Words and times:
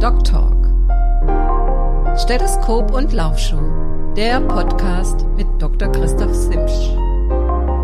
Doc 0.00 0.24
Talk. 0.24 0.56
Stethoskop 2.18 2.90
und 2.90 3.12
Laufschuh. 3.12 3.60
Der 4.16 4.40
Podcast 4.40 5.26
mit 5.36 5.46
Dr. 5.58 5.92
Christoph 5.92 6.34
Simsch. 6.34 6.88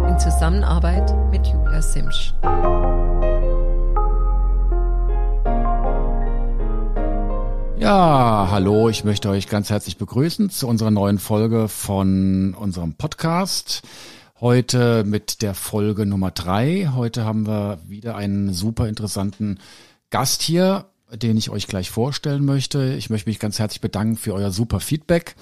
In 0.08 0.18
Zusammenarbeit 0.18 1.14
mit 1.30 1.46
Julia 1.46 1.82
Simsch. 1.82 2.32
Ja, 7.78 8.48
hallo, 8.50 8.88
ich 8.88 9.04
möchte 9.04 9.28
euch 9.28 9.46
ganz 9.46 9.68
herzlich 9.68 9.98
begrüßen 9.98 10.48
zu 10.48 10.68
unserer 10.68 10.90
neuen 10.90 11.18
Folge 11.18 11.68
von 11.68 12.54
unserem 12.54 12.94
Podcast. 12.94 13.82
Heute 14.40 15.04
mit 15.04 15.42
der 15.42 15.52
Folge 15.52 16.06
Nummer 16.06 16.30
drei. 16.30 16.88
Heute 16.94 17.26
haben 17.26 17.46
wir 17.46 17.78
wieder 17.86 18.16
einen 18.16 18.54
super 18.54 18.88
interessanten 18.88 19.58
Gast 20.08 20.40
hier, 20.40 20.86
den 21.12 21.36
ich 21.36 21.50
euch 21.50 21.66
gleich 21.66 21.90
vorstellen 21.90 22.44
möchte. 22.44 22.94
Ich 22.94 23.10
möchte 23.10 23.28
mich 23.28 23.38
ganz 23.38 23.58
herzlich 23.58 23.80
bedanken 23.80 24.16
für 24.16 24.34
euer 24.34 24.50
super 24.50 24.80
Feedback 24.80 25.36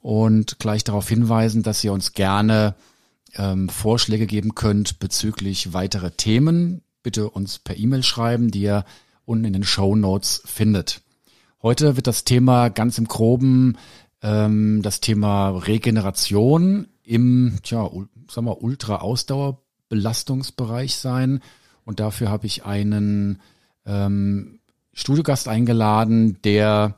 und 0.00 0.58
gleich 0.58 0.84
darauf 0.84 1.08
hinweisen, 1.08 1.62
dass 1.62 1.82
ihr 1.84 1.92
uns 1.92 2.12
gerne 2.12 2.74
ähm, 3.34 3.68
Vorschläge 3.68 4.26
geben 4.26 4.54
könnt 4.54 4.98
bezüglich 4.98 5.72
weitere 5.72 6.10
Themen. 6.10 6.82
Bitte 7.02 7.30
uns 7.30 7.58
per 7.58 7.76
E-Mail 7.76 8.02
schreiben, 8.02 8.50
die 8.50 8.62
ihr 8.62 8.84
unten 9.24 9.44
in 9.44 9.52
den 9.52 9.64
Show 9.64 9.96
Notes 9.96 10.42
findet. 10.44 11.02
Heute 11.62 11.96
wird 11.96 12.06
das 12.06 12.24
Thema 12.24 12.68
ganz 12.68 12.98
im 12.98 13.06
Groben 13.06 13.76
ähm, 14.22 14.82
das 14.82 15.00
Thema 15.00 15.50
Regeneration 15.50 16.88
im, 17.02 17.58
tja, 17.62 17.90
sagen 18.30 18.46
wir, 18.46 18.62
Ultra-Ausdauer-Belastungsbereich 18.62 20.96
sein. 20.96 21.40
Und 21.84 22.00
dafür 22.00 22.30
habe 22.30 22.46
ich 22.46 22.64
einen 22.64 23.42
ähm, 23.84 24.59
Studiogast 24.92 25.48
eingeladen, 25.48 26.38
der 26.42 26.96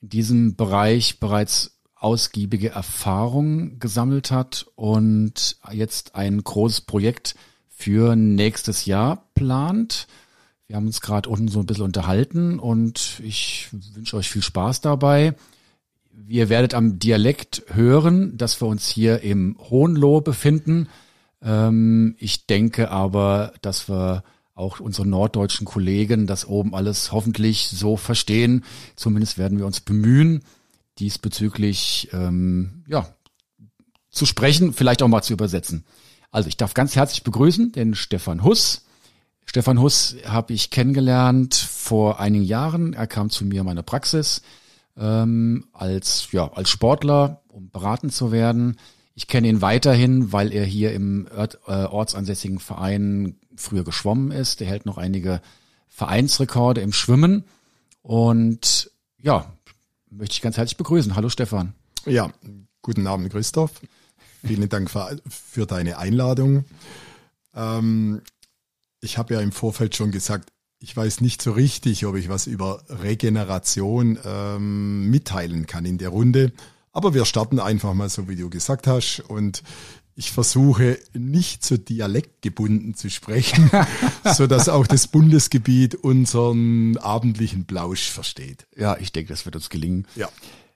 in 0.00 0.08
diesem 0.08 0.56
Bereich 0.56 1.20
bereits 1.20 1.78
ausgiebige 1.94 2.70
Erfahrung 2.70 3.78
gesammelt 3.78 4.30
hat 4.30 4.66
und 4.74 5.58
jetzt 5.70 6.14
ein 6.14 6.42
großes 6.42 6.82
Projekt 6.82 7.34
für 7.68 8.16
nächstes 8.16 8.86
Jahr 8.86 9.28
plant. 9.34 10.06
Wir 10.66 10.76
haben 10.76 10.86
uns 10.86 11.00
gerade 11.00 11.28
unten 11.28 11.48
so 11.48 11.60
ein 11.60 11.66
bisschen 11.66 11.84
unterhalten 11.84 12.58
und 12.58 13.20
ich 13.24 13.68
wünsche 13.72 14.16
euch 14.16 14.30
viel 14.30 14.42
Spaß 14.42 14.80
dabei. 14.80 15.34
Ihr 16.28 16.48
werdet 16.48 16.74
am 16.74 16.98
Dialekt 16.98 17.64
hören, 17.68 18.36
dass 18.36 18.60
wir 18.62 18.68
uns 18.68 18.88
hier 18.88 19.22
im 19.22 19.56
Hohenlohe 19.58 20.22
befinden. 20.22 20.88
Ähm, 21.42 22.14
ich 22.18 22.46
denke 22.46 22.90
aber, 22.90 23.52
dass 23.62 23.88
wir 23.88 24.22
auch 24.60 24.78
unsere 24.78 25.08
norddeutschen 25.08 25.64
Kollegen 25.64 26.26
das 26.26 26.46
oben 26.46 26.74
alles 26.74 27.10
hoffentlich 27.10 27.68
so 27.68 27.96
verstehen. 27.96 28.64
Zumindest 28.94 29.38
werden 29.38 29.58
wir 29.58 29.66
uns 29.66 29.80
bemühen, 29.80 30.42
diesbezüglich 30.98 32.08
ähm, 32.12 32.84
ja 32.86 33.08
zu 34.10 34.26
sprechen, 34.26 34.72
vielleicht 34.72 35.02
auch 35.02 35.08
mal 35.08 35.22
zu 35.22 35.32
übersetzen. 35.32 35.84
Also 36.30 36.48
ich 36.48 36.56
darf 36.56 36.74
ganz 36.74 36.94
herzlich 36.94 37.24
begrüßen 37.24 37.72
den 37.72 37.94
Stefan 37.94 38.44
Huss. 38.44 38.84
Stefan 39.46 39.80
Huss 39.80 40.16
habe 40.26 40.52
ich 40.52 40.70
kennengelernt 40.70 41.54
vor 41.54 42.20
einigen 42.20 42.44
Jahren. 42.44 42.92
Er 42.92 43.06
kam 43.06 43.30
zu 43.30 43.44
mir 43.44 43.60
in 43.60 43.66
meine 43.66 43.82
Praxis 43.82 44.42
ähm, 44.96 45.66
als, 45.72 46.28
ja, 46.32 46.52
als 46.52 46.70
Sportler, 46.70 47.42
um 47.48 47.70
beraten 47.70 48.10
zu 48.10 48.30
werden. 48.30 48.76
Ich 49.14 49.26
kenne 49.26 49.48
ihn 49.48 49.60
weiterhin, 49.60 50.32
weil 50.32 50.52
er 50.52 50.64
hier 50.64 50.92
im 50.92 51.26
äh, 51.26 51.48
ortsansässigen 51.66 52.60
Verein 52.60 53.39
früher 53.60 53.84
geschwommen 53.84 54.30
ist. 54.30 54.60
Er 54.60 54.66
hält 54.66 54.86
noch 54.86 54.98
einige 54.98 55.40
Vereinsrekorde 55.88 56.80
im 56.80 56.92
Schwimmen. 56.92 57.44
Und 58.02 58.90
ja, 59.20 59.52
möchte 60.10 60.34
ich 60.34 60.42
ganz 60.42 60.56
herzlich 60.56 60.76
begrüßen. 60.76 61.14
Hallo 61.16 61.28
Stefan. 61.28 61.74
Ja, 62.06 62.32
guten 62.82 63.06
Abend 63.06 63.30
Christoph. 63.30 63.80
Vielen 64.44 64.68
Dank 64.68 64.90
für, 64.90 65.20
für 65.28 65.66
deine 65.66 65.98
Einladung. 65.98 66.64
Ähm, 67.54 68.22
ich 69.00 69.18
habe 69.18 69.34
ja 69.34 69.40
im 69.40 69.52
Vorfeld 69.52 69.94
schon 69.96 70.10
gesagt, 70.10 70.50
ich 70.78 70.96
weiß 70.96 71.20
nicht 71.20 71.42
so 71.42 71.52
richtig, 71.52 72.06
ob 72.06 72.16
ich 72.16 72.30
was 72.30 72.46
über 72.46 72.82
Regeneration 72.88 74.18
ähm, 74.24 75.10
mitteilen 75.10 75.66
kann 75.66 75.84
in 75.84 75.98
der 75.98 76.08
Runde. 76.08 76.52
Aber 76.92 77.14
wir 77.14 77.24
starten 77.24 77.60
einfach 77.60 77.94
mal 77.94 78.08
so, 78.08 78.28
wie 78.28 78.36
du 78.36 78.48
gesagt 78.48 78.86
hast. 78.86 79.20
Und 79.28 79.62
ich 80.20 80.32
versuche 80.32 80.98
nicht 81.14 81.64
so 81.64 81.78
dialektgebunden 81.78 82.94
zu 82.94 83.08
sprechen, 83.08 83.70
so 84.34 84.46
dass 84.46 84.68
auch 84.68 84.86
das 84.86 85.06
Bundesgebiet 85.06 85.94
unseren 85.94 86.98
abendlichen 86.98 87.64
Blausch 87.64 88.10
versteht. 88.10 88.66
Ja, 88.76 88.98
ich 88.98 89.12
denke, 89.12 89.32
das 89.32 89.46
wird 89.46 89.56
uns 89.56 89.70
gelingen. 89.70 90.06
Ja. 90.16 90.28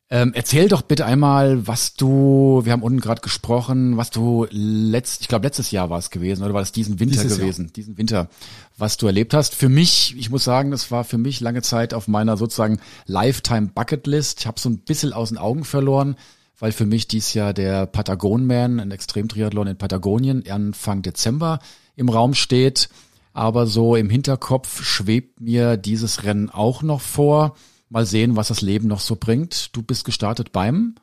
Ähm, 0.08 0.32
erzähl 0.34 0.68
doch 0.68 0.80
bitte 0.80 1.04
einmal, 1.04 1.66
was 1.66 1.94
du, 1.94 2.62
wir 2.64 2.72
haben 2.72 2.82
unten 2.82 3.00
gerade 3.00 3.20
gesprochen, 3.20 3.98
was 3.98 4.10
du 4.10 4.46
letzt, 4.50 5.20
ich 5.20 5.28
glaube 5.28 5.46
letztes 5.46 5.70
Jahr 5.70 5.90
war 5.90 5.98
es 5.98 6.08
gewesen 6.08 6.42
oder 6.42 6.54
war 6.54 6.62
es 6.62 6.72
diesen 6.72 6.98
Winter 6.98 7.22
Dieses 7.22 7.38
gewesen, 7.38 7.66
Jahr. 7.66 7.72
diesen 7.72 7.98
Winter, 7.98 8.30
was 8.78 8.96
du 8.96 9.06
erlebt 9.06 9.34
hast. 9.34 9.54
Für 9.54 9.68
mich, 9.68 10.14
ich 10.16 10.30
muss 10.30 10.44
sagen, 10.44 10.70
das 10.70 10.90
war 10.90 11.04
für 11.04 11.18
mich 11.18 11.40
lange 11.40 11.60
Zeit 11.60 11.92
auf 11.92 12.08
meiner 12.08 12.38
sozusagen 12.38 12.80
Lifetime 13.04 13.72
Bucketlist. 13.74 14.40
Ich 14.40 14.46
habe 14.46 14.58
so 14.58 14.70
ein 14.70 14.78
bisschen 14.78 15.12
aus 15.12 15.28
den 15.28 15.38
Augen 15.38 15.64
verloren, 15.64 16.16
weil 16.64 16.72
für 16.72 16.86
mich 16.86 17.06
dies 17.06 17.34
Jahr 17.34 17.52
der 17.52 17.84
Patagonman, 17.84 18.80
ein 18.80 18.90
Extremtriathlon 18.90 19.66
in 19.66 19.76
Patagonien, 19.76 20.48
Anfang 20.48 21.02
Dezember 21.02 21.58
im 21.94 22.08
Raum 22.08 22.32
steht. 22.32 22.88
Aber 23.34 23.66
so 23.66 23.96
im 23.96 24.08
Hinterkopf 24.08 24.82
schwebt 24.82 25.42
mir 25.42 25.76
dieses 25.76 26.24
Rennen 26.24 26.48
auch 26.48 26.80
noch 26.80 27.02
vor. 27.02 27.54
Mal 27.90 28.06
sehen, 28.06 28.34
was 28.34 28.48
das 28.48 28.62
Leben 28.62 28.88
noch 28.88 29.00
so 29.00 29.14
bringt. 29.14 29.76
Du 29.76 29.82
bist 29.82 30.06
gestartet 30.06 30.52
beim? 30.52 30.94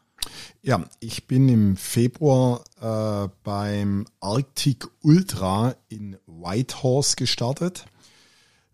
Ja, 0.64 0.84
ich 1.00 1.28
bin 1.28 1.48
im 1.48 1.78
Februar 1.78 2.64
äh, 2.82 3.30
beim 3.44 4.08
Arctic 4.20 4.88
Ultra 5.04 5.76
in 5.90 6.18
Whitehorse 6.26 7.18
gestartet. 7.18 7.86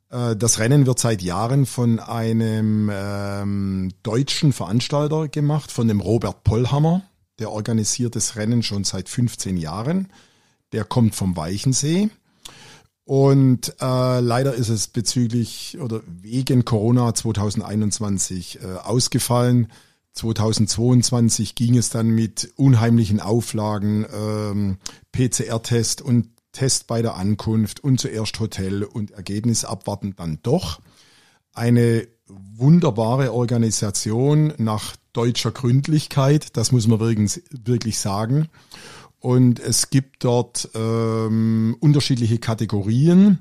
Äh, 0.09 0.35
das 0.35 0.59
Rennen 0.59 0.85
wird 0.85 1.00
seit 1.00 1.22
Jahren 1.22 1.66
von 1.66 2.00
einem 2.00 2.90
ähm, 2.94 3.91
deutschen 4.03 4.53
Veranstalter 4.53 5.28
gemacht, 5.28 5.72
von 5.72 5.88
dem 5.88 6.00
Robert 6.00 6.44
Pollhammer. 6.44 7.03
Der 7.40 7.51
organisiert 7.51 8.16
das 8.16 8.35
Rennen 8.35 8.63
schon 8.63 8.84
seit 8.84 9.09
15 9.09 9.57
Jahren. 9.57 10.07
Der 10.72 10.84
kommt 10.84 11.16
vom 11.16 11.35
Weichensee. 11.35 12.09
Und 13.06 13.73
äh, 13.79 14.19
leider 14.19 14.53
ist 14.53 14.67
es 14.67 14.88
bezüglich 14.88 15.78
oder 15.79 16.01
wegen 16.07 16.66
Corona 16.66 17.13
2021 17.13 18.59
äh, 18.62 18.66
ausgefallen. 18.84 19.72
2022 20.12 21.56
ging 21.56 21.78
es 21.78 21.90
dann 21.90 22.09
mit 22.09 22.51
unheimlichen 22.57 23.22
Auflagen, 23.22 24.06
ähm, 24.12 24.78
PCR-Test 25.13 26.01
und 26.01 26.28
Test 26.57 26.88
bei 26.88 27.03
der 27.03 27.16
Ankunft 27.16 27.84
und 27.84 28.00
zuerst 28.00 28.40
Hotel 28.40 28.84
und 28.84 29.12
Ergebnis 29.12 29.63
abwarten 29.63 30.16
dann 30.16 30.40
doch. 30.41 30.79
Eine 31.53 32.07
wunderbare 32.25 33.31
Organisation 33.31 34.53
nach 34.57 34.96
deutscher 35.13 35.51
Gründlichkeit, 35.51 36.57
das 36.57 36.72
muss 36.72 36.88
man 36.88 37.00
wirklich, 37.00 37.44
wirklich 37.51 38.00
sagen. 38.00 38.47
Und 39.19 39.59
es 39.59 39.91
gibt 39.91 40.23
dort 40.23 40.69
ähm, 40.73 41.78
unterschiedliche 41.79 42.40
Kategorien 42.40 43.40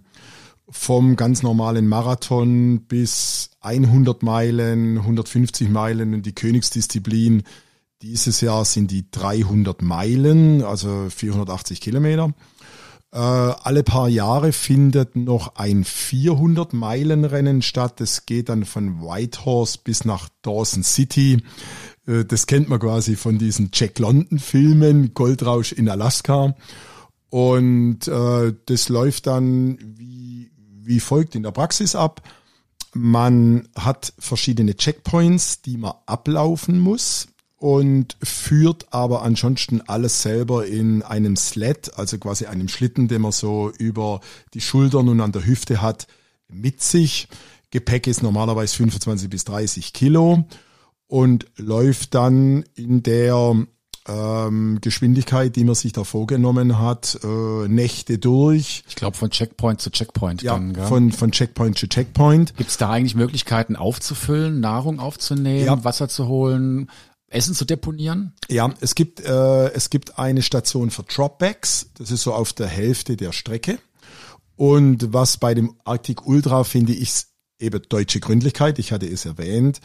vom 0.69 1.17
ganz 1.17 1.43
normalen 1.43 1.87
Marathon 1.87 2.83
bis 2.83 3.51
100 3.61 4.23
Meilen, 4.23 4.99
150 4.99 5.71
Meilen 5.71 6.13
und 6.13 6.27
die 6.27 6.35
Königsdisziplin. 6.35 7.45
Dieses 8.03 8.43
Jahr 8.43 8.67
sind 8.67 8.91
die 8.91 9.11
300 9.11 9.81
Meilen, 9.81 10.63
also 10.63 11.09
480 11.09 11.81
Kilometer. 11.81 12.35
Äh, 13.17 13.19
alle 13.19 13.83
paar 13.83 14.11
Jahre 14.11 14.53
findet 14.53 15.17
noch 15.17 15.57
ein 15.57 15.85
400 15.85 16.75
Meilen 16.75 17.25
Rennen 17.25 17.63
statt. 17.63 17.99
Das 17.99 18.27
geht 18.27 18.51
dann 18.51 18.67
von 18.67 19.01
Whitehorse 19.01 19.79
bis 19.83 20.05
nach 20.05 20.29
Dawson 20.43 20.83
City. 20.83 21.43
Äh, 22.07 22.27
das 22.27 22.47
kennt 22.47 22.69
man 22.69 22.79
quasi 22.79 23.17
von 23.17 23.39
diesen 23.39 23.71
Jack 23.73 23.99
London 24.01 24.39
Filmen, 24.39 25.15
Goldrausch 25.15 25.73
in 25.73 25.89
Alaska. 25.89 26.55
Und 27.31 28.07
äh, 28.07 28.53
das 28.67 28.91
läuft 28.91 29.29
dann 29.29 29.79
wie, 29.81 30.51
wie 30.83 31.01
folgt 31.01 31.35
in 31.35 31.43
der 31.43 31.53
Praxis 31.53 31.95
ab. 31.95 32.21
Man 32.93 33.67
hat 33.75 34.13
verschiedene 34.19 34.77
Checkpoints, 34.77 35.63
die 35.63 35.79
man 35.79 35.95
ablaufen 36.05 36.81
muss 36.81 37.29
und 37.59 38.17
führt 38.23 38.93
aber 38.93 39.23
ansonsten 39.23 39.81
alles 39.87 40.23
selber 40.23 40.67
in 40.67 41.03
einem 41.03 41.37
Sled, 41.37 41.99
also 41.99 42.19
quasi 42.19 42.47
einem 42.47 42.69
Schlitten, 42.69 43.09
den 43.09 43.23
man 43.23 43.33
so 43.33 43.73
über 43.79 44.21
die 44.55 44.61
Schultern 44.61 45.09
und 45.09 45.21
an 45.21 45.33
der 45.33 45.47
Hüfte 45.47 45.81
hat, 45.81 46.07
mit 46.49 46.83
sich. 46.83 47.29
Gepäck 47.71 48.07
ist 48.07 48.23
normalerweise 48.23 48.77
25 48.77 49.31
bis 49.31 49.45
30 49.45 49.93
Kilo 49.93 50.45
und 51.09 51.47
läuft 51.57 52.15
dann 52.15 52.65
in 52.75 53.03
der 53.03 53.57
ähm, 54.09 54.79
Geschwindigkeit, 54.81 55.57
die 55.57 55.65
man 55.65 55.75
sich 55.75 55.93
da 55.93 56.05
vorgenommen 56.05 56.79
hat, 56.79 57.19
äh, 57.25 57.69
Nächte 57.69 58.19
durch. 58.19 58.85
Ich 58.89 58.95
glaube 58.95 59.17
von 59.17 59.31
Checkpoint 59.31 59.81
zu 59.81 59.91
Checkpoint 59.91 60.43
Ja, 60.43 60.55
dann, 60.55 60.75
von, 60.75 61.11
von 61.13 61.33
Checkpoint 61.33 61.79
zu 61.79 61.89
Checkpoint. 61.89 62.57
Gibt 62.57 62.71
es 62.71 62.77
da 62.77 62.91
eigentlich 62.91 63.15
Möglichkeiten 63.15 63.77
aufzufüllen, 63.77 64.61
Nahrung 64.61 65.01
aufzunehmen, 65.01 65.67
Ja. 65.67 65.85
Wasser 65.85 66.09
zu 66.09 66.29
holen, 66.29 66.89
Essen 67.29 67.55
zu 67.55 67.65
deponieren? 67.65 68.33
Ja, 68.49 68.73
es 68.81 68.95
gibt, 68.95 69.21
äh, 69.21 69.73
es 69.73 69.91
gibt 69.91 70.19
eine 70.19 70.43
Station 70.43 70.91
für 70.91 71.03
Dropbacks. 71.03 71.91
Das 71.95 72.11
ist 72.11 72.23
so 72.23 72.33
auf 72.33 72.53
der 72.53 72.69
Hälfte 72.69 73.17
der 73.17 73.33
Strecke. 73.33 73.79
Und 74.57 75.13
was 75.13 75.37
bei 75.37 75.55
dem 75.55 75.75
Arctic 75.85 76.27
Ultra 76.27 76.65
finde 76.65 76.95
ich 76.95 77.25
eben 77.59 77.81
deutsche 77.89 78.21
Gründlichkeit, 78.21 78.79
ich 78.79 78.93
hatte 78.93 79.07
es 79.07 79.25
erwähnt, 79.25 79.81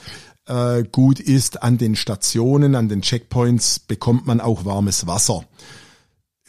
äh, 0.45 0.83
gut 0.83 1.19
ist, 1.19 1.63
an 1.63 1.77
den 1.77 1.95
Stationen, 1.95 2.75
an 2.75 2.89
den 2.89 3.01
Checkpoints 3.01 3.79
bekommt 3.79 4.27
man 4.27 4.41
auch 4.41 4.65
warmes 4.65 5.07
Wasser. 5.07 5.45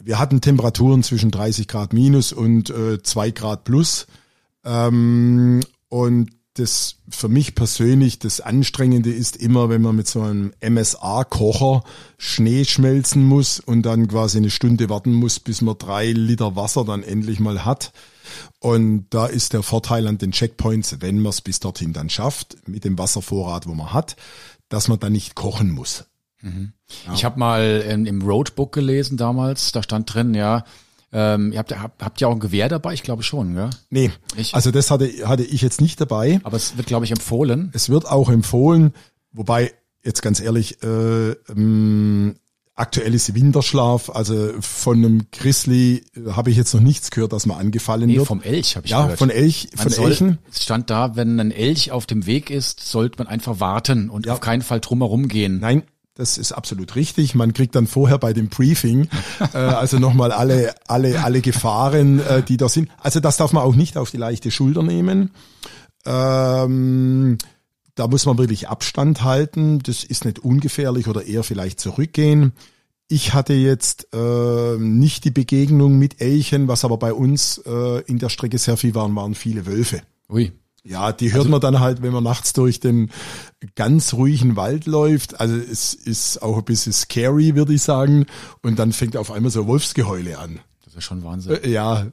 Wir 0.01 0.19
hatten 0.19 0.41
Temperaturen 0.41 1.03
zwischen 1.03 1.31
30 1.31 1.67
Grad 1.67 1.93
minus 1.93 2.33
und 2.33 2.69
äh, 2.69 3.01
2 3.01 3.31
Grad 3.31 3.63
plus. 3.63 4.07
Ähm, 4.65 5.61
und 5.89 6.29
das 6.55 6.97
für 7.09 7.29
mich 7.29 7.55
persönlich 7.55 8.19
das 8.19 8.39
Anstrengende 8.39 9.11
ist 9.11 9.35
immer, 9.37 9.69
wenn 9.69 9.81
man 9.81 9.95
mit 9.95 10.07
so 10.07 10.21
einem 10.21 10.53
MSA-Kocher 10.61 11.83
Schnee 12.17 12.63
schmelzen 12.65 13.23
muss 13.23 13.59
und 13.59 13.83
dann 13.83 14.07
quasi 14.07 14.37
eine 14.37 14.51
Stunde 14.51 14.89
warten 14.89 15.13
muss, 15.13 15.39
bis 15.39 15.61
man 15.61 15.77
drei 15.77 16.11
Liter 16.11 16.55
Wasser 16.55 16.85
dann 16.85 17.01
endlich 17.01 17.39
mal 17.39 17.65
hat. 17.65 17.91
Und 18.59 19.07
da 19.09 19.25
ist 19.25 19.53
der 19.53 19.63
Vorteil 19.63 20.07
an 20.07 20.19
den 20.19 20.31
Checkpoints, 20.31 21.01
wenn 21.01 21.19
man 21.19 21.31
es 21.31 21.41
bis 21.41 21.59
dorthin 21.59 21.91
dann 21.91 22.09
schafft, 22.09 22.67
mit 22.67 22.85
dem 22.85 22.97
Wasservorrat, 22.97 23.67
wo 23.67 23.73
man 23.73 23.91
hat, 23.91 24.15
dass 24.69 24.87
man 24.87 24.99
dann 24.99 25.13
nicht 25.13 25.35
kochen 25.35 25.71
muss. 25.71 26.05
Ich 27.13 27.25
habe 27.25 27.39
mal 27.39 27.83
in, 27.87 28.05
im 28.05 28.21
Roadbook 28.21 28.73
gelesen 28.73 29.17
damals, 29.17 29.71
da 29.71 29.81
stand 29.81 30.13
drin, 30.13 30.33
ja, 30.33 30.65
ähm, 31.13 31.51
ihr 31.53 31.59
habt, 31.59 31.71
habt, 31.79 32.03
habt 32.03 32.19
ihr 32.21 32.27
auch 32.27 32.33
ein 32.33 32.39
Gewehr 32.39 32.67
dabei? 32.69 32.93
Ich 32.93 33.03
glaube 33.03 33.23
schon, 33.23 33.53
gell? 33.55 33.69
Nee, 33.89 34.11
Ich- 34.35 34.53
also 34.55 34.71
das 34.71 34.89
hatte, 34.91 35.09
hatte 35.27 35.43
ich 35.43 35.61
jetzt 35.61 35.79
nicht 35.79 36.01
dabei. 36.01 36.39
Aber 36.43 36.57
es 36.57 36.75
wird, 36.75 36.87
glaube 36.87 37.05
ich, 37.05 37.11
empfohlen. 37.11 37.69
Es 37.73 37.89
wird 37.89 38.07
auch 38.07 38.29
empfohlen, 38.29 38.93
wobei, 39.31 39.71
jetzt 40.03 40.21
ganz 40.21 40.39
ehrlich, 40.41 40.81
äh, 40.83 41.31
ähm, 41.49 42.35
aktuell 42.75 43.13
ist 43.13 43.35
Winterschlaf, 43.35 44.09
also 44.09 44.49
von 44.59 44.97
einem 44.97 45.27
Grizzly 45.31 46.03
äh, 46.15 46.31
habe 46.31 46.49
ich 46.49 46.57
jetzt 46.57 46.73
noch 46.73 46.81
nichts 46.81 47.11
gehört, 47.11 47.31
dass 47.31 47.45
man 47.45 47.57
angefallen 47.59 48.07
Nee, 48.07 48.17
wird. 48.17 48.27
vom 48.27 48.41
Elch 48.41 48.75
habe 48.75 48.85
ich 48.87 48.91
ja, 48.91 49.03
gehört. 49.03 49.19
von 49.19 49.29
Elch, 49.29 49.67
Man 49.75 49.83
von 49.83 49.91
soll, 49.91 50.09
Elchen. 50.09 50.39
Es 50.51 50.63
stand 50.63 50.89
da, 50.89 51.15
wenn 51.15 51.39
ein 51.39 51.51
Elch 51.51 51.91
auf 51.91 52.07
dem 52.07 52.25
Weg 52.25 52.49
ist, 52.49 52.79
sollte 52.79 53.19
man 53.19 53.27
einfach 53.27 53.59
warten 53.59 54.09
und 54.09 54.27
auf 54.27 54.39
keinen 54.39 54.63
Fall 54.63 54.79
drumherum 54.79 55.27
gehen. 55.27 55.59
Nein, 55.59 55.83
das 56.15 56.37
ist 56.37 56.51
absolut 56.51 56.95
richtig. 56.95 57.33
Man 57.33 57.53
kriegt 57.53 57.75
dann 57.75 57.87
vorher 57.87 58.17
bei 58.17 58.33
dem 58.33 58.49
Briefing 58.49 59.07
äh, 59.53 59.57
also 59.57 59.99
nochmal 59.99 60.31
alle, 60.31 60.75
alle, 60.87 61.23
alle 61.23 61.41
Gefahren, 61.41 62.19
äh, 62.19 62.43
die 62.43 62.57
da 62.57 62.69
sind. 62.69 62.89
Also 62.99 63.19
das 63.19 63.37
darf 63.37 63.53
man 63.53 63.63
auch 63.63 63.75
nicht 63.75 63.97
auf 63.97 64.11
die 64.11 64.17
leichte 64.17 64.51
Schulter 64.51 64.83
nehmen. 64.83 65.31
Ähm, 66.05 67.37
da 67.95 68.07
muss 68.07 68.25
man 68.25 68.37
wirklich 68.37 68.69
Abstand 68.69 69.23
halten. 69.23 69.79
Das 69.79 70.03
ist 70.03 70.25
nicht 70.25 70.39
ungefährlich 70.39 71.07
oder 71.07 71.25
eher 71.25 71.43
vielleicht 71.43 71.79
zurückgehen. 71.79 72.53
Ich 73.07 73.33
hatte 73.33 73.53
jetzt 73.53 74.07
äh, 74.13 74.77
nicht 74.77 75.25
die 75.25 75.31
Begegnung 75.31 75.99
mit 75.99 76.21
Elchen, 76.21 76.67
was 76.67 76.85
aber 76.85 76.97
bei 76.97 77.13
uns 77.13 77.59
äh, 77.65 78.01
in 78.03 78.17
der 78.17 78.29
Strecke 78.29 78.57
sehr 78.57 78.77
viel 78.77 78.95
waren, 78.95 79.15
waren 79.15 79.35
viele 79.35 79.65
Wölfe. 79.65 80.01
Ui. 80.29 80.51
Ja, 80.85 81.13
die 81.13 81.31
hört 81.31 81.47
man 81.47 81.61
dann 81.61 81.79
halt, 81.79 82.01
wenn 82.01 82.11
man 82.11 82.23
nachts 82.23 82.51
durch 82.51 82.79
den 82.81 83.09
ganz 83.75 84.13
ruhigen 84.13 84.57
Wald 84.57 84.85
läuft. 84.85 85.39
Also 85.39 85.55
es 85.55 85.93
ist 85.93 86.41
auch 86.41 86.57
ein 86.57 86.65
bisschen 86.65 86.91
scary, 86.91 87.55
würde 87.55 87.73
ich 87.73 87.81
sagen. 87.81 88.25
Und 88.61 88.79
dann 88.79 88.91
fängt 88.91 89.15
auf 89.15 89.31
einmal 89.31 89.51
so 89.51 89.65
Wolfsgeheule 89.65 90.37
an. 90.37 90.59
Das 90.83 90.93
ist 90.95 91.05
schon 91.05 91.23
Wahnsinn. 91.23 91.53
Äh, 91.63 91.69
ja, 91.69 92.07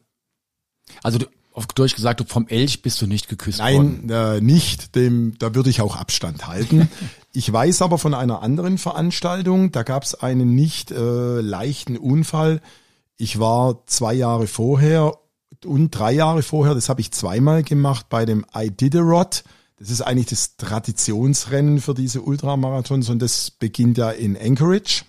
Also 1.03 1.19
du, 1.19 1.27
auf 1.53 1.67
Deutsch 1.67 1.97
gesagt, 1.97 2.23
vom 2.31 2.47
Elch 2.47 2.81
bist 2.81 3.03
du 3.03 3.09
nicht 3.09 3.29
geküsst 3.29 3.59
worden. 3.59 4.03
nein, 4.07 4.37
äh, 4.37 4.41
nicht. 4.41 4.95
Dem, 4.95 5.35
da 5.39 5.53
würde 5.55 5.69
ich 5.71 5.81
auch 5.81 5.97
Abstand 5.97 6.47
halten. 6.47 6.89
Ich 7.33 7.53
weiß 7.53 7.83
aber 7.83 7.97
von 7.97 8.13
einer 8.13 8.43
anderen 8.43 8.77
Veranstaltung, 8.77 9.71
da 9.71 9.85
gab 9.85 10.03
es 10.03 10.17
einen 10.17 10.57
nicht 10.57 10.91
äh, 10.91 11.41
leichten 11.41 11.97
Unfall. 11.97 12.61
Ich 13.19 13.39
war 13.39 13.87
zwei 13.87 14.15
Jahre 14.15 14.49
vorher 14.49 15.17
und 15.65 15.91
drei 15.91 16.13
Jahre 16.13 16.43
vorher, 16.43 16.75
das 16.75 16.89
habe 16.89 17.01
ich 17.01 17.11
zweimal 17.13 17.63
gemacht 17.63 18.07
bei 18.09 18.25
dem 18.25 18.45
Iditarod. 18.55 19.45
Das 19.79 19.91
ist 19.91 20.03
eigentlich 20.03 20.27
das 20.27 20.57
Traditionsrennen 20.57 21.81
für 21.81 21.95
diese 21.95 22.21
Ultramarathons 22.21 23.09
und 23.09 23.21
das 23.21 23.51
beginnt 23.51 23.97
ja 23.99 24.11
in 24.11 24.37
Anchorage, 24.37 25.05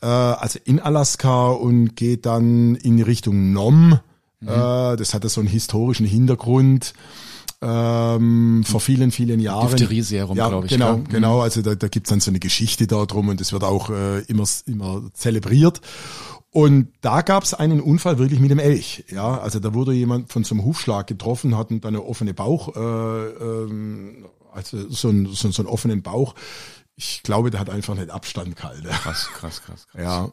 äh, 0.00 0.06
also 0.06 0.58
in 0.64 0.80
Alaska 0.80 1.48
und 1.48 1.96
geht 1.96 2.24
dann 2.26 2.76
in 2.76 3.02
Richtung 3.02 3.52
Nome. 3.52 4.02
Äh, 4.42 4.46
das 4.96 5.12
hatte 5.12 5.28
so 5.28 5.40
einen 5.40 5.50
historischen 5.50 6.06
Hintergrund 6.06 6.94
ähm, 7.62 8.64
vor 8.64 8.80
vielen, 8.80 9.10
vielen 9.10 9.38
Jahren. 9.38 9.68
Diphtherie-Serum, 9.68 10.36
ja, 10.36 10.48
glaub 10.48 10.64
ich, 10.64 10.70
Genau? 10.70 10.96
Mhm. 10.96 11.08
genau. 11.08 11.40
Also 11.40 11.60
da, 11.60 11.74
da 11.74 11.88
gibt's 11.88 12.08
dann 12.08 12.20
so 12.20 12.30
eine 12.30 12.38
Geschichte 12.38 12.86
da 12.86 13.04
drum 13.04 13.28
und 13.28 13.40
das 13.40 13.52
wird 13.52 13.64
auch 13.64 13.90
äh, 13.90 14.20
immer, 14.22 14.44
immer 14.66 15.02
zelebriert. 15.12 15.80
Und 16.52 16.92
da 17.00 17.22
gab's 17.22 17.54
einen 17.54 17.80
Unfall 17.80 18.18
wirklich 18.18 18.40
mit 18.40 18.50
dem 18.50 18.58
Elch. 18.58 19.04
Ja, 19.08 19.38
also 19.38 19.60
da 19.60 19.72
wurde 19.72 19.92
jemand 19.92 20.32
von 20.32 20.42
so 20.42 20.54
einem 20.54 20.64
Hufschlag 20.64 21.06
getroffen, 21.06 21.56
hatten 21.56 21.80
dann 21.80 21.94
eine 21.94 22.04
offene 22.04 22.34
Bauch, 22.34 22.74
äh, 22.74 22.80
ähm, 22.80 24.26
also 24.52 24.88
so, 24.88 25.10
ein, 25.10 25.26
so, 25.26 25.50
so 25.50 25.62
einen 25.62 25.68
offenen 25.68 26.02
Bauch. 26.02 26.34
Ich 26.96 27.22
glaube, 27.22 27.50
der 27.50 27.60
hat 27.60 27.70
einfach 27.70 27.94
nicht 27.94 28.10
Abstand 28.10 28.56
gehalten. 28.56 28.88
Krass, 28.88 29.30
krass, 29.32 29.62
krass, 29.62 29.86
krass. 29.92 30.02
Ja, 30.02 30.32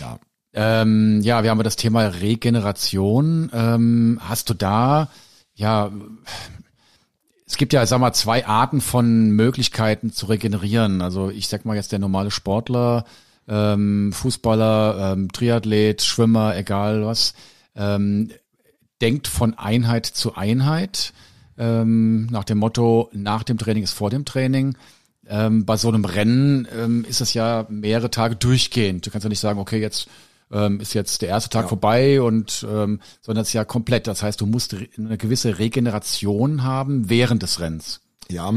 ja. 0.00 0.18
Ähm, 0.54 1.20
ja, 1.22 1.42
wir 1.42 1.50
haben 1.50 1.62
das 1.62 1.76
Thema 1.76 2.06
Regeneration. 2.06 3.50
Ähm, 3.52 4.20
hast 4.22 4.50
du 4.50 4.54
da, 4.54 5.08
ja, 5.54 5.90
es 7.46 7.56
gibt 7.56 7.72
ja, 7.72 7.84
sag 7.86 8.00
mal, 8.00 8.12
zwei 8.12 8.46
Arten 8.46 8.80
von 8.80 9.30
Möglichkeiten 9.30 10.12
zu 10.12 10.26
regenerieren. 10.26 11.02
Also 11.02 11.30
ich 11.30 11.48
sag 11.48 11.64
mal 11.64 11.76
jetzt 11.76 11.92
der 11.92 11.98
normale 11.98 12.30
Sportler, 12.30 13.04
ähm, 13.48 14.12
Fußballer, 14.12 15.12
ähm, 15.12 15.30
Triathlet, 15.32 16.02
Schwimmer, 16.02 16.56
egal 16.56 17.04
was, 17.04 17.34
ähm, 17.76 18.30
denkt 19.00 19.26
von 19.26 19.54
Einheit 19.54 20.06
zu 20.06 20.34
Einheit 20.34 21.12
ähm, 21.58 22.26
nach 22.26 22.44
dem 22.44 22.58
Motto, 22.58 23.10
nach 23.12 23.42
dem 23.42 23.58
Training 23.58 23.82
ist 23.82 23.92
vor 23.92 24.10
dem 24.10 24.24
Training. 24.24 24.76
Ähm, 25.26 25.64
bei 25.64 25.76
so 25.76 25.88
einem 25.88 26.04
Rennen 26.04 26.68
ähm, 26.76 27.04
ist 27.08 27.20
es 27.20 27.34
ja 27.34 27.66
mehrere 27.68 28.10
Tage 28.10 28.36
durchgehend. 28.36 29.06
Du 29.06 29.10
kannst 29.10 29.24
ja 29.24 29.28
nicht 29.28 29.40
sagen, 29.40 29.58
okay, 29.58 29.80
jetzt 29.80 30.08
ähm, 30.52 30.80
ist 30.80 30.94
jetzt 30.94 31.22
der 31.22 31.30
erste 31.30 31.50
Tag 31.50 31.68
vorbei 31.68 32.20
und 32.20 32.66
ähm, 32.68 33.00
sondern 33.22 33.42
es 33.42 33.48
ist 33.48 33.54
ja 33.54 33.64
komplett. 33.64 34.06
Das 34.06 34.22
heißt, 34.22 34.40
du 34.40 34.46
musst 34.46 34.76
eine 34.96 35.16
gewisse 35.16 35.58
Regeneration 35.58 36.62
haben 36.62 37.08
während 37.08 37.42
des 37.42 37.60
Rennens. 37.60 38.00
Ja, 38.30 38.52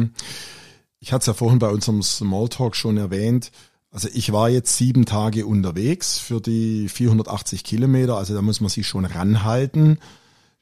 ich 0.99 1.13
hatte 1.13 1.21
es 1.21 1.27
ja 1.27 1.33
vorhin 1.33 1.59
bei 1.59 1.69
unserem 1.69 2.01
Smalltalk 2.01 2.75
schon 2.75 2.97
erwähnt. 2.97 3.51
Also 3.91 4.09
ich 4.13 4.31
war 4.31 4.49
jetzt 4.49 4.75
sieben 4.75 5.05
Tage 5.05 5.45
unterwegs 5.45 6.19
für 6.19 6.41
die 6.41 6.89
480 6.89 7.63
Kilometer, 7.63 8.17
also 8.17 8.33
da 8.33 8.41
muss 8.41 8.61
man 8.61 8.69
sich 8.69 8.87
schon 8.87 9.05
ranhalten. 9.05 9.99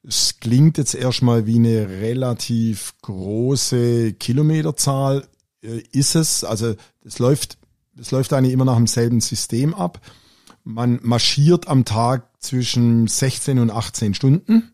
Es 0.03 0.39
klingt 0.39 0.77
jetzt 0.77 0.93
erstmal 0.93 1.47
wie 1.47 1.55
eine 1.55 1.89
relativ 1.89 2.93
große 3.01 4.13
Kilometerzahl, 4.13 5.27
äh, 5.63 5.81
ist 5.91 6.15
es. 6.15 6.43
Also 6.43 6.75
es 7.03 7.17
läuft, 7.17 7.57
es 7.99 8.11
läuft 8.11 8.31
eigentlich 8.33 8.53
immer 8.53 8.65
nach 8.65 8.75
demselben 8.75 9.21
System 9.21 9.73
ab. 9.73 9.99
Man 10.63 10.99
marschiert 11.01 11.67
am 11.67 11.85
Tag 11.85 12.29
zwischen 12.39 13.07
16 13.07 13.59
und 13.59 13.71
18 13.71 14.13
Stunden. 14.13 14.71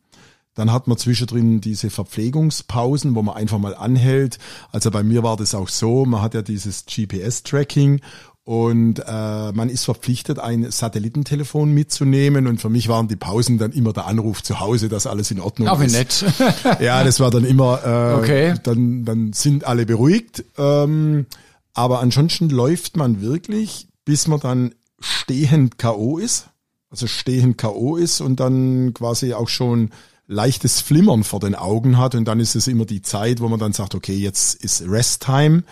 Dann 0.53 0.73
hat 0.73 0.87
man 0.87 0.97
zwischendrin 0.97 1.61
diese 1.61 1.89
Verpflegungspausen, 1.89 3.15
wo 3.15 3.21
man 3.21 3.35
einfach 3.35 3.57
mal 3.57 3.73
anhält. 3.73 4.37
Also 4.71 4.91
bei 4.91 5.01
mir 5.01 5.23
war 5.23 5.37
das 5.37 5.55
auch 5.55 5.69
so, 5.69 6.05
man 6.05 6.21
hat 6.21 6.33
ja 6.33 6.41
dieses 6.41 6.85
GPS-Tracking 6.85 8.01
und 8.43 8.99
äh, 8.99 9.51
man 9.51 9.69
ist 9.69 9.85
verpflichtet, 9.85 10.39
ein 10.39 10.69
Satellitentelefon 10.71 11.71
mitzunehmen. 11.73 12.47
Und 12.47 12.59
für 12.59 12.69
mich 12.69 12.87
waren 12.87 13.07
die 13.07 13.15
Pausen 13.15 13.57
dann 13.59 13.71
immer 13.71 13.93
der 13.93 14.07
Anruf 14.07 14.41
zu 14.41 14.59
Hause, 14.59 14.89
dass 14.89 15.05
alles 15.05 15.29
in 15.31 15.39
Ordnung 15.39 15.67
Auch 15.67 15.79
ist. 15.81 15.91
nett. 15.93 16.25
Ja, 16.79 17.03
das 17.03 17.19
war 17.19 17.29
dann 17.29 17.45
immer, 17.45 17.81
äh, 17.85 18.19
Okay. 18.19 18.53
dann, 18.63 19.05
dann 19.05 19.33
sind 19.33 19.65
alle 19.65 19.85
beruhigt. 19.85 20.43
Ähm, 20.57 21.27
aber 21.73 21.99
ansonsten 21.99 22.49
läuft 22.49 22.97
man 22.97 23.21
wirklich, 23.21 23.87
bis 24.05 24.27
man 24.27 24.39
dann 24.39 24.73
stehend 24.99 25.77
K.O. 25.77 26.17
ist. 26.17 26.47
Also 26.89 27.07
stehend 27.07 27.57
K.O. 27.59 27.95
ist 27.95 28.21
und 28.21 28.39
dann 28.39 28.93
quasi 28.95 29.33
auch 29.33 29.49
schon 29.49 29.91
leichtes 30.27 30.81
Flimmern 30.81 31.23
vor 31.23 31.39
den 31.39 31.55
Augen 31.55 31.97
hat. 31.97 32.15
Und 32.15 32.25
dann 32.25 32.39
ist 32.39 32.55
es 32.55 32.67
immer 32.67 32.85
die 32.85 33.01
Zeit, 33.03 33.39
wo 33.39 33.47
man 33.47 33.59
dann 33.59 33.73
sagt, 33.73 33.93
okay, 33.95 34.15
jetzt 34.15 34.55
ist 34.63 34.83
Rest-Time. 34.87 35.63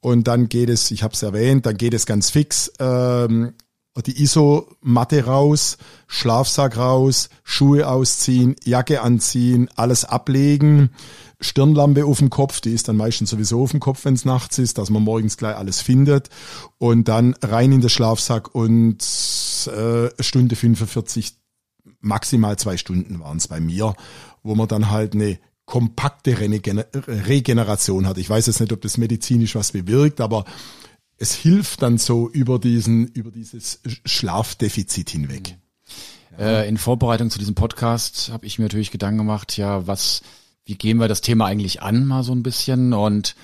Und 0.00 0.28
dann 0.28 0.48
geht 0.48 0.68
es, 0.68 0.90
ich 0.90 1.02
habe 1.02 1.14
es 1.14 1.22
erwähnt, 1.22 1.66
dann 1.66 1.76
geht 1.76 1.94
es 1.94 2.06
ganz 2.06 2.30
fix. 2.30 2.72
Ähm, 2.78 3.54
die 4.06 4.22
Isomatte 4.22 5.24
raus, 5.24 5.76
Schlafsack 6.06 6.76
raus, 6.76 7.30
Schuhe 7.42 7.88
ausziehen, 7.88 8.54
Jacke 8.64 9.02
anziehen, 9.02 9.68
alles 9.74 10.04
ablegen, 10.04 10.90
Stirnlampe 11.40 12.04
auf 12.04 12.18
dem 12.18 12.30
Kopf, 12.30 12.60
die 12.60 12.72
ist 12.72 12.88
dann 12.88 12.96
meistens 12.96 13.30
sowieso 13.30 13.62
auf 13.62 13.72
dem 13.72 13.80
Kopf, 13.80 14.04
wenn 14.04 14.14
es 14.14 14.24
nachts 14.24 14.58
ist, 14.58 14.78
dass 14.78 14.90
man 14.90 15.02
morgens 15.02 15.36
gleich 15.36 15.56
alles 15.56 15.80
findet 15.80 16.28
und 16.78 17.08
dann 17.08 17.34
rein 17.42 17.72
in 17.72 17.80
den 17.80 17.90
Schlafsack 17.90 18.54
und 18.54 19.02
äh, 19.66 20.22
Stunde 20.22 20.56
45, 20.56 21.36
maximal 22.00 22.56
zwei 22.56 22.76
Stunden 22.76 23.20
waren 23.20 23.38
es 23.38 23.48
bei 23.48 23.60
mir, 23.60 23.94
wo 24.42 24.54
man 24.54 24.68
dann 24.68 24.90
halt 24.90 25.14
eine 25.14 25.38
kompakte 25.68 26.38
Regeneration 26.40 28.06
hat. 28.06 28.16
Ich 28.16 28.30
weiß 28.30 28.46
jetzt 28.46 28.58
nicht, 28.58 28.72
ob 28.72 28.80
das 28.80 28.96
medizinisch 28.96 29.54
was 29.54 29.72
bewirkt, 29.72 30.22
aber 30.22 30.46
es 31.18 31.34
hilft 31.34 31.82
dann 31.82 31.98
so 31.98 32.26
über 32.30 32.58
diesen, 32.58 33.08
über 33.08 33.30
dieses 33.30 33.80
Schlafdefizit 34.06 35.10
hinweg. 35.10 35.58
Äh, 36.38 36.66
in 36.66 36.78
Vorbereitung 36.78 37.28
zu 37.28 37.38
diesem 37.38 37.54
Podcast 37.54 38.30
habe 38.32 38.46
ich 38.46 38.58
mir 38.58 38.64
natürlich 38.64 38.90
Gedanken 38.90 39.18
gemacht, 39.18 39.58
ja, 39.58 39.86
was, 39.86 40.22
wie 40.64 40.76
gehen 40.76 40.96
wir 40.96 41.06
das 41.06 41.20
Thema 41.20 41.44
eigentlich 41.44 41.82
an, 41.82 42.06
mal 42.06 42.22
so 42.22 42.32
ein 42.32 42.42
bisschen 42.42 42.94
und 42.94 43.36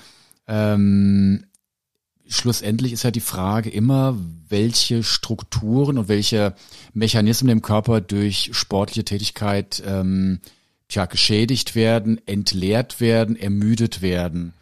ähm, 0.47 1.45
schlussendlich 2.25 2.91
ist 2.91 3.03
ja 3.03 3.11
die 3.11 3.19
Frage 3.19 3.69
immer, 3.69 4.17
welche 4.49 5.03
Strukturen 5.03 5.99
und 5.99 6.07
welche 6.07 6.55
Mechanismen 6.95 7.51
im 7.51 7.61
Körper 7.61 8.01
durch 8.01 8.49
sportliche 8.53 9.05
Tätigkeit 9.05 9.83
ähm, 9.85 10.39
tja, 10.87 11.05
geschädigt 11.05 11.75
werden, 11.75 12.19
entleert 12.27 12.99
werden, 12.99 13.35
ermüdet 13.35 14.01
werden. 14.01 14.53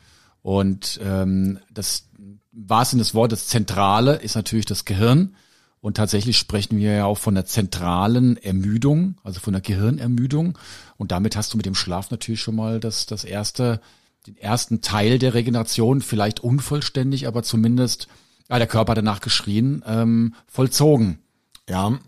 Und 0.41 0.99
ähm, 1.03 1.59
das 1.71 2.09
wahrsten 2.51 2.99
des 2.99 3.13
Wortes 3.13 3.47
Zentrale 3.47 4.15
ist 4.15 4.35
natürlich 4.35 4.65
das 4.65 4.85
Gehirn. 4.85 5.35
Und 5.81 5.97
tatsächlich 5.97 6.37
sprechen 6.37 6.77
wir 6.77 6.93
ja 6.93 7.05
auch 7.05 7.17
von 7.17 7.35
der 7.35 7.45
zentralen 7.45 8.37
Ermüdung, 8.37 9.15
also 9.23 9.41
von 9.41 9.51
der 9.51 9.61
Gehirnermüdung. 9.61 10.57
Und 10.95 11.11
damit 11.11 11.35
hast 11.35 11.53
du 11.53 11.57
mit 11.57 11.65
dem 11.65 11.75
Schlaf 11.75 12.09
natürlich 12.09 12.39
schon 12.39 12.55
mal 12.55 12.79
das, 12.79 13.05
das 13.05 13.25
erste, 13.25 13.81
den 14.25 14.37
ersten 14.37 14.79
Teil 14.79 15.19
der 15.19 15.33
Regeneration, 15.33 16.01
vielleicht 16.01 16.39
unvollständig, 16.39 17.27
aber 17.27 17.43
zumindest, 17.43 18.07
ja, 18.49 18.59
der 18.59 18.67
Körper 18.67 18.91
hat 18.91 18.97
danach 18.97 19.19
geschrien, 19.19 19.83
ähm, 19.85 20.35
vollzogen. 20.47 21.19
Ja, 21.67 21.99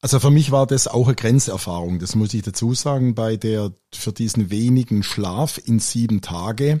also 0.00 0.18
für 0.18 0.30
mich 0.30 0.50
war 0.50 0.66
das 0.66 0.88
auch 0.88 1.06
eine 1.06 1.16
Grenzerfahrung, 1.16 1.98
das 1.98 2.14
muss 2.14 2.32
ich 2.32 2.42
dazu 2.42 2.74
sagen, 2.74 3.14
bei 3.14 3.36
der, 3.36 3.72
für 3.92 4.12
diesen 4.12 4.50
wenigen 4.50 5.02
Schlaf 5.02 5.60
in 5.62 5.78
sieben 5.78 6.22
Tage. 6.22 6.80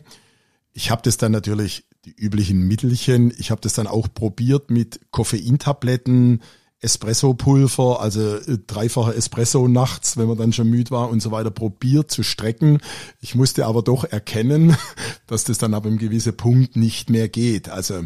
Ich 0.72 0.90
habe 0.90 1.02
das 1.02 1.18
dann 1.18 1.32
natürlich 1.32 1.86
die 2.04 2.14
üblichen 2.14 2.66
Mittelchen. 2.66 3.32
Ich 3.36 3.50
habe 3.50 3.60
das 3.60 3.74
dann 3.74 3.86
auch 3.86 4.08
probiert 4.12 4.70
mit 4.70 5.00
Koffeintabletten, 5.10 6.42
Espresso-Pulver, 6.80 8.00
also 8.00 8.36
äh, 8.36 8.58
dreifache 8.66 9.14
Espresso 9.14 9.68
nachts, 9.68 10.16
wenn 10.16 10.28
man 10.28 10.38
dann 10.38 10.54
schon 10.54 10.68
müde 10.68 10.90
war 10.90 11.10
und 11.10 11.20
so 11.20 11.30
weiter, 11.30 11.50
probiert 11.50 12.10
zu 12.10 12.22
strecken. 12.22 12.78
Ich 13.20 13.34
musste 13.34 13.66
aber 13.66 13.82
doch 13.82 14.04
erkennen, 14.04 14.76
dass 15.26 15.44
das 15.44 15.58
dann 15.58 15.74
ab 15.74 15.84
einem 15.84 15.98
gewissen 15.98 16.36
Punkt 16.36 16.76
nicht 16.76 17.10
mehr 17.10 17.28
geht. 17.28 17.68
Also 17.68 18.04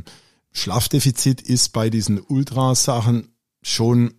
Schlafdefizit 0.50 1.40
ist 1.40 1.72
bei 1.72 1.88
diesen 1.88 2.20
Ultrasachen 2.20 3.28
schon 3.62 4.14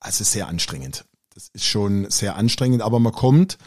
also 0.00 0.24
sehr 0.24 0.48
anstrengend. 0.48 1.04
Das 1.34 1.48
ist 1.48 1.64
schon 1.64 2.10
sehr 2.10 2.36
anstrengend, 2.36 2.82
aber 2.82 2.98
man 2.98 3.12
kommt, 3.12 3.58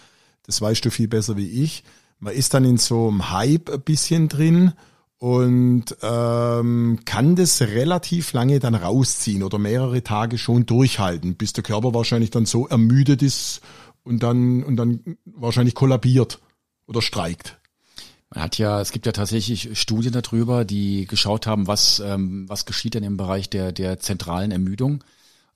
das 0.44 0.62
weißt 0.62 0.84
du 0.86 0.92
viel 0.92 1.08
besser 1.08 1.38
wie 1.38 1.64
ich, 1.64 1.84
man 2.20 2.34
ist 2.34 2.54
dann 2.54 2.66
in 2.66 2.78
so 2.78 3.08
einem 3.08 3.32
Hype 3.32 3.70
ein 3.70 3.82
bisschen 3.82 4.28
drin 4.28 4.74
und 5.20 5.98
ähm, 6.02 7.00
kann 7.06 7.36
das 7.36 7.62
relativ 7.62 8.34
lange 8.34 8.60
dann 8.60 8.74
rausziehen 8.74 9.44
oder 9.44 9.58
mehrere 9.58 10.02
Tage 10.02 10.38
schon 10.38 10.66
durchhalten, 10.66 11.36
bis 11.36 11.54
der 11.54 11.64
Körper 11.64 11.94
wahrscheinlich 11.94 12.32
dann 12.32 12.46
so 12.46 12.68
ermüdet 12.68 13.22
ist 13.22 13.62
und 14.04 14.24
dann 14.24 14.64
und 14.64 14.78
dann 14.78 15.18
wahrscheinlich 15.26 15.76
kollabiert 15.76 16.40
oder 16.88 17.02
streikt. 17.02 17.58
Man 18.34 18.44
hat 18.44 18.58
ja, 18.58 18.80
es 18.80 18.92
gibt 18.92 19.06
ja 19.06 19.12
tatsächlich 19.12 19.78
Studien 19.80 20.14
darüber, 20.14 20.64
die 20.64 21.06
geschaut 21.06 21.48
haben, 21.48 21.68
was 21.68 22.00
ähm, 22.00 22.48
was 22.48 22.66
geschieht 22.66 22.94
denn 22.94 23.04
im 23.04 23.18
Bereich 23.18 23.50
der 23.50 23.74
der 23.74 24.00
zentralen 24.00 24.52
Ermüdung. 24.52 25.04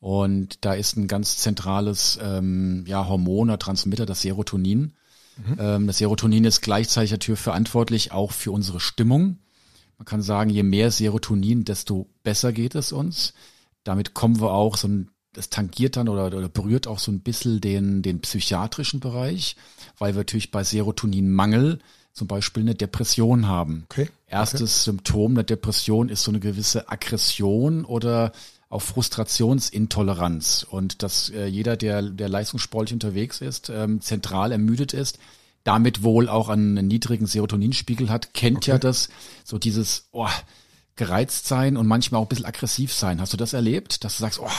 Und 0.03 0.65
da 0.65 0.73
ist 0.73 0.97
ein 0.97 1.07
ganz 1.07 1.37
zentrales 1.37 2.19
ähm, 2.21 2.83
ja, 2.85 3.07
Hormon 3.07 3.49
oder 3.49 3.57
Transmitter, 3.57 4.05
das 4.05 4.21
Serotonin. 4.21 4.91
Mhm. 5.37 5.57
Ähm, 5.57 5.87
das 5.87 5.99
Serotonin 5.99 6.43
ist 6.43 6.59
gleichzeitig 6.59 7.11
natürlich 7.11 7.39
verantwortlich 7.39 8.11
auch 8.11 8.33
für 8.33 8.51
unsere 8.51 8.81
Stimmung. 8.81 9.37
Man 9.97 10.05
kann 10.05 10.21
sagen, 10.21 10.49
je 10.49 10.63
mehr 10.63 10.91
Serotonin, 10.91 11.63
desto 11.63 12.09
besser 12.21 12.51
geht 12.51 12.75
es 12.75 12.91
uns. 12.91 13.33
Damit 13.85 14.13
kommen 14.13 14.41
wir 14.41 14.51
auch 14.51 14.75
so 14.75 14.89
ein, 14.89 15.09
das 15.31 15.49
tangiert 15.49 15.95
dann 15.95 16.09
oder, 16.09 16.25
oder 16.25 16.49
berührt 16.49 16.85
auch 16.85 16.99
so 16.99 17.09
ein 17.09 17.21
bisschen 17.21 17.61
den, 17.61 18.01
den 18.01 18.19
psychiatrischen 18.19 18.99
Bereich, 18.99 19.55
weil 19.99 20.15
wir 20.15 20.19
natürlich 20.19 20.51
bei 20.51 20.65
Serotoninmangel 20.65 21.79
zum 22.11 22.27
Beispiel 22.27 22.63
eine 22.63 22.75
Depression 22.75 23.47
haben. 23.47 23.85
Okay. 23.89 24.09
Erstes 24.27 24.61
okay. 24.61 24.91
Symptom 24.91 25.35
der 25.35 25.45
Depression 25.45 26.09
ist 26.09 26.23
so 26.23 26.31
eine 26.31 26.41
gewisse 26.41 26.89
Aggression 26.89 27.85
oder 27.85 28.33
auch 28.73 28.81
Frustrationsintoleranz 28.81 30.65
und 30.69 31.03
dass 31.03 31.29
äh, 31.29 31.45
jeder, 31.45 31.77
der, 31.77 32.01
der 32.01 32.29
leistungssportlich 32.29 32.93
unterwegs 32.93 33.41
ist, 33.41 33.69
ähm, 33.69 34.01
zentral 34.01 34.51
ermüdet 34.51 34.93
ist, 34.93 35.19
damit 35.63 36.03
wohl 36.03 36.27
auch 36.27 36.49
einen 36.49 36.87
niedrigen 36.87 37.25
Serotoninspiegel 37.25 38.09
hat, 38.09 38.33
kennt 38.33 38.57
okay. 38.57 38.71
ja 38.71 38.77
das, 38.77 39.09
so 39.43 39.57
dieses, 39.57 40.07
oh, 40.11 40.27
gereizt 40.95 41.47
sein 41.47 41.75
und 41.77 41.87
manchmal 41.87 42.21
auch 42.21 42.25
ein 42.25 42.29
bisschen 42.29 42.45
aggressiv 42.45 42.93
sein. 42.93 43.19
Hast 43.19 43.33
du 43.33 43.37
das 43.37 43.53
erlebt, 43.53 44.03
dass 44.03 44.17
du 44.17 44.21
sagst, 44.21 44.39
oh, 44.39 44.49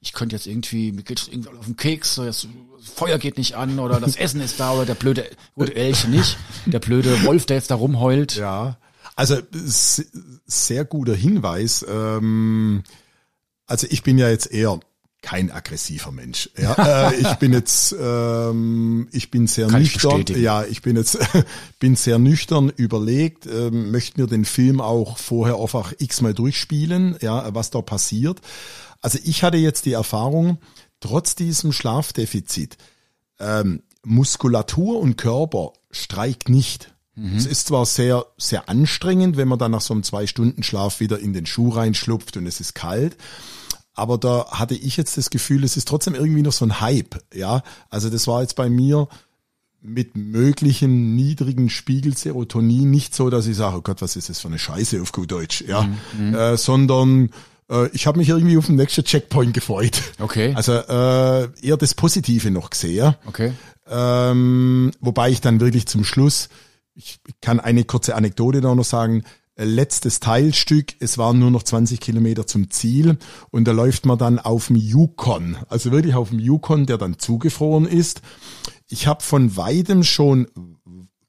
ich 0.00 0.12
könnte 0.12 0.34
jetzt 0.34 0.46
irgendwie, 0.46 0.90
mir 0.90 1.02
geht 1.02 1.28
irgendwie 1.30 1.50
auf 1.50 1.66
den 1.66 1.76
Keks, 1.76 2.16
das 2.16 2.48
Feuer 2.82 3.18
geht 3.18 3.38
nicht 3.38 3.54
an 3.54 3.78
oder 3.78 4.00
das 4.00 4.16
Essen 4.16 4.40
ist 4.40 4.58
da 4.58 4.72
oder 4.72 4.86
der 4.86 4.94
blöde, 4.94 5.24
gut, 5.54 5.70
Elche 5.70 6.08
nicht, 6.08 6.36
der 6.66 6.80
blöde 6.80 7.24
Wolf, 7.24 7.46
der 7.46 7.58
jetzt 7.58 7.70
da 7.70 7.76
rumheult. 7.76 8.36
Ja, 8.36 8.76
also 9.14 9.38
sehr 10.46 10.84
guter 10.84 11.14
Hinweis. 11.14 11.86
Ähm, 11.88 12.82
also 13.66 13.86
ich 13.90 14.02
bin 14.02 14.18
ja 14.18 14.28
jetzt 14.28 14.50
eher 14.50 14.80
kein 15.24 15.50
aggressiver 15.50 16.12
Mensch. 16.12 16.50
Ja, 16.56 16.74
äh, 17.10 17.16
ich 17.16 17.34
bin 17.36 17.52
jetzt, 17.52 17.96
ähm, 17.98 19.08
ich 19.10 19.30
bin 19.30 19.46
sehr 19.46 19.68
Kann 19.68 19.80
nüchtern. 19.80 20.20
Ich 20.20 20.36
ja, 20.36 20.64
ich 20.64 20.82
bin 20.82 20.96
jetzt, 20.96 21.18
bin 21.78 21.96
sehr 21.96 22.18
nüchtern 22.18 22.70
überlegt, 22.76 23.46
ähm, 23.46 23.90
möchte 23.90 24.20
mir 24.20 24.26
den 24.26 24.44
Film 24.44 24.82
auch 24.82 25.16
vorher 25.16 25.58
einfach 25.58 25.94
x-mal 25.98 26.34
durchspielen, 26.34 27.16
ja, 27.22 27.54
was 27.54 27.70
da 27.70 27.80
passiert. 27.80 28.40
Also 29.00 29.18
ich 29.24 29.42
hatte 29.42 29.56
jetzt 29.56 29.86
die 29.86 29.92
Erfahrung, 29.92 30.58
trotz 31.00 31.34
diesem 31.34 31.72
Schlafdefizit, 31.72 32.76
ähm, 33.40 33.82
Muskulatur 34.04 35.00
und 35.00 35.16
Körper 35.16 35.72
streikt 35.90 36.50
nicht. 36.50 36.93
Mhm. 37.16 37.36
Es 37.36 37.46
ist 37.46 37.68
zwar 37.68 37.86
sehr, 37.86 38.26
sehr 38.36 38.68
anstrengend, 38.68 39.36
wenn 39.36 39.48
man 39.48 39.58
dann 39.58 39.70
nach 39.70 39.80
so 39.80 39.94
einem 39.94 40.02
zwei 40.02 40.26
Stunden 40.26 40.62
Schlaf 40.62 41.00
wieder 41.00 41.18
in 41.18 41.32
den 41.32 41.46
Schuh 41.46 41.70
reinschlupft 41.70 42.36
und 42.36 42.46
es 42.46 42.60
ist 42.60 42.74
kalt. 42.74 43.16
Aber 43.94 44.18
da 44.18 44.46
hatte 44.50 44.74
ich 44.74 44.96
jetzt 44.96 45.16
das 45.16 45.30
Gefühl, 45.30 45.62
es 45.62 45.76
ist 45.76 45.86
trotzdem 45.86 46.14
irgendwie 46.14 46.42
noch 46.42 46.52
so 46.52 46.64
ein 46.64 46.80
Hype, 46.80 47.22
ja. 47.32 47.62
Also 47.90 48.10
das 48.10 48.26
war 48.26 48.42
jetzt 48.42 48.56
bei 48.56 48.68
mir 48.68 49.08
mit 49.80 50.16
möglichen 50.16 51.14
niedrigen 51.14 51.68
Spiegel 51.68 52.16
Serotonin 52.16 52.90
nicht 52.90 53.14
so, 53.14 53.30
dass 53.30 53.46
ich 53.46 53.56
sage, 53.56 53.76
oh 53.76 53.82
Gott, 53.82 54.00
was 54.00 54.16
ist 54.16 54.30
das 54.30 54.40
für 54.40 54.48
eine 54.48 54.58
Scheiße 54.58 55.00
auf 55.00 55.12
gut 55.12 55.30
Deutsch, 55.30 55.62
ja, 55.62 55.82
mhm. 55.82 56.28
mhm. 56.28 56.34
äh, 56.34 56.56
sondern 56.56 57.30
äh, 57.70 57.88
ich 57.92 58.06
habe 58.06 58.18
mich 58.18 58.30
irgendwie 58.30 58.56
auf 58.56 58.66
den 58.66 58.76
nächsten 58.76 59.04
Checkpoint 59.04 59.54
gefreut. 59.54 60.02
Okay. 60.18 60.54
Also 60.56 60.72
äh, 60.72 61.48
eher 61.62 61.76
das 61.76 61.94
Positive 61.94 62.50
noch 62.50 62.70
gesehen. 62.70 63.14
Okay. 63.26 63.52
Ähm, 63.88 64.90
wobei 65.00 65.30
ich 65.30 65.40
dann 65.40 65.60
wirklich 65.60 65.86
zum 65.86 66.04
Schluss, 66.04 66.48
ich 66.94 67.20
kann 67.40 67.60
eine 67.60 67.84
kurze 67.84 68.14
Anekdote 68.14 68.60
da 68.60 68.74
noch 68.74 68.84
sagen, 68.84 69.24
letztes 69.56 70.20
Teilstück. 70.20 70.94
Es 71.00 71.18
waren 71.18 71.38
nur 71.38 71.50
noch 71.50 71.62
20 71.62 72.00
Kilometer 72.00 72.46
zum 72.46 72.70
Ziel 72.70 73.18
und 73.50 73.66
da 73.66 73.72
läuft 73.72 74.06
man 74.06 74.18
dann 74.18 74.38
auf 74.38 74.68
dem 74.68 74.76
Yukon, 74.76 75.56
also 75.68 75.92
wirklich 75.92 76.14
auf 76.14 76.30
dem 76.30 76.38
Yukon, 76.38 76.86
der 76.86 76.98
dann 76.98 77.18
zugefroren 77.18 77.86
ist. 77.86 78.22
Ich 78.88 79.06
habe 79.06 79.22
von 79.22 79.56
weitem 79.56 80.02
schon 80.02 80.48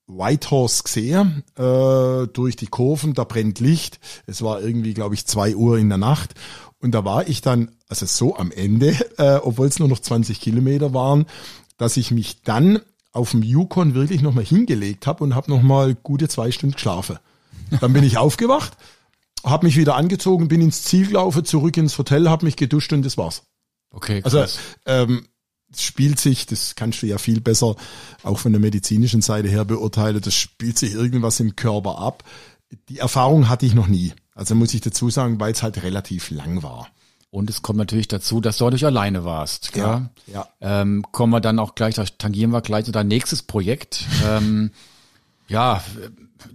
Whitehorse 0.08 0.84
gesehen, 0.84 1.44
äh, 1.56 2.28
durch 2.28 2.56
die 2.56 2.68
Kurven, 2.68 3.14
da 3.14 3.24
brennt 3.24 3.60
Licht. 3.60 4.00
Es 4.28 4.42
war 4.42 4.62
irgendwie, 4.62 4.94
glaube 4.94 5.16
ich, 5.16 5.26
zwei 5.26 5.56
Uhr 5.56 5.78
in 5.80 5.90
der 5.90 5.98
Nacht. 5.98 6.36
Und 6.80 6.92
da 6.92 7.04
war 7.06 7.28
ich 7.28 7.42
dann, 7.42 7.72
also 7.88 8.06
so 8.06 8.36
am 8.36 8.52
Ende, 8.52 8.96
äh, 9.18 9.38
obwohl 9.38 9.68
es 9.68 9.80
nur 9.80 9.88
noch 9.88 10.00
20 10.00 10.40
Kilometer 10.40 10.94
waren, 10.94 11.26
dass 11.78 11.98
ich 11.98 12.12
mich 12.12 12.44
dann 12.44 12.82
auf 13.16 13.32
dem 13.32 13.44
Yukon 13.44 13.94
wirklich 13.94 14.22
nochmal 14.22 14.44
hingelegt 14.44 15.08
habe 15.08 15.24
und 15.24 15.36
habe 15.36 15.50
nochmal 15.50 15.96
gute 15.96 16.28
zwei 16.28 16.52
Stunden 16.52 16.76
geschlafen. 16.76 17.18
Dann 17.80 17.94
bin 17.94 18.04
ich 18.04 18.18
aufgewacht, 18.18 18.74
habe 19.44 19.66
mich 19.66 19.78
wieder 19.78 19.96
angezogen, 19.96 20.50
bin 20.50 20.62
ins 20.62 20.84
Ziel 20.84 21.08
gelaufen, 21.08 21.46
zurück 21.46 21.78
ins 21.78 21.98
Hotel, 21.98 22.30
habe 22.30 22.46
mich 22.46 22.58
geduscht 22.58 22.92
und 22.92 23.04
das 23.04 23.18
war's. 23.18 23.44
Okay, 23.92 24.22
also, 24.24 24.40
krass. 24.40 24.60
Also 24.84 25.14
ähm, 25.14 25.28
das 25.70 25.84
spielt 25.84 26.20
sich, 26.20 26.46
das 26.46 26.76
kannst 26.76 27.02
du 27.02 27.08
ja 27.08 27.18
viel 27.18 27.40
besser 27.40 27.76
auch 28.24 28.40
von 28.40 28.52
der 28.52 28.62
medizinischen 28.62 29.22
Seite 29.22 29.48
her 29.48 29.64
beurteilen, 29.64 30.22
das 30.22 30.36
spielt 30.36 30.78
sich 30.78 30.94
irgendwas 30.94 31.40
im 31.40 31.56
Körper 31.56 31.98
ab. 32.00 32.24
Die 32.90 33.00
Erfahrung 33.00 33.48
hatte 33.48 33.66
ich 33.66 33.74
noch 33.74 33.88
nie. 33.88 34.14
Also 34.34 34.56
muss 34.56 34.74
ich 34.74 34.82
dazu 34.82 35.10
sagen, 35.10 35.40
weil 35.40 35.54
es 35.54 35.64
halt 35.64 35.82
relativ 35.84 36.32
lang 36.32 36.64
war. 36.64 36.90
Und 37.36 37.50
es 37.50 37.62
kommt 37.62 37.78
natürlich 37.78 38.08
dazu, 38.08 38.40
dass 38.40 38.60
du 38.60 38.64
dadurch 38.64 38.86
alleine 38.86 39.26
warst. 39.26 39.76
Ja, 39.76 40.10
ja. 40.26 40.48
Ähm, 40.62 41.04
kommen 41.12 41.34
wir 41.34 41.42
dann 41.42 41.60
auch 41.60 41.76
gleich, 41.76 41.96
da 41.96 42.06
tangieren 42.06 42.52
wir 42.52 42.62
gleich 42.62 42.86
so 42.86 42.94
dein 42.94 43.10
nächstes 43.10 43.44
Projekt. 43.44 44.06
ähm, 44.26 44.72
ja, 45.50 45.84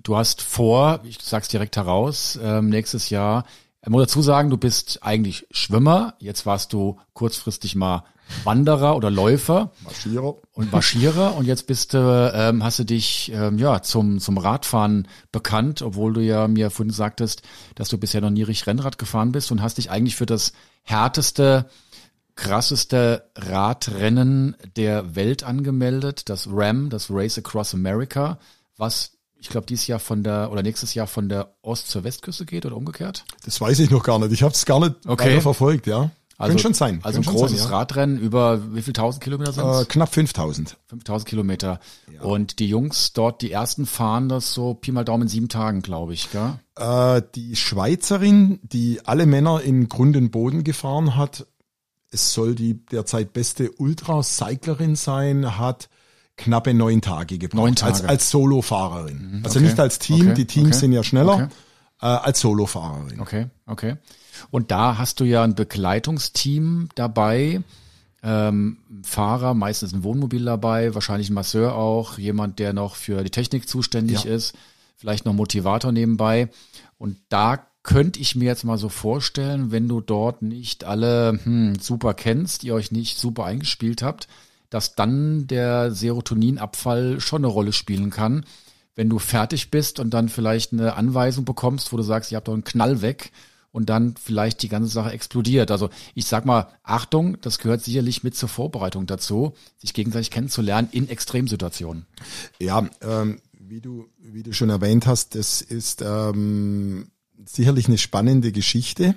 du 0.03 0.17
hast 0.17 0.41
vor, 0.41 1.01
ich 1.05 1.19
sag's 1.21 1.49
direkt 1.49 1.77
heraus, 1.77 2.39
ähm, 2.43 2.71
nächstes 2.71 3.11
Jahr, 3.11 3.45
ich 3.83 3.91
muss 3.91 4.05
dazu 4.05 4.23
sagen, 4.23 4.49
du 4.49 4.57
bist 4.57 5.01
eigentlich 5.03 5.47
Schwimmer, 5.51 6.15
jetzt 6.19 6.47
warst 6.47 6.73
du 6.73 6.99
kurzfristig 7.13 7.75
mal 7.77 8.05
Wanderer 8.45 8.97
oder 8.97 9.11
Läufer 9.11 9.73
Marschierer. 9.83 10.35
und 10.53 10.73
Marschierer 10.73 11.37
und 11.37 11.47
jetzt 11.47 11.67
bist 11.67 11.95
du, 11.95 12.33
ähm, 12.35 12.63
hast 12.65 12.79
du 12.79 12.85
dich 12.85 13.31
ähm, 13.35 13.59
ja 13.59 13.83
zum 13.83 14.21
zum 14.21 14.39
Radfahren 14.39 15.09
bekannt, 15.33 15.83
obwohl 15.83 16.13
du 16.13 16.21
ja 16.21 16.49
mir 16.49 16.71
vorhin 16.71 16.93
sagtest, 16.93 17.43
dass 17.75 17.89
du 17.89 17.99
bisher 17.99 18.21
noch 18.21 18.31
nie 18.31 18.43
richtig 18.43 18.67
Rennrad 18.67 18.99
gefahren 18.99 19.33
bist 19.33 19.51
und 19.51 19.63
hast 19.63 19.79
dich 19.79 19.91
eigentlich 19.91 20.17
für 20.17 20.27
das 20.27 20.53
härteste, 20.83 21.67
krasseste 22.37 23.31
Radrennen 23.37 24.57
der 24.77 25.15
Welt 25.15 25.43
angemeldet, 25.45 26.29
das 26.29 26.49
RAM, 26.51 26.91
das 26.91 27.09
Race 27.11 27.39
Across 27.39 27.75
America, 27.75 28.39
was 28.77 29.13
ich 29.43 29.49
glaube 29.49 29.67
dieses 29.67 29.87
Jahr 29.87 29.99
von 29.99 30.23
der 30.23 30.51
oder 30.53 30.63
nächstes 30.63 30.93
Jahr 30.95 31.07
von 31.07 31.29
der 31.29 31.55
Ost 31.63 31.89
zur 31.91 32.05
Westküste 32.05 32.45
geht 32.45 32.67
oder 32.67 32.77
umgekehrt. 32.77 33.25
Das 33.45 33.61
weiß 33.61 33.79
ich 33.79 33.91
noch 33.91 34.03
gar 34.03 34.19
nicht. 34.19 34.33
Ich 34.33 34.43
habe 34.43 34.53
es 34.53 34.67
gar 34.67 34.81
nicht 34.81 34.97
Okay. 35.07 35.41
verfolgt, 35.41 35.87
ja. 35.87 36.11
Also, 36.41 36.53
Könnte 36.53 36.63
schon 36.63 36.75
sein. 36.75 37.01
Also 37.03 37.19
ein 37.19 37.25
Könnte 37.25 37.25
schon 37.25 37.49
großes 37.49 37.63
sein, 37.65 37.71
ja. 37.71 37.77
Radrennen 37.79 38.19
über 38.19 38.75
wie 38.75 38.81
viel 38.81 38.95
tausend 38.95 39.23
Kilometer 39.23 39.53
sind 39.53 39.65
Äh, 39.65 39.85
knapp 39.85 40.15
5000. 40.15 40.79
5000 40.87 41.29
Kilometer. 41.29 41.81
Und 42.23 42.59
die 42.61 42.67
Jungs 42.67 43.13
dort, 43.13 43.43
die 43.43 43.53
ersten 43.53 43.85
fahren 43.85 44.31
das 44.31 44.55
so 44.55 44.73
Pi 44.73 44.91
mal 44.91 45.05
Daumen 45.05 45.25
in 45.25 45.29
sieben 45.29 45.49
Tagen, 45.51 45.83
glaube 45.83 46.15
ich, 46.15 46.31
gell? 46.31 46.55
Äh, 46.77 47.23
die 47.35 47.57
Schweizerin, 47.57 48.59
die 48.63 49.01
alle 49.05 49.27
Männer 49.27 49.61
in 49.61 49.91
Grund 49.91 50.17
und 50.17 50.31
Boden 50.31 50.65
gefahren 50.65 51.15
hat, 51.15 51.47
es 52.11 52.33
soll 52.33 52.55
die 52.55 52.87
derzeit 52.87 53.35
beste 53.35 53.71
Ultracyclerin 53.73 54.97
sein, 54.97 55.59
hat 55.59 55.91
knappe 56.39 56.73
neun 56.73 57.03
Tage 57.03 57.37
gebraucht. 57.37 57.63
Neun 57.63 57.77
Tage. 57.77 57.93
Als, 57.93 58.05
als 58.05 58.31
Solofahrerin. 58.31 59.43
Also 59.45 59.59
okay. 59.59 59.69
nicht 59.69 59.79
als 59.79 59.99
Team, 59.99 60.29
Okay, 60.29 60.35
die 60.35 60.47
Teams 60.47 60.69
okay, 60.69 60.79
sind 60.79 60.93
ja 60.93 61.03
schneller, 61.03 61.51
äh, 62.01 62.07
als 62.07 62.41
Solofahrerin. 62.41 63.21
Okay, 63.21 63.47
okay. 63.67 63.97
Und 64.51 64.71
da 64.71 64.99
hast 64.99 65.21
du 65.21 65.25
ja 65.25 65.43
ein 65.43 65.55
Begleitungsteam 65.55 66.89
dabei, 66.95 67.63
ähm, 68.23 68.79
Fahrer, 69.03 69.55
meistens 69.55 69.93
ein 69.93 70.05
Wohnmobil 70.05 70.45
dabei, 70.45 70.95
wahrscheinlich 70.95 71.31
ein 71.31 71.35
Masseur 71.35 71.75
auch, 71.75 72.19
jemand, 72.19 72.59
der 72.59 72.73
noch 72.73 72.97
für 72.97 73.23
die 73.25 73.31
Technik 73.31 73.69
zuständig 73.69 74.25
Ja. 74.25 74.33
ist, 74.33 74.55
vielleicht 74.97 75.25
noch 75.25 75.33
Motivator 75.33 75.93
nebenbei. 75.93 76.49
Und 76.99 77.17
da 77.31 77.67
könnte 77.83 78.21
ich 78.21 78.37
mir 78.37 78.45
jetzt 78.45 78.65
mal 78.65 78.77
so 78.77 78.91
vorstellen, 78.91 79.71
wenn 79.71 79.89
du 79.89 80.03
dort 80.03 80.43
nicht 80.43 80.85
alle 80.85 81.41
hm, 81.43 81.79
super 81.81 82.13
kennst, 82.13 82.63
ihr 82.63 82.75
euch 82.75 82.93
nicht 82.93 83.19
super 83.19 83.47
eingespielt 83.47 84.03
habt, 84.03 84.29
dass 84.69 84.95
dann 84.95 85.47
der 85.47 85.91
Serotoninabfall 85.91 87.21
schon 87.21 87.41
eine 87.41 87.53
Rolle 87.53 87.73
spielen 87.73 88.11
kann, 88.11 88.45
wenn 88.95 89.09
du 89.09 89.19
fertig 89.19 89.71
bist 89.71 89.99
und 89.99 90.11
dann 90.11 90.29
vielleicht 90.29 90.73
eine 90.73 90.95
Anweisung 90.95 91.47
bekommst, 91.47 91.91
wo 91.93 91.97
du 91.97 92.03
sagst, 92.03 92.31
ihr 92.31 92.37
habt 92.37 92.49
doch 92.49 92.53
einen 92.53 92.65
Knall 92.65 93.01
weg 93.01 93.33
und 93.73 93.89
dann 93.89 94.15
vielleicht 94.17 94.63
die 94.63 94.69
ganze 94.69 94.91
Sache 94.91 95.13
explodiert. 95.13 95.71
Also 95.71 95.91
ich 96.15 96.27
sag 96.27 96.45
mal, 96.45 96.69
Achtung, 96.83 97.41
das 97.41 97.59
gehört 97.59 97.83
sicherlich 97.83 98.23
mit 98.23 98.37
zur 98.37 98.49
Vorbereitung 98.49 99.07
dazu, 99.07 99.55
sich 99.79 99.95
gegenseitig 99.95 100.31
kennenzulernen 100.31 100.89
in 100.93 101.09
Extremsituationen. 101.09 102.07
Ja, 102.59 102.89
ähm, 103.03 103.41
wie 103.59 103.81
du, 103.81 104.07
wie 104.19 104.43
du 104.43 104.53
schon 104.53 104.71
erwähnt 104.71 105.07
hast, 105.07 105.35
das 105.35 105.63
ist 105.63 106.03
ähm, 106.03 107.11
sicherlich 107.45 107.87
eine 107.87 107.99
spannende 107.99 108.53
Geschichte. 108.53 109.15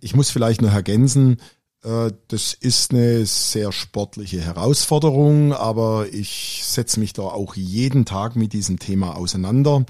Ich 0.00 0.14
muss 0.14 0.30
vielleicht 0.30 0.62
noch 0.62 0.72
ergänzen, 0.72 1.38
äh, 1.82 2.12
das 2.28 2.54
ist 2.54 2.92
eine 2.92 3.26
sehr 3.26 3.72
sportliche 3.72 4.40
Herausforderung, 4.40 5.52
aber 5.52 6.06
ich 6.12 6.62
setze 6.64 7.00
mich 7.00 7.12
da 7.12 7.22
auch 7.22 7.54
jeden 7.54 8.04
Tag 8.04 8.36
mit 8.36 8.52
diesem 8.52 8.78
Thema 8.78 9.16
auseinander 9.16 9.84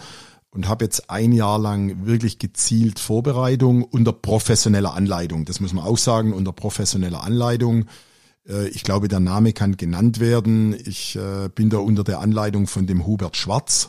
und 0.55 0.69
habe 0.69 0.85
jetzt 0.85 1.11
ein 1.11 1.33
Jahr 1.33 1.59
lang 1.59 2.07
wirklich 2.07 2.39
gezielt 2.39 2.99
Vorbereitung 2.99 3.83
unter 3.83 4.13
professioneller 4.13 4.95
Anleitung. 4.95 5.45
Das 5.45 5.61
muss 5.61 5.73
man 5.73 5.85
auch 5.85 5.99
sagen, 5.99 6.33
unter 6.33 6.53
professioneller 6.53 7.23
Anleitung. 7.23 7.87
Äh, 8.49 8.69
Ich 8.69 8.85
glaube, 8.85 9.09
der 9.09 9.21
Name 9.21 9.53
kann 9.53 9.77
genannt 9.77 10.21
werden. 10.21 10.75
Ich 10.85 11.17
äh, 11.17 11.49
bin 11.55 11.71
da 11.71 11.79
unter 11.79 12.05
der 12.05 12.21
Anleitung 12.21 12.67
von 12.67 12.87
dem 12.87 13.05
Hubert 13.07 13.37
Schwarz. 13.37 13.89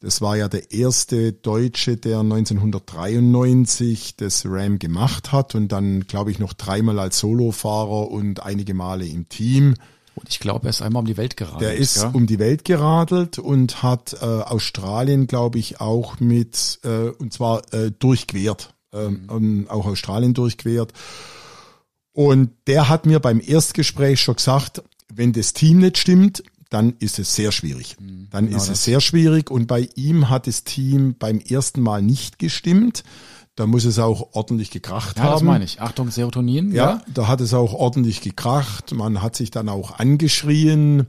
Das 0.00 0.20
war 0.20 0.36
ja 0.36 0.48
der 0.48 0.70
erste 0.70 1.32
Deutsche, 1.32 1.96
der 1.96 2.20
1993 2.20 4.16
das 4.16 4.44
Ram 4.44 4.78
gemacht 4.78 5.32
hat 5.32 5.54
und 5.54 5.68
dann, 5.72 6.02
glaube 6.02 6.30
ich, 6.30 6.38
noch 6.38 6.52
dreimal 6.52 6.98
als 6.98 7.20
Solofahrer 7.20 8.10
und 8.10 8.42
einige 8.42 8.74
Male 8.74 9.06
im 9.06 9.30
Team. 9.30 9.74
Und 10.14 10.28
ich 10.28 10.38
glaube, 10.38 10.66
er 10.66 10.70
ist 10.70 10.82
einmal 10.82 11.00
um 11.00 11.06
die 11.06 11.16
Welt 11.16 11.36
geradelt. 11.36 11.62
Der 11.62 11.74
ist 11.76 11.96
ja? 11.96 12.08
um 12.08 12.26
die 12.26 12.38
Welt 12.38 12.64
geradelt 12.64 13.38
und 13.38 13.82
hat 13.82 14.16
äh, 14.20 14.24
Australien, 14.24 15.26
glaube 15.26 15.58
ich, 15.58 15.80
auch 15.80 16.20
mit, 16.20 16.78
äh, 16.84 17.08
und 17.10 17.32
zwar 17.32 17.62
äh, 17.72 17.90
durchquert, 17.90 18.74
ähm, 18.92 19.28
ähm, 19.30 19.66
auch 19.68 19.86
Australien 19.86 20.34
durchquert. 20.34 20.92
Und 22.12 22.50
der 22.68 22.88
hat 22.88 23.06
mir 23.06 23.18
beim 23.18 23.40
Erstgespräch 23.44 24.20
schon 24.20 24.36
gesagt, 24.36 24.82
wenn 25.12 25.32
das 25.32 25.52
Team 25.52 25.78
nicht 25.78 25.98
stimmt, 25.98 26.44
dann 26.70 26.94
ist 26.98 27.18
es 27.18 27.34
sehr 27.34 27.52
schwierig. 27.52 27.96
Dann 28.30 28.46
genau 28.46 28.56
ist 28.56 28.68
es 28.68 28.84
sehr 28.84 29.00
schwierig 29.00 29.50
und 29.50 29.66
bei 29.66 29.88
ihm 29.94 30.28
hat 30.28 30.46
das 30.46 30.64
Team 30.64 31.16
beim 31.18 31.38
ersten 31.38 31.80
Mal 31.80 32.02
nicht 32.02 32.38
gestimmt. 32.38 33.04
Da 33.56 33.66
muss 33.66 33.84
es 33.84 33.98
auch 33.98 34.30
ordentlich 34.32 34.70
gekracht 34.70 35.16
ja, 35.16 35.24
haben. 35.24 35.32
das 35.32 35.42
meine 35.42 35.64
ich. 35.64 35.80
Achtung, 35.80 36.10
Serotonin. 36.10 36.72
Ja, 36.72 37.02
da 37.12 37.28
hat 37.28 37.40
es 37.40 37.54
auch 37.54 37.72
ordentlich 37.72 38.20
gekracht. 38.20 38.92
Man 38.92 39.22
hat 39.22 39.36
sich 39.36 39.50
dann 39.50 39.68
auch 39.68 39.98
angeschrien. 39.98 41.06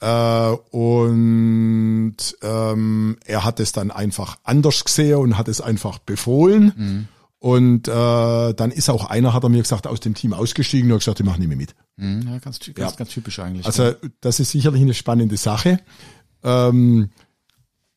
Äh, 0.00 0.50
und 0.70 2.16
ähm, 2.42 3.16
er 3.26 3.44
hat 3.44 3.60
es 3.60 3.72
dann 3.72 3.90
einfach 3.90 4.36
anders 4.44 4.84
gesehen 4.84 5.16
und 5.16 5.36
hat 5.36 5.48
es 5.48 5.60
einfach 5.60 5.98
befohlen. 5.98 6.72
Mhm. 6.76 7.08
Und 7.38 7.88
äh, 7.88 8.52
dann 8.54 8.70
ist 8.70 8.90
auch 8.90 9.06
einer, 9.06 9.32
hat 9.32 9.42
er 9.44 9.48
mir 9.48 9.62
gesagt, 9.62 9.86
aus 9.86 10.00
dem 10.00 10.14
Team 10.14 10.32
ausgestiegen 10.34 10.90
und 10.90 10.94
hat 10.96 11.00
gesagt, 11.00 11.20
ich 11.20 11.26
mache 11.26 11.38
nicht 11.38 11.48
mehr 11.48 11.56
mit. 11.56 11.74
Mhm, 11.96 12.22
ja 12.28 12.38
ganz, 12.38 12.60
ganz, 12.60 12.78
Ja. 12.78 12.90
ganz 12.90 13.10
typisch 13.10 13.38
eigentlich. 13.38 13.66
Also 13.66 13.92
das 14.20 14.40
ist 14.40 14.50
sicherlich 14.50 14.82
eine 14.82 14.94
spannende 14.94 15.36
Sache. 15.38 15.80
Ähm, 16.44 17.10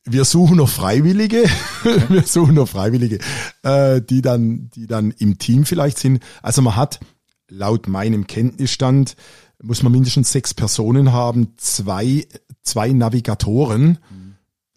wir 0.04 0.24
suchen 0.24 0.56
noch 0.58 0.68
Freiwillige, 0.68 1.44
wir 2.08 2.22
suchen 2.22 2.54
noch 2.54 2.68
Freiwillige, 2.68 3.18
äh, 3.62 4.00
die 4.02 4.22
dann, 4.22 4.70
die 4.70 4.86
dann 4.86 5.12
im 5.12 5.38
Team 5.38 5.64
vielleicht 5.64 5.98
sind. 5.98 6.22
Also 6.42 6.62
man 6.62 6.76
hat 6.76 7.00
laut 7.48 7.88
meinem 7.88 8.26
Kenntnisstand 8.26 9.16
muss 9.64 9.82
man 9.82 9.92
mindestens 9.92 10.30
sechs 10.30 10.54
Personen 10.54 11.12
haben, 11.12 11.54
zwei, 11.56 12.26
zwei 12.62 12.92
Navigatoren. 12.92 13.98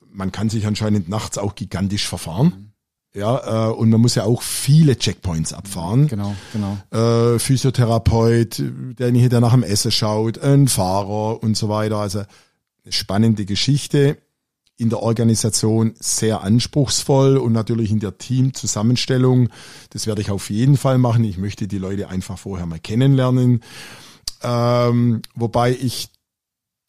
Man 0.10 0.32
kann 0.32 0.50
sich 0.50 0.66
anscheinend 0.66 1.10
nachts 1.10 1.38
auch 1.38 1.56
gigantisch 1.56 2.08
verfahren. 2.08 2.74
Ja, 3.13 3.70
äh, 3.70 3.74
und 3.74 3.90
man 3.90 4.02
muss 4.02 4.16
ja 4.16 4.24
auch 4.24 4.42
viele 4.44 4.98
Checkpoints 4.98 5.52
abfahren 5.52 6.08
genau, 6.08 6.36
genau. 6.54 6.78
äh, 6.92 7.40
Physiotherapeut, 7.40 8.62
der 8.62 9.40
nach 9.40 9.54
dem 9.54 9.63
Essen 9.63 9.92
schaut, 9.92 10.38
ein 10.38 10.68
Fahrer 10.68 11.42
und 11.42 11.58
so 11.58 11.68
weiter. 11.68 11.98
Also 11.98 12.20
eine 12.20 12.92
spannende 12.92 13.46
Geschichte. 13.46 14.18
In 14.78 14.90
der 14.90 15.02
Organisation 15.02 15.96
sehr 16.00 16.42
anspruchsvoll 16.44 17.38
und 17.38 17.52
natürlich 17.52 17.92
in 17.92 18.00
der 18.00 18.18
Teamzusammenstellung. 18.18 19.50
Das 19.90 20.06
werde 20.06 20.22
ich 20.22 20.30
auf 20.30 20.50
jeden 20.50 20.78
Fall 20.78 21.00
machen. 21.00 21.24
Ich 21.24 21.38
möchte 21.38 21.68
die 21.68 21.80
Leute 21.80 22.10
einfach 22.10 22.38
vorher 22.38 22.68
mal 22.68 22.80
kennenlernen. 22.80 23.63
Ähm, 24.44 25.24
wobei 25.36 25.72
ich 25.72 26.10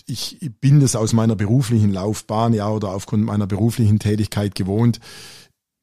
ich 0.09 0.39
bin 0.61 0.81
das 0.81 0.97
aus 0.97 1.13
meiner 1.13 1.37
beruflichen 1.37 1.93
Laufbahn, 1.93 2.55
ja, 2.55 2.71
oder 2.71 2.89
aufgrund 2.91 3.25
meiner 3.25 3.47
beruflichen 3.47 3.99
Tätigkeit 3.99 4.55
gewohnt. 4.55 5.01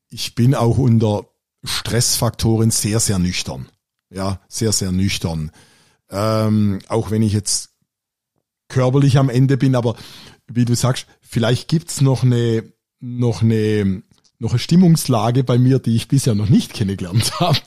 Ich 0.09 0.33
bin 0.33 0.55
auch 0.55 0.79
unter 0.79 1.27
Stressfaktoren 1.63 2.71
sehr, 2.71 2.99
sehr 2.99 3.19
nüchtern. 3.19 3.69
Ja, 4.09 4.39
sehr, 4.47 4.71
sehr 4.71 4.91
nüchtern. 4.91 5.51
Ähm, 6.09 6.79
auch 6.87 7.11
wenn 7.11 7.21
ich 7.21 7.33
jetzt 7.33 7.71
körperlich 8.67 9.17
am 9.17 9.29
Ende 9.29 9.57
bin, 9.57 9.75
aber 9.75 9.95
wie 10.47 10.65
du 10.65 10.75
sagst, 10.75 11.07
vielleicht 11.21 11.67
gibt's 11.67 12.01
noch 12.01 12.23
eine, 12.23 12.63
noch 12.99 13.41
eine, 13.41 14.03
noch 14.39 14.51
eine 14.51 14.59
Stimmungslage 14.59 15.43
bei 15.43 15.57
mir, 15.57 15.79
die 15.79 15.95
ich 15.95 16.07
bisher 16.07 16.35
noch 16.35 16.49
nicht 16.49 16.73
kennengelernt 16.73 17.33
habe. 17.39 17.59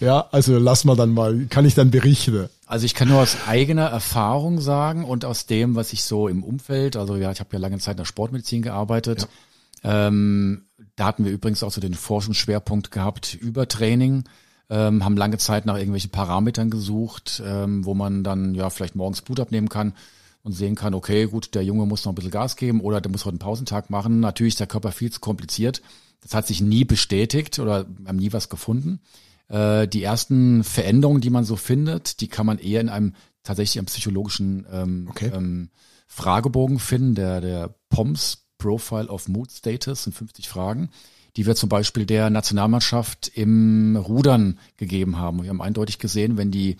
ja, 0.00 0.26
also 0.30 0.58
lass 0.58 0.84
mal 0.84 0.96
dann 0.96 1.10
mal, 1.10 1.46
kann 1.50 1.64
ich 1.64 1.74
dann 1.74 1.90
berichten. 1.90 2.48
Also 2.66 2.86
ich 2.86 2.94
kann 2.94 3.08
nur 3.08 3.20
aus 3.20 3.36
eigener 3.46 3.86
Erfahrung 3.86 4.60
sagen 4.60 5.04
und 5.04 5.24
aus 5.24 5.46
dem, 5.46 5.74
was 5.74 5.92
ich 5.92 6.04
so 6.04 6.28
im 6.28 6.42
Umfeld, 6.42 6.96
also 6.96 7.16
ja, 7.16 7.32
ich 7.32 7.40
habe 7.40 7.50
ja 7.52 7.58
lange 7.58 7.78
Zeit 7.78 7.94
in 7.94 7.98
der 7.98 8.04
Sportmedizin 8.04 8.62
gearbeitet. 8.62 9.28
Ähm, 9.82 10.66
da 10.96 11.06
hatten 11.06 11.24
wir 11.24 11.32
übrigens 11.32 11.62
auch 11.62 11.70
so 11.70 11.80
den 11.80 11.94
Forschungsschwerpunkt 11.94 12.90
gehabt 12.90 13.34
über 13.34 13.68
Training, 13.68 14.24
ähm, 14.68 15.04
haben 15.04 15.16
lange 15.16 15.38
Zeit 15.38 15.64
nach 15.64 15.76
irgendwelchen 15.76 16.10
Parametern 16.10 16.70
gesucht, 16.70 17.42
ähm, 17.44 17.84
wo 17.84 17.94
man 17.94 18.24
dann 18.24 18.54
ja 18.54 18.68
vielleicht 18.70 18.96
morgens 18.96 19.22
Blut 19.22 19.40
abnehmen 19.40 19.68
kann 19.68 19.94
und 20.42 20.52
sehen 20.52 20.74
kann, 20.74 20.94
okay, 20.94 21.26
gut, 21.26 21.54
der 21.54 21.64
Junge 21.64 21.86
muss 21.86 22.04
noch 22.04 22.12
ein 22.12 22.14
bisschen 22.14 22.30
Gas 22.30 22.56
geben 22.56 22.80
oder 22.80 23.00
der 23.00 23.10
muss 23.10 23.24
heute 23.24 23.34
einen 23.34 23.38
Pausentag 23.38 23.90
machen. 23.90 24.20
Natürlich 24.20 24.54
ist 24.54 24.60
der 24.60 24.66
Körper 24.66 24.92
viel 24.92 25.10
zu 25.10 25.20
kompliziert. 25.20 25.82
Das 26.20 26.34
hat 26.34 26.46
sich 26.46 26.60
nie 26.60 26.84
bestätigt 26.84 27.58
oder 27.58 27.86
haben 28.06 28.18
nie 28.18 28.32
was 28.32 28.48
gefunden. 28.48 29.00
Äh, 29.48 29.88
die 29.88 30.02
ersten 30.02 30.64
Veränderungen, 30.64 31.20
die 31.20 31.30
man 31.30 31.44
so 31.44 31.56
findet, 31.56 32.20
die 32.20 32.28
kann 32.28 32.46
man 32.46 32.58
eher 32.58 32.80
in 32.80 32.88
einem 32.88 33.14
tatsächlich 33.42 33.78
einem 33.78 33.86
psychologischen 33.86 34.66
ähm, 34.70 35.06
Okay. 35.10 35.30
ähm, 35.34 35.70
Fragebogen 36.06 36.78
finden, 36.78 37.14
der, 37.14 37.40
der 37.40 37.74
POMS 37.90 38.46
Profile 38.58 39.08
of 39.08 39.28
Mood 39.28 39.52
Status, 39.52 40.04
sind 40.04 40.14
50 40.14 40.48
Fragen, 40.48 40.90
die 41.36 41.46
wir 41.46 41.54
zum 41.54 41.68
Beispiel 41.68 42.06
der 42.06 42.30
Nationalmannschaft 42.30 43.28
im 43.34 43.96
Rudern 43.96 44.58
gegeben 44.76 45.18
haben. 45.18 45.42
Wir 45.42 45.50
haben 45.50 45.62
eindeutig 45.62 45.98
gesehen, 45.98 46.36
wenn 46.36 46.50
die 46.50 46.76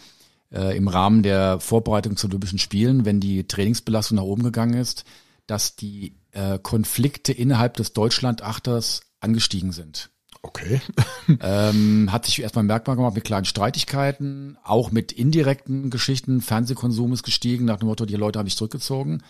äh, 0.52 0.76
im 0.76 0.88
Rahmen 0.88 1.22
der 1.22 1.60
Vorbereitung 1.60 2.16
zu 2.16 2.26
Olympischen 2.28 2.58
Spielen, 2.58 3.04
wenn 3.04 3.20
die 3.20 3.46
Trainingsbelastung 3.46 4.16
nach 4.16 4.24
oben 4.24 4.42
gegangen 4.42 4.74
ist, 4.74 5.04
dass 5.46 5.76
die 5.76 6.14
äh, 6.32 6.58
Konflikte 6.58 7.32
innerhalb 7.32 7.74
des 7.74 7.92
Deutschlandachters 7.92 9.02
angestiegen 9.20 9.72
sind. 9.72 10.10
Okay. 10.42 10.80
ähm, 11.40 12.12
hat 12.12 12.26
sich 12.26 12.40
erstmal 12.40 12.64
merkbar 12.64 12.96
gemacht 12.96 13.14
mit 13.14 13.24
kleinen 13.24 13.44
Streitigkeiten, 13.44 14.56
auch 14.62 14.90
mit 14.92 15.12
indirekten 15.12 15.90
Geschichten. 15.90 16.40
Fernsehkonsum 16.40 17.12
ist 17.12 17.24
gestiegen, 17.24 17.64
nach 17.64 17.78
dem 17.78 17.88
Motto, 17.88 18.06
die 18.06 18.14
Leute 18.14 18.38
haben 18.38 18.46
sich 18.46 18.56
zurückgezogen. 18.56 19.22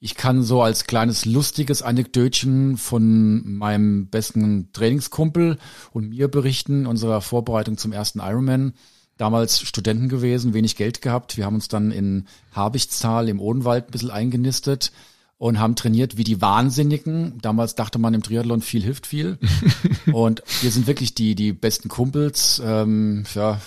Ich 0.00 0.16
kann 0.16 0.42
so 0.42 0.62
als 0.62 0.84
kleines 0.84 1.24
lustiges 1.24 1.82
Anekdötchen 1.82 2.76
von 2.76 3.56
meinem 3.56 4.08
besten 4.08 4.70
Trainingskumpel 4.72 5.58
und 5.92 6.10
mir 6.10 6.28
berichten, 6.28 6.86
unserer 6.86 7.20
Vorbereitung 7.20 7.78
zum 7.78 7.92
ersten 7.92 8.20
Ironman. 8.20 8.74
Damals 9.16 9.60
Studenten 9.60 10.08
gewesen, 10.08 10.54
wenig 10.54 10.76
Geld 10.76 11.00
gehabt. 11.00 11.36
Wir 11.36 11.44
haben 11.44 11.54
uns 11.54 11.68
dann 11.68 11.92
in 11.92 12.26
Habichtstal 12.52 13.28
im 13.28 13.40
Odenwald 13.40 13.86
ein 13.86 13.90
bisschen 13.92 14.10
eingenistet 14.10 14.90
und 15.38 15.60
haben 15.60 15.76
trainiert 15.76 16.16
wie 16.16 16.24
die 16.24 16.40
Wahnsinnigen. 16.40 17.38
Damals 17.40 17.74
dachte 17.74 17.98
man 17.98 18.14
im 18.14 18.22
Triathlon, 18.22 18.60
viel 18.60 18.82
hilft 18.82 19.06
viel. 19.06 19.38
und 20.12 20.42
wir 20.62 20.70
sind 20.70 20.86
wirklich 20.86 21.14
die, 21.14 21.34
die 21.34 21.52
besten 21.52 21.88
Kumpels, 21.88 22.60
ähm, 22.64 23.24
ja, 23.34 23.60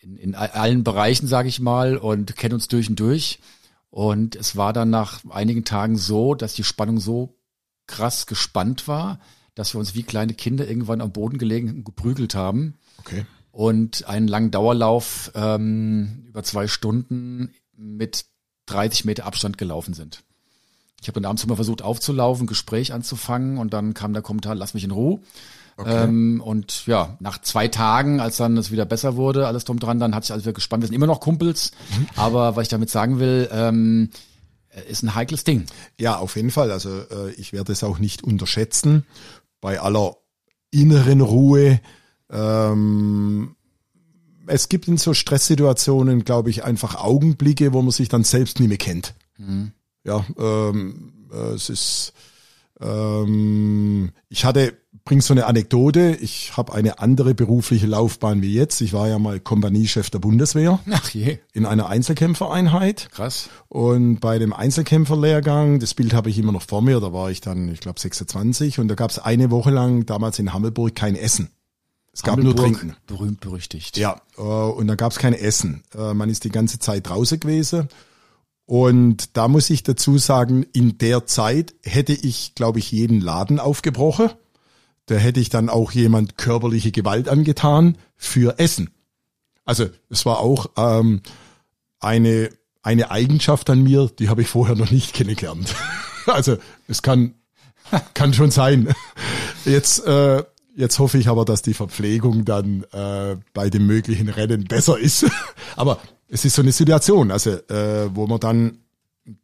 in, 0.00 0.16
in 0.16 0.34
allen 0.34 0.84
Bereichen, 0.84 1.26
sage 1.26 1.48
ich 1.48 1.58
mal, 1.58 1.96
und 1.96 2.36
kennen 2.36 2.54
uns 2.54 2.68
durch 2.68 2.88
und 2.88 3.00
durch. 3.00 3.40
Und 3.90 4.36
es 4.36 4.56
war 4.56 4.72
dann 4.72 4.90
nach 4.90 5.20
einigen 5.30 5.64
Tagen 5.64 5.96
so, 5.96 6.34
dass 6.34 6.54
die 6.54 6.64
Spannung 6.64 7.00
so 7.00 7.36
krass 7.86 8.26
gespannt 8.26 8.86
war, 8.86 9.18
dass 9.54 9.74
wir 9.74 9.80
uns 9.80 9.94
wie 9.94 10.02
kleine 10.02 10.34
Kinder 10.34 10.68
irgendwann 10.68 11.00
am 11.00 11.12
Boden 11.12 11.38
gelegen 11.38 11.82
geprügelt 11.82 12.34
haben. 12.34 12.74
Okay. 12.98 13.24
Und 13.58 14.06
einen 14.06 14.28
langen 14.28 14.52
Dauerlauf 14.52 15.32
ähm, 15.34 16.22
über 16.28 16.44
zwei 16.44 16.68
Stunden 16.68 17.52
mit 17.76 18.26
30 18.66 19.04
Meter 19.04 19.26
Abstand 19.26 19.58
gelaufen 19.58 19.94
sind. 19.94 20.22
Ich 21.02 21.08
habe 21.08 21.20
dann 21.20 21.28
abends 21.28 21.42
immer 21.42 21.56
versucht 21.56 21.82
aufzulaufen, 21.82 22.46
Gespräch 22.46 22.92
anzufangen 22.92 23.58
und 23.58 23.72
dann 23.72 23.94
kam 23.94 24.12
der 24.12 24.22
Kommentar, 24.22 24.54
lass 24.54 24.74
mich 24.74 24.84
in 24.84 24.92
Ruhe. 24.92 25.18
Okay. 25.76 26.04
Ähm, 26.04 26.40
und 26.40 26.86
ja, 26.86 27.16
nach 27.18 27.42
zwei 27.42 27.66
Tagen, 27.66 28.20
als 28.20 28.36
dann 28.36 28.56
es 28.56 28.70
wieder 28.70 28.84
besser 28.84 29.16
wurde, 29.16 29.48
alles 29.48 29.64
drum 29.64 29.80
dran, 29.80 29.98
dann 29.98 30.14
hat 30.14 30.22
sich 30.22 30.30
alles 30.30 30.44
wieder 30.44 30.52
gespannt. 30.52 30.84
Wir 30.84 30.86
sind 30.86 30.94
immer 30.94 31.08
noch 31.08 31.18
Kumpels, 31.18 31.72
mhm. 31.98 32.06
aber 32.14 32.54
was 32.54 32.62
ich 32.62 32.68
damit 32.68 32.90
sagen 32.90 33.18
will, 33.18 33.48
ähm, 33.50 34.10
ist 34.88 35.02
ein 35.02 35.16
heikles 35.16 35.42
Ding. 35.42 35.66
Ja, 35.98 36.18
auf 36.18 36.36
jeden 36.36 36.52
Fall. 36.52 36.70
Also 36.70 36.90
äh, 36.90 37.32
ich 37.32 37.52
werde 37.52 37.72
es 37.72 37.82
auch 37.82 37.98
nicht 37.98 38.22
unterschätzen. 38.22 39.04
Bei 39.60 39.80
aller 39.80 40.14
inneren 40.70 41.22
Ruhe. 41.22 41.80
Ähm, 42.30 43.56
es 44.46 44.68
gibt 44.68 44.88
in 44.88 44.96
so 44.96 45.14
Stresssituationen, 45.14 46.24
glaube 46.24 46.50
ich, 46.50 46.64
einfach 46.64 46.96
Augenblicke, 46.96 47.72
wo 47.72 47.82
man 47.82 47.90
sich 47.90 48.08
dann 48.08 48.24
selbst 48.24 48.60
nicht 48.60 48.68
mehr 48.68 48.78
kennt. 48.78 49.14
Mhm. 49.36 49.72
Ja, 50.04 50.24
ähm, 50.38 51.12
äh, 51.32 51.54
es 51.54 51.68
ist. 51.68 52.12
Ähm, 52.80 54.12
ich 54.28 54.44
hatte, 54.44 54.76
bring 55.04 55.20
so 55.20 55.34
eine 55.34 55.46
Anekdote. 55.46 56.16
Ich 56.20 56.56
habe 56.56 56.72
eine 56.74 57.00
andere 57.00 57.34
berufliche 57.34 57.86
Laufbahn 57.86 58.40
wie 58.40 58.54
jetzt. 58.54 58.80
Ich 58.80 58.92
war 58.92 59.08
ja 59.08 59.18
mal 59.18 59.40
Kompaniechef 59.40 60.10
der 60.10 60.18
Bundeswehr. 60.20 60.78
Ach 60.90 61.10
je. 61.10 61.38
In 61.52 61.66
einer 61.66 61.88
Einzelkämpfereinheit. 61.88 63.08
Krass. 63.10 63.48
Und 63.68 64.20
bei 64.20 64.38
dem 64.38 64.52
Einzelkämpferlehrgang, 64.52 65.80
das 65.80 65.94
Bild 65.94 66.14
habe 66.14 66.30
ich 66.30 66.38
immer 66.38 66.52
noch 66.52 66.62
vor 66.62 66.82
mir, 66.82 67.00
da 67.00 67.12
war 67.12 67.30
ich 67.30 67.40
dann, 67.40 67.68
ich 67.68 67.80
glaube, 67.80 67.98
26 67.98 68.78
und 68.78 68.88
da 68.88 68.94
gab 68.94 69.10
es 69.10 69.18
eine 69.18 69.50
Woche 69.50 69.70
lang 69.70 70.06
damals 70.06 70.38
in 70.38 70.52
Hammelburg 70.52 70.94
kein 70.94 71.16
Essen. 71.16 71.50
Es 72.12 72.22
gab 72.22 72.38
nur 72.38 72.56
Trinken. 72.56 72.96
Berühmt 73.06 73.40
berüchtigt. 73.40 73.96
Ja, 73.96 74.20
äh, 74.36 74.40
und 74.40 74.86
da 74.86 74.94
gab 74.94 75.12
es 75.12 75.18
kein 75.18 75.34
Essen. 75.34 75.84
Äh, 75.94 76.14
man 76.14 76.28
ist 76.30 76.44
die 76.44 76.50
ganze 76.50 76.78
Zeit 76.78 77.08
draußen 77.08 77.38
gewesen. 77.38 77.88
Und 78.66 79.36
da 79.36 79.48
muss 79.48 79.70
ich 79.70 79.82
dazu 79.82 80.18
sagen, 80.18 80.66
in 80.74 80.98
der 80.98 81.26
Zeit 81.26 81.74
hätte 81.82 82.12
ich, 82.12 82.54
glaube 82.54 82.80
ich, 82.80 82.92
jeden 82.92 83.20
Laden 83.20 83.60
aufgebrochen. 83.60 84.30
Da 85.06 85.14
hätte 85.14 85.40
ich 85.40 85.48
dann 85.48 85.70
auch 85.70 85.92
jemand 85.92 86.36
körperliche 86.36 86.92
Gewalt 86.92 87.30
angetan 87.30 87.96
für 88.16 88.58
Essen. 88.58 88.90
Also 89.64 89.86
es 90.10 90.26
war 90.26 90.40
auch 90.40 90.70
ähm, 90.76 91.22
eine, 91.98 92.50
eine 92.82 93.10
Eigenschaft 93.10 93.70
an 93.70 93.82
mir, 93.82 94.10
die 94.18 94.28
habe 94.28 94.42
ich 94.42 94.48
vorher 94.48 94.76
noch 94.76 94.90
nicht 94.90 95.14
kennengelernt. 95.14 95.74
also 96.26 96.58
es 96.88 97.00
kann, 97.00 97.34
kann 98.12 98.34
schon 98.34 98.50
sein. 98.50 98.92
Jetzt 99.64 100.04
äh, 100.04 100.44
Jetzt 100.78 101.00
hoffe 101.00 101.18
ich 101.18 101.26
aber, 101.26 101.44
dass 101.44 101.62
die 101.62 101.74
Verpflegung 101.74 102.44
dann 102.44 102.84
äh, 102.92 103.36
bei 103.52 103.68
dem 103.68 103.88
möglichen 103.88 104.28
Rennen 104.28 104.62
besser 104.62 104.96
ist. 104.96 105.26
aber 105.76 105.98
es 106.28 106.44
ist 106.44 106.54
so 106.54 106.62
eine 106.62 106.70
Situation, 106.70 107.32
also 107.32 107.50
äh, 107.50 108.14
wo 108.14 108.28
man 108.28 108.38
dann, 108.38 108.78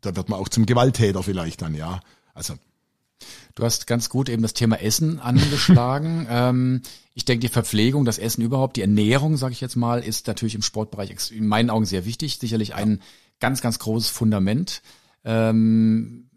da 0.00 0.14
wird 0.14 0.28
man 0.28 0.38
auch 0.38 0.48
zum 0.48 0.64
Gewalttäter 0.64 1.24
vielleicht 1.24 1.62
dann, 1.62 1.74
ja. 1.74 1.98
Also 2.34 2.54
Du 3.56 3.64
hast 3.64 3.88
ganz 3.88 4.08
gut 4.10 4.28
eben 4.28 4.42
das 4.42 4.54
Thema 4.54 4.80
Essen 4.80 5.18
angeschlagen. 5.18 6.26
ähm, 6.30 6.82
ich 7.14 7.24
denke, 7.24 7.40
die 7.40 7.52
Verpflegung, 7.52 8.04
das 8.04 8.18
Essen 8.18 8.42
überhaupt, 8.42 8.76
die 8.76 8.82
Ernährung, 8.82 9.36
sage 9.36 9.54
ich 9.54 9.60
jetzt 9.60 9.76
mal, 9.76 10.04
ist 10.04 10.28
natürlich 10.28 10.54
im 10.54 10.62
Sportbereich 10.62 11.14
in 11.32 11.48
meinen 11.48 11.70
Augen 11.70 11.84
sehr 11.84 12.04
wichtig. 12.04 12.38
Sicherlich 12.38 12.76
ein 12.76 13.00
ganz, 13.40 13.60
ganz 13.60 13.80
großes 13.80 14.08
Fundament. 14.08 14.82
Ähm, 15.24 16.30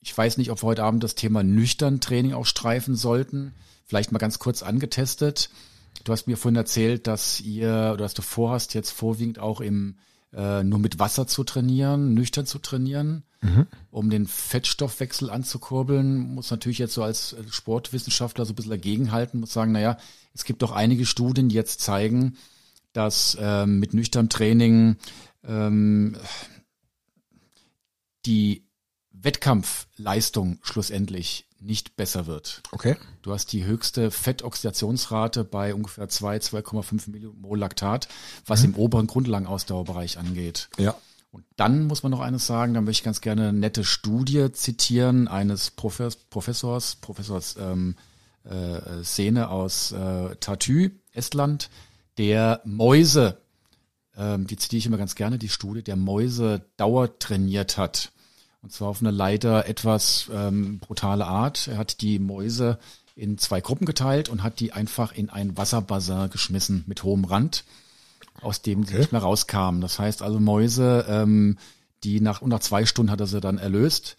ich 0.00 0.16
weiß 0.16 0.36
nicht, 0.36 0.52
ob 0.52 0.62
wir 0.62 0.66
heute 0.68 0.84
Abend 0.84 1.02
das 1.02 1.16
Thema 1.16 1.42
nüchtern 1.42 2.00
Training 2.00 2.34
auch 2.34 2.46
streifen 2.46 2.94
sollten. 2.94 3.52
Vielleicht 3.84 4.12
mal 4.12 4.18
ganz 4.18 4.38
kurz 4.38 4.62
angetestet. 4.62 5.50
Du 6.04 6.12
hast 6.12 6.26
mir 6.26 6.36
vorhin 6.36 6.56
erzählt, 6.56 7.06
dass 7.06 7.40
ihr 7.40 7.90
oder 7.92 8.04
dass 8.04 8.14
du 8.14 8.22
vorhast, 8.22 8.74
jetzt 8.74 8.90
vorwiegend 8.90 9.38
auch 9.38 9.60
im 9.60 9.96
äh, 10.32 10.64
nur 10.64 10.78
mit 10.78 10.98
Wasser 10.98 11.26
zu 11.26 11.44
trainieren, 11.44 12.14
nüchtern 12.14 12.46
zu 12.46 12.58
trainieren, 12.58 13.22
mhm. 13.40 13.66
um 13.90 14.10
den 14.10 14.26
Fettstoffwechsel 14.26 15.30
anzukurbeln. 15.30 16.34
Muss 16.34 16.50
natürlich 16.50 16.78
jetzt 16.78 16.94
so 16.94 17.02
als 17.02 17.36
Sportwissenschaftler 17.50 18.44
so 18.44 18.52
ein 18.52 18.56
bisschen 18.56 18.70
dagegenhalten, 18.70 19.40
muss 19.40 19.52
sagen, 19.52 19.72
naja, 19.72 19.96
es 20.34 20.44
gibt 20.44 20.62
doch 20.62 20.72
einige 20.72 21.06
Studien, 21.06 21.48
die 21.48 21.54
jetzt 21.54 21.80
zeigen, 21.80 22.36
dass 22.92 23.36
ähm, 23.40 23.78
mit 23.78 23.94
nüchternem 23.94 24.28
Training 24.28 24.96
ähm, 25.44 26.16
die 28.26 28.66
Wettkampfleistung 29.24 30.58
schlussendlich 30.62 31.46
nicht 31.60 31.96
besser 31.96 32.26
wird. 32.26 32.62
Okay. 32.72 32.96
Du 33.22 33.32
hast 33.32 33.52
die 33.52 33.64
höchste 33.64 34.10
Fettoxidationsrate 34.10 35.44
bei 35.44 35.74
ungefähr 35.74 36.08
2, 36.08 36.36
2,5 36.36 37.10
Millimol 37.10 37.58
Laktat, 37.58 38.08
was 38.46 38.62
mhm. 38.62 38.66
im 38.66 38.74
oberen 38.76 39.06
Grundlagenausdauerbereich 39.06 40.18
angeht. 40.18 40.68
Ja. 40.76 40.94
Und 41.30 41.44
dann 41.56 41.86
muss 41.86 42.02
man 42.02 42.12
noch 42.12 42.20
eines 42.20 42.46
sagen, 42.46 42.74
da 42.74 42.80
möchte 42.80 43.00
ich 43.00 43.04
ganz 43.04 43.20
gerne 43.20 43.48
eine 43.48 43.58
nette 43.58 43.82
Studie 43.82 44.52
zitieren 44.52 45.26
eines 45.26 45.72
Profes 45.72 46.14
Professors, 46.16 46.96
Professors 46.96 47.56
ähm, 47.58 47.96
äh, 48.44 49.02
Szene 49.02 49.48
aus 49.48 49.90
äh, 49.90 50.36
Tartu, 50.36 50.90
Estland, 51.12 51.70
der 52.18 52.60
Mäuse, 52.64 53.38
ähm, 54.16 54.46
die 54.46 54.56
zitiere 54.56 54.78
ich 54.78 54.86
immer 54.86 54.96
ganz 54.96 55.16
gerne, 55.16 55.38
die 55.38 55.48
Studie, 55.48 55.82
der 55.82 55.96
Mäuse 55.96 56.66
dauertrainiert 56.76 57.78
hat. 57.78 58.12
Und 58.64 58.72
zwar 58.72 58.88
auf 58.88 59.02
eine 59.02 59.10
leider 59.10 59.68
etwas 59.68 60.30
ähm, 60.32 60.78
brutale 60.78 61.26
Art. 61.26 61.68
Er 61.68 61.76
hat 61.76 62.00
die 62.00 62.18
Mäuse 62.18 62.78
in 63.14 63.36
zwei 63.36 63.60
Gruppen 63.60 63.84
geteilt 63.84 64.30
und 64.30 64.42
hat 64.42 64.58
die 64.58 64.72
einfach 64.72 65.12
in 65.12 65.28
ein 65.28 65.58
Wasserbassin 65.58 66.30
geschmissen 66.30 66.82
mit 66.86 67.02
hohem 67.02 67.26
Rand, 67.26 67.64
aus 68.40 68.62
dem 68.62 68.80
okay. 68.80 68.88
sie 68.88 68.98
nicht 69.00 69.12
mehr 69.12 69.20
rauskamen. 69.20 69.82
Das 69.82 69.98
heißt 69.98 70.22
also 70.22 70.40
Mäuse, 70.40 71.04
ähm, 71.06 71.58
die 72.04 72.22
nach, 72.22 72.40
und 72.40 72.48
nach 72.48 72.60
zwei 72.60 72.86
Stunden 72.86 73.12
hat 73.12 73.20
er 73.20 73.26
sie 73.26 73.42
dann 73.42 73.58
erlöst. 73.58 74.16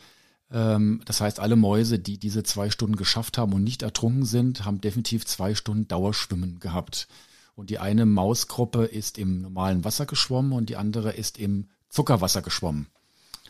Ähm, 0.52 1.02
das 1.06 1.22
heißt, 1.22 1.40
alle 1.40 1.56
Mäuse, 1.56 1.98
die 1.98 2.20
diese 2.20 2.44
zwei 2.44 2.70
Stunden 2.70 2.98
geschafft 2.98 3.40
haben 3.40 3.52
und 3.52 3.64
nicht 3.64 3.82
ertrunken 3.82 4.26
sind, 4.26 4.64
haben 4.64 4.80
definitiv 4.80 5.26
zwei 5.26 5.56
Stunden 5.56 5.88
Dauerschwimmen 5.88 6.60
gehabt. 6.60 7.08
Und 7.56 7.72
die 7.72 7.80
eine 7.80 8.06
Mausgruppe 8.06 8.86
ist 8.86 9.18
im 9.18 9.42
normalen 9.42 9.84
Wasser 9.84 10.06
geschwommen 10.06 10.54
und 10.54 10.70
die 10.70 10.78
andere 10.78 11.14
ist 11.14 11.40
im 11.40 11.70
Zuckerwasser 11.90 12.44
geschwommen. 12.44 12.86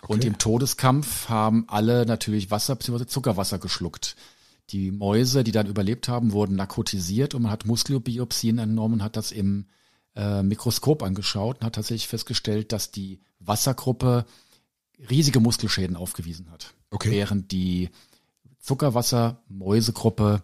Okay. 0.05 0.13
Und 0.13 0.23
im 0.23 0.37
Todeskampf 0.37 1.29
haben 1.29 1.65
alle 1.67 2.05
natürlich 2.05 2.51
Wasser 2.51 2.75
bzw. 2.75 3.07
Zuckerwasser 3.07 3.57
geschluckt. 3.57 4.15
Die 4.69 4.91
Mäuse, 4.91 5.43
die 5.43 5.51
dann 5.51 5.67
überlebt 5.67 6.07
haben, 6.07 6.31
wurden 6.31 6.55
narkotisiert 6.55 7.33
und 7.33 7.43
man 7.43 7.51
hat 7.51 7.65
Muskelbiopsien 7.65 8.59
entnommen, 8.59 9.03
hat 9.03 9.17
das 9.17 9.31
im 9.31 9.65
äh, 10.15 10.43
Mikroskop 10.43 11.03
angeschaut 11.03 11.57
und 11.59 11.65
hat 11.65 11.75
tatsächlich 11.75 12.07
festgestellt, 12.07 12.71
dass 12.71 12.91
die 12.91 13.19
Wassergruppe 13.39 14.25
riesige 15.09 15.39
Muskelschäden 15.39 15.95
aufgewiesen 15.95 16.51
hat. 16.51 16.73
Okay. 16.91 17.11
Während 17.11 17.51
die 17.51 17.89
Zuckerwasser-Mäusegruppe 18.59 20.41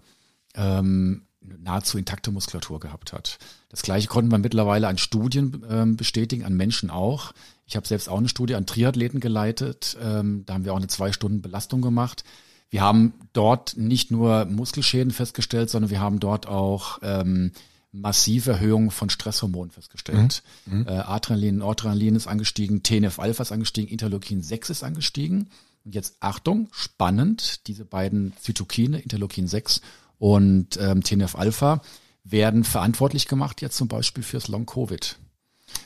ähm, 0.55 1.23
nahezu 1.41 1.97
intakte 1.97 2.31
Muskulatur 2.31 2.79
gehabt 2.79 3.13
hat. 3.13 3.39
Das 3.69 3.81
gleiche 3.81 4.07
konnten 4.07 4.31
wir 4.31 4.37
mittlerweile 4.37 4.87
an 4.87 4.97
Studien 4.97 5.65
ähm, 5.69 5.97
bestätigen, 5.97 6.45
an 6.45 6.55
Menschen 6.55 6.89
auch. 6.89 7.33
Ich 7.71 7.77
habe 7.77 7.87
selbst 7.87 8.09
auch 8.09 8.17
eine 8.17 8.27
Studie 8.27 8.55
an 8.55 8.65
Triathleten 8.65 9.21
geleitet. 9.21 9.97
Ähm, 10.03 10.43
da 10.45 10.55
haben 10.55 10.65
wir 10.65 10.73
auch 10.73 10.77
eine 10.77 10.87
zwei 10.87 11.13
Stunden 11.13 11.41
Belastung 11.41 11.81
gemacht. 11.81 12.25
Wir 12.69 12.81
haben 12.81 13.13
dort 13.31 13.77
nicht 13.77 14.11
nur 14.11 14.43
Muskelschäden 14.43 15.13
festgestellt, 15.13 15.69
sondern 15.69 15.89
wir 15.89 16.01
haben 16.01 16.19
dort 16.19 16.47
auch 16.47 16.99
ähm, 17.01 17.53
massive 17.93 18.51
Erhöhungen 18.51 18.91
von 18.91 19.09
Stresshormonen 19.09 19.71
festgestellt. 19.71 20.43
Mhm. 20.65 20.85
Äh, 20.85 20.91
Adrenalin, 20.91 21.59
Noradrenalin 21.59 22.17
ist 22.17 22.27
angestiegen, 22.27 22.83
TNF-Alpha 22.83 23.41
ist 23.41 23.53
angestiegen, 23.53 23.89
Interleukin 23.89 24.41
6 24.41 24.69
ist 24.69 24.83
angestiegen. 24.83 25.47
Und 25.85 25.95
jetzt 25.95 26.17
Achtung, 26.19 26.67
spannend, 26.73 27.67
diese 27.67 27.85
beiden 27.85 28.33
Zytokine, 28.41 28.99
Interleukin 28.99 29.47
6 29.47 29.79
und 30.19 30.77
ähm, 30.77 31.03
TNF-Alpha, 31.03 31.81
werden 32.25 32.65
verantwortlich 32.65 33.29
gemacht 33.29 33.61
jetzt 33.61 33.77
zum 33.77 33.87
Beispiel 33.87 34.25
fürs 34.25 34.49
Long-Covid. 34.49 35.15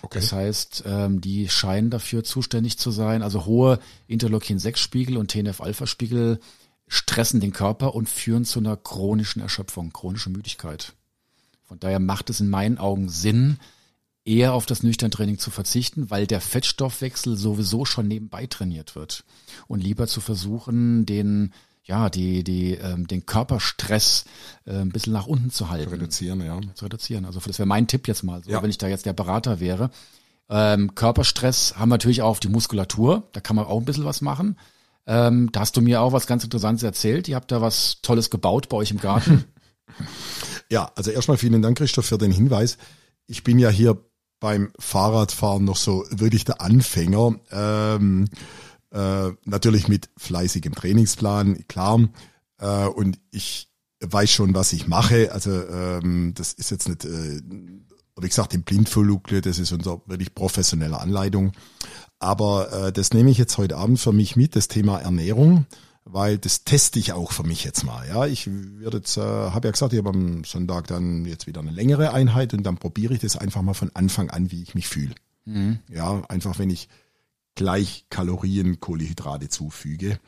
Okay. 0.06 0.20
Das 0.20 0.32
heißt, 0.32 0.84
ähm, 0.86 1.20
die 1.20 1.50
scheinen 1.50 1.90
dafür 1.90 2.24
zuständig 2.24 2.78
zu 2.78 2.92
sein. 2.92 3.24
Also 3.24 3.46
hohe 3.46 3.80
Interleukin-6-Spiegel 4.08 5.18
und 5.18 5.32
TNF-Alpha-Spiegel 5.32 6.40
stressen 6.88 7.40
den 7.40 7.52
Körper 7.52 7.96
und 7.96 8.08
führen 8.08 8.46
zu 8.46 8.60
einer 8.60 8.78
chronischen 8.78 9.42
Erschöpfung, 9.42 9.92
chronische 9.92 10.30
Müdigkeit. 10.30 10.94
Von 11.64 11.80
daher 11.80 12.00
macht 12.00 12.30
es 12.30 12.40
in 12.40 12.50
meinen 12.50 12.78
Augen 12.78 13.10
Sinn, 13.10 13.58
eher 14.26 14.54
auf 14.54 14.68
das 14.68 14.84
Nüchterntraining 14.84 15.40
zu 15.40 15.50
verzichten, 15.50 16.12
weil 16.12 16.28
der 16.28 16.42
Fettstoffwechsel 16.42 17.36
sowieso 17.36 17.86
schon 17.86 18.08
nebenbei 18.08 18.46
trainiert 18.46 18.96
wird. 18.96 19.24
Und 19.68 19.84
lieber 19.84 20.06
zu 20.06 20.22
versuchen, 20.22 21.08
den 21.08 21.52
ja, 21.86 22.10
die, 22.10 22.44
die, 22.44 22.74
ähm, 22.74 23.08
den 23.08 23.26
Körperstress 23.26 24.26
äh, 24.66 24.74
ein 24.74 24.90
bisschen 24.90 25.14
nach 25.14 25.28
unten 25.28 25.52
zu 25.52 25.70
halten. 25.70 25.90
Zu 25.90 25.96
reduzieren, 25.96 26.42
ja. 26.44 26.60
Zu 26.74 26.86
reduzieren. 26.86 27.26
Also 27.26 27.40
das 27.40 27.60
wäre 27.60 27.68
mein 27.68 27.88
Tipp 27.88 28.08
jetzt 28.08 28.24
mal, 28.24 28.44
so, 28.44 28.52
ja. 28.52 28.62
wenn 28.62 28.70
ich 28.70 28.80
da 28.80 28.88
jetzt 28.88 29.06
der 29.06 29.14
Berater 29.14 29.60
wäre. 29.60 29.92
Ähm, 30.50 30.96
Körperstress 30.96 31.76
haben 31.78 31.90
wir 31.90 31.96
natürlich 31.96 32.24
auch 32.24 32.30
auf 32.30 32.40
die 32.40 32.50
Muskulatur. 32.50 33.30
Da 33.34 33.40
kann 33.40 33.56
man 33.56 33.66
auch 33.66 33.80
ein 33.80 33.86
bisschen 33.86 34.06
was 34.06 34.22
machen. 34.22 34.58
Ähm, 35.08 35.52
da 35.52 35.60
hast 35.60 35.78
du 35.78 35.82
mir 35.82 36.02
auch 36.02 36.12
was 36.12 36.26
ganz 36.26 36.44
Interessantes 36.44 36.84
erzählt. 36.84 37.28
Ihr 37.28 37.36
habt 37.36 37.52
da 37.52 37.62
was 37.62 38.02
Tolles 38.02 38.32
gebaut 38.32 38.68
bei 38.70 38.78
euch 38.78 38.90
im 38.90 39.00
Garten. 39.00 39.46
ja, 40.70 40.92
also 40.96 41.12
erstmal 41.12 41.38
vielen 41.38 41.62
Dank, 41.62 41.78
Christoph, 41.78 42.08
für 42.08 42.18
den 42.18 42.32
Hinweis. 42.32 42.78
Ich 43.28 43.44
bin 43.44 43.60
ja 43.60 43.70
hier 43.70 44.04
beim 44.40 44.72
Fahrradfahren 44.80 45.64
noch 45.64 45.78
so 45.78 46.06
wirklich 46.10 46.46
der 46.46 46.62
Anfänger. 46.62 47.36
Ähm, 47.52 48.28
äh, 48.96 49.34
natürlich 49.44 49.88
mit 49.88 50.10
fleißigem 50.18 50.74
Trainingsplan, 50.74 51.68
klar. 51.68 52.08
Äh, 52.60 52.86
und 52.88 53.20
ich 53.32 53.70
weiß 54.00 54.32
schon, 54.32 54.54
was 54.54 54.72
ich 54.74 54.88
mache. 54.88 55.32
Also 55.34 55.52
ähm, 55.52 56.34
das 56.34 56.54
ist 56.54 56.72
jetzt 56.72 56.88
nicht, 56.88 57.04
äh, 57.04 57.42
wie 58.18 58.28
gesagt, 58.28 58.54
im 58.54 58.64
Blindverlugte, 58.64 59.42
das 59.42 59.60
ist 59.60 59.74
unser 59.74 60.02
wirklich 60.06 60.34
professionelle 60.34 61.00
Anleitung. 61.00 61.52
Aber 62.20 62.72
äh, 62.72 62.94
das 62.94 63.14
nehme 63.14 63.30
ich 63.30 63.38
jetzt 63.38 63.58
heute 63.58 63.76
Abend 63.76 64.00
für 64.00 64.14
mich 64.14 64.38
mit, 64.38 64.56
das 64.56 64.70
Thema 64.70 65.00
Ernährung, 65.00 65.66
weil 66.06 66.38
das 66.38 66.64
teste 66.64 66.98
ich 66.98 67.12
auch 67.12 67.34
für 67.34 67.44
mich 67.44 67.66
jetzt 67.66 67.84
mal. 67.84 68.08
Ja, 68.08 68.26
ich 68.26 68.48
werde 68.48 68.98
jetzt, 68.98 69.18
äh, 69.18 69.22
habe 69.22 69.68
ja 69.68 69.72
gesagt, 69.72 69.92
ich 69.92 70.00
habe 70.00 70.12
am 70.12 70.46
Sonntag 70.46 70.88
dann 70.88 71.26
jetzt 71.26 71.48
wieder 71.48 71.60
eine 71.60 71.72
längere 71.72 72.14
Einheit 72.14 72.54
und 72.54 72.64
dann 72.64 72.78
probiere 72.78 73.14
ich 73.14 73.20
das 73.20 73.36
einfach 73.36 73.62
mal 73.62 73.74
von 73.74 73.92
Anfang 73.94 74.30
an, 74.30 74.52
wie 74.52 74.64
ich 74.64 74.74
mich 74.74 74.88
fühle. 74.88 75.16
Mhm. 75.44 75.80
Ja, 75.90 76.24
einfach 76.30 76.58
wenn 76.60 76.70
ich 76.70 76.88
gleich 77.56 78.06
Kalorien 78.10 78.80
Kohlehydrate 78.80 79.50
zufüge. 79.50 80.20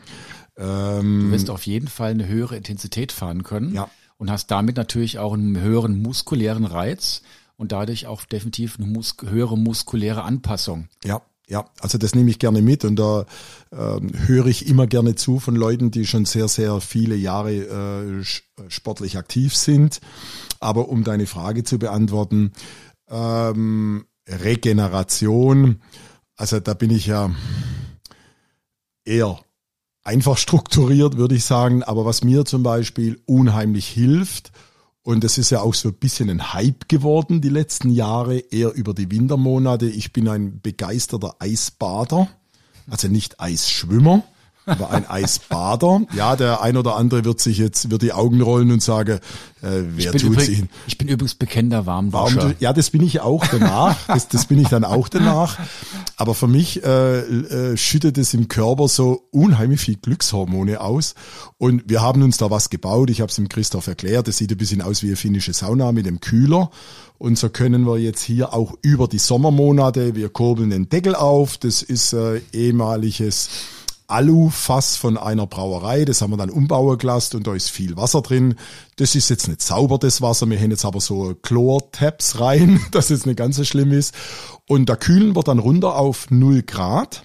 Ähm, 0.57 1.25
du 1.25 1.31
wirst 1.31 1.49
auf 1.49 1.65
jeden 1.65 1.87
Fall 1.87 2.11
eine 2.11 2.27
höhere 2.27 2.55
Intensität 2.57 3.11
fahren 3.11 3.43
können 3.43 3.73
ja. 3.73 3.89
und 4.17 4.31
hast 4.31 4.49
damit 4.49 4.77
natürlich 4.77 5.19
auch 5.19 5.33
einen 5.33 5.59
höheren 5.59 6.01
muskulären 6.01 6.65
Reiz 6.65 7.21
und 7.57 7.71
dadurch 7.71 8.07
auch 8.07 8.23
definitiv 8.25 8.77
eine 8.77 8.87
mus 8.87 9.15
höhere 9.23 9.57
muskuläre 9.57 10.23
Anpassung. 10.23 10.87
Ja. 11.03 11.21
Ja, 11.49 11.69
also 11.79 11.97
das 11.97 12.13
nehme 12.13 12.29
ich 12.29 12.39
gerne 12.39 12.61
mit 12.61 12.83
und 12.83 12.97
da 12.97 13.25
äh, 13.71 14.01
höre 14.25 14.47
ich 14.47 14.67
immer 14.67 14.85
gerne 14.85 15.15
zu 15.15 15.39
von 15.39 15.55
Leuten, 15.55 15.91
die 15.91 16.05
schon 16.05 16.25
sehr, 16.25 16.49
sehr 16.49 16.81
viele 16.81 17.15
Jahre 17.15 17.53
äh, 17.53 18.23
sportlich 18.67 19.17
aktiv 19.17 19.55
sind. 19.55 20.01
Aber 20.59 20.89
um 20.89 21.05
deine 21.05 21.25
Frage 21.25 21.63
zu 21.63 21.79
beantworten, 21.79 22.51
ähm, 23.09 24.07
Regeneration, 24.27 25.81
also 26.37 26.59
da 26.59 26.73
bin 26.75 26.91
ich 26.91 27.07
ja 27.07 27.31
eher 29.03 29.39
einfach 30.03 30.37
strukturiert, 30.37 31.17
würde 31.17 31.35
ich 31.35 31.43
sagen. 31.43 31.83
Aber 31.83 32.05
was 32.05 32.23
mir 32.23 32.45
zum 32.45 32.63
Beispiel 32.63 33.19
unheimlich 33.25 33.87
hilft, 33.87 34.51
und 35.01 35.23
das 35.23 35.37
ist 35.37 35.49
ja 35.49 35.61
auch 35.61 35.73
so 35.73 35.89
ein 35.89 35.95
bisschen 35.95 36.29
ein 36.29 36.53
Hype 36.53 36.89
geworden 36.89 37.41
die 37.41 37.49
letzten 37.49 37.89
Jahre, 37.89 38.37
eher 38.37 38.73
über 38.73 38.93
die 38.93 39.09
Wintermonate. 39.09 39.87
Ich 39.87 40.13
bin 40.13 40.27
ein 40.27 40.61
begeisterter 40.61 41.35
Eisbader, 41.39 42.27
also 42.89 43.07
nicht 43.07 43.39
Eisschwimmer 43.39 44.23
aber 44.67 44.91
ein 44.91 45.09
Eisbader. 45.09 46.01
Ja, 46.13 46.35
der 46.35 46.61
ein 46.61 46.77
oder 46.77 46.95
andere 46.95 47.25
wird 47.25 47.39
sich 47.39 47.57
jetzt, 47.57 47.89
wird 47.89 48.01
die 48.01 48.13
Augen 48.13 48.41
rollen 48.41 48.71
und 48.71 48.83
sagen, 48.83 49.19
äh, 49.61 49.83
wer 49.95 50.11
tut 50.11 50.39
sich 50.39 50.63
Ich 50.85 50.97
bin 50.97 51.07
übrigens 51.07 51.35
bekennender 51.35 51.85
Warmduscher. 51.85 52.43
Warm, 52.43 52.55
ja, 52.59 52.73
das 52.73 52.91
bin 52.91 53.01
ich 53.01 53.21
auch 53.21 53.45
danach. 53.47 53.97
das, 54.07 54.27
das 54.27 54.45
bin 54.45 54.59
ich 54.59 54.67
dann 54.67 54.83
auch 54.83 55.09
danach. 55.09 55.57
Aber 56.17 56.35
für 56.35 56.47
mich 56.47 56.83
äh, 56.83 57.19
äh, 57.19 57.77
schüttet 57.77 58.17
es 58.17 58.33
im 58.33 58.47
Körper 58.47 58.87
so 58.87 59.27
unheimlich 59.31 59.81
viel 59.81 59.95
Glückshormone 59.95 60.81
aus. 60.81 61.15
Und 61.57 61.83
wir 61.87 62.01
haben 62.01 62.21
uns 62.21 62.37
da 62.37 62.51
was 62.51 62.69
gebaut. 62.69 63.09
Ich 63.09 63.21
habe 63.21 63.29
es 63.29 63.35
dem 63.35 63.49
Christoph 63.49 63.87
erklärt. 63.87 64.27
Das 64.27 64.37
sieht 64.37 64.51
ein 64.51 64.57
bisschen 64.57 64.81
aus 64.81 65.01
wie 65.01 65.07
eine 65.07 65.15
finnische 65.15 65.53
Sauna 65.53 65.91
mit 65.91 66.05
dem 66.05 66.19
Kühler. 66.19 66.69
Und 67.17 67.37
so 67.37 67.49
können 67.49 67.87
wir 67.87 67.97
jetzt 67.97 68.21
hier 68.21 68.53
auch 68.53 68.75
über 68.81 69.07
die 69.07 69.17
Sommermonate, 69.17 70.15
wir 70.15 70.29
kurbeln 70.29 70.69
den 70.69 70.89
Deckel 70.89 71.15
auf. 71.15 71.57
Das 71.57 71.81
ist 71.81 72.13
äh, 72.13 72.41
ehemaliges 72.53 73.49
Alufass 74.07 74.95
von 74.95 75.17
einer 75.17 75.47
Brauerei. 75.47 76.05
Das 76.05 76.21
haben 76.21 76.31
wir 76.31 76.37
dann 76.37 76.49
umbauen 76.49 76.97
gelassen 76.97 77.37
und 77.37 77.47
da 77.47 77.53
ist 77.53 77.69
viel 77.69 77.97
Wasser 77.97 78.21
drin. 78.21 78.55
Das 78.95 79.15
ist 79.15 79.29
jetzt 79.29 79.47
nicht 79.47 79.61
sauber, 79.61 79.99
Wasser. 80.01 80.49
Wir 80.49 80.59
haben 80.59 80.71
jetzt 80.71 80.85
aber 80.85 81.01
so 81.01 81.35
Chlor-Tabs 81.41 82.39
rein, 82.39 82.79
dass 82.91 83.09
es 83.09 83.25
nicht 83.25 83.37
ganz 83.37 83.57
so 83.57 83.63
schlimm 83.63 83.91
ist. 83.91 84.15
Und 84.67 84.89
da 84.89 84.95
kühlen 84.95 85.35
wir 85.35 85.43
dann 85.43 85.59
runter 85.59 85.95
auf 85.95 86.31
0 86.31 86.63
Grad 86.63 87.23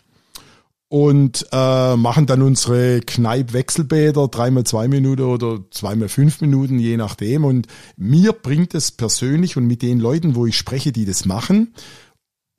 und 0.93 1.47
äh, 1.53 1.97
machen 1.97 2.27
dann 2.27 2.43
unsere 2.43 3.01
Kneipp-Wechselbäder 3.01 4.29
dreimal 4.29 4.65
zwei 4.65 4.89
Minuten 4.89 5.23
oder 5.23 5.61
zweimal 5.71 6.11
fünf 6.11 6.43
Minuten, 6.43 6.79
je 6.79 6.99
nachdem. 6.99 7.47
Und 7.47 7.67
mir 7.97 8.35
bringt 8.35 8.75
es 8.75 8.91
persönlich 8.91 9.57
und 9.57 9.67
mit 9.67 9.81
den 9.81 10.01
Leuten, 10.01 10.35
wo 10.35 10.45
ich 10.45 10.59
spreche, 10.59 10.93
die 10.93 11.07
das 11.07 11.25
machen, 11.25 11.73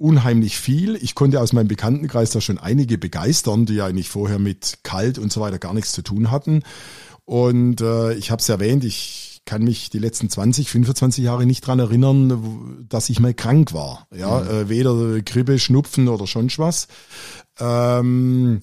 unheimlich 0.03 0.57
viel. 0.57 0.97
Ich 0.97 1.15
konnte 1.15 1.39
aus 1.39 1.53
meinem 1.53 1.69
Bekanntenkreis 1.69 2.31
da 2.31 2.41
schon 2.41 2.57
einige 2.57 2.97
begeistern, 2.97 3.65
die 3.65 3.75
ja 3.75 3.85
eigentlich 3.85 4.09
vorher 4.09 4.37
mit 4.37 4.79
kalt 4.83 5.17
und 5.17 5.31
so 5.31 5.39
weiter 5.39 5.59
gar 5.59 5.73
nichts 5.73 5.93
zu 5.93 6.01
tun 6.01 6.29
hatten. 6.29 6.63
Und 7.23 7.79
äh, 7.79 8.13
ich 8.15 8.29
habe 8.29 8.41
es 8.41 8.49
erwähnt, 8.49 8.83
ich 8.83 9.41
kann 9.45 9.63
mich 9.63 9.89
die 9.89 9.99
letzten 9.99 10.29
20, 10.29 10.69
25 10.69 11.23
Jahre 11.23 11.45
nicht 11.45 11.65
dran 11.65 11.79
erinnern, 11.79 12.85
dass 12.89 13.09
ich 13.09 13.21
mal 13.21 13.33
krank 13.33 13.73
war. 13.73 14.07
Ja, 14.13 14.41
mhm. 14.41 14.49
äh, 14.49 14.69
weder 14.69 15.21
Grippe, 15.21 15.57
Schnupfen 15.57 16.09
oder 16.09 16.27
schon 16.27 16.51
was. 16.57 16.89
Ähm, 17.59 18.59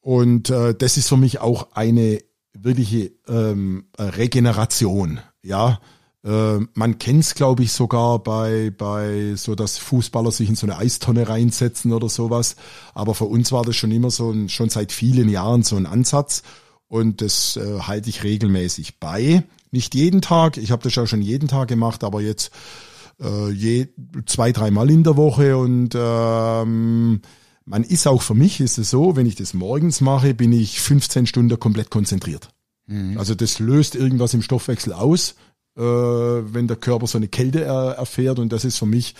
und 0.00 0.50
äh, 0.50 0.74
das 0.74 0.98
ist 0.98 1.08
für 1.08 1.16
mich 1.16 1.40
auch 1.40 1.72
eine 1.72 2.20
wirkliche 2.52 3.12
ähm, 3.26 3.86
Regeneration. 3.98 5.20
Ja, 5.42 5.80
äh, 6.24 6.58
man 6.72 6.98
kennt 6.98 7.20
es, 7.20 7.34
glaube 7.34 7.62
ich, 7.62 7.72
sogar 7.72 8.18
bei, 8.18 8.72
bei 8.76 9.34
so, 9.36 9.54
dass 9.54 9.76
Fußballer 9.78 10.32
sich 10.32 10.48
in 10.48 10.56
so 10.56 10.66
eine 10.66 10.78
Eistonne 10.78 11.28
reinsetzen 11.28 11.92
oder 11.92 12.08
sowas. 12.08 12.56
Aber 12.94 13.14
für 13.14 13.26
uns 13.26 13.52
war 13.52 13.62
das 13.62 13.76
schon 13.76 13.90
immer 13.90 14.10
so 14.10 14.30
ein, 14.30 14.48
schon 14.48 14.70
seit 14.70 14.90
vielen 14.90 15.28
Jahren 15.28 15.62
so 15.62 15.76
ein 15.76 15.86
Ansatz. 15.86 16.42
Und 16.88 17.20
das 17.20 17.56
äh, 17.56 17.80
halte 17.80 18.08
ich 18.08 18.24
regelmäßig 18.24 19.00
bei. 19.00 19.44
Nicht 19.70 19.94
jeden 19.94 20.22
Tag, 20.22 20.56
ich 20.56 20.70
habe 20.70 20.82
das 20.82 20.96
auch 20.96 21.06
schon 21.06 21.22
jeden 21.22 21.48
Tag 21.48 21.68
gemacht, 21.68 22.04
aber 22.04 22.20
jetzt 22.22 22.52
äh, 23.20 23.50
je, 23.50 23.88
zwei, 24.26 24.52
dreimal 24.52 24.90
in 24.90 25.02
der 25.02 25.16
Woche. 25.16 25.58
Und 25.58 25.94
ähm, 25.94 27.20
man 27.66 27.84
ist 27.84 28.06
auch 28.06 28.22
für 28.22 28.34
mich, 28.34 28.60
ist 28.60 28.78
es 28.78 28.90
so, 28.90 29.16
wenn 29.16 29.26
ich 29.26 29.34
das 29.34 29.52
morgens 29.52 30.00
mache, 30.00 30.32
bin 30.32 30.52
ich 30.52 30.80
15 30.80 31.26
Stunden 31.26 31.58
komplett 31.58 31.90
konzentriert. 31.90 32.48
Mhm. 32.86 33.18
Also 33.18 33.34
das 33.34 33.58
löst 33.58 33.94
irgendwas 33.94 34.32
im 34.32 34.42
Stoffwechsel 34.42 34.94
aus 34.94 35.34
wenn 35.76 36.68
der 36.68 36.76
Körper 36.76 37.06
so 37.06 37.18
eine 37.18 37.28
Kälte 37.28 37.64
er, 37.64 37.92
erfährt. 37.92 38.38
Und 38.38 38.52
das 38.52 38.64
ist 38.64 38.78
für 38.78 38.86
mich, 38.86 39.14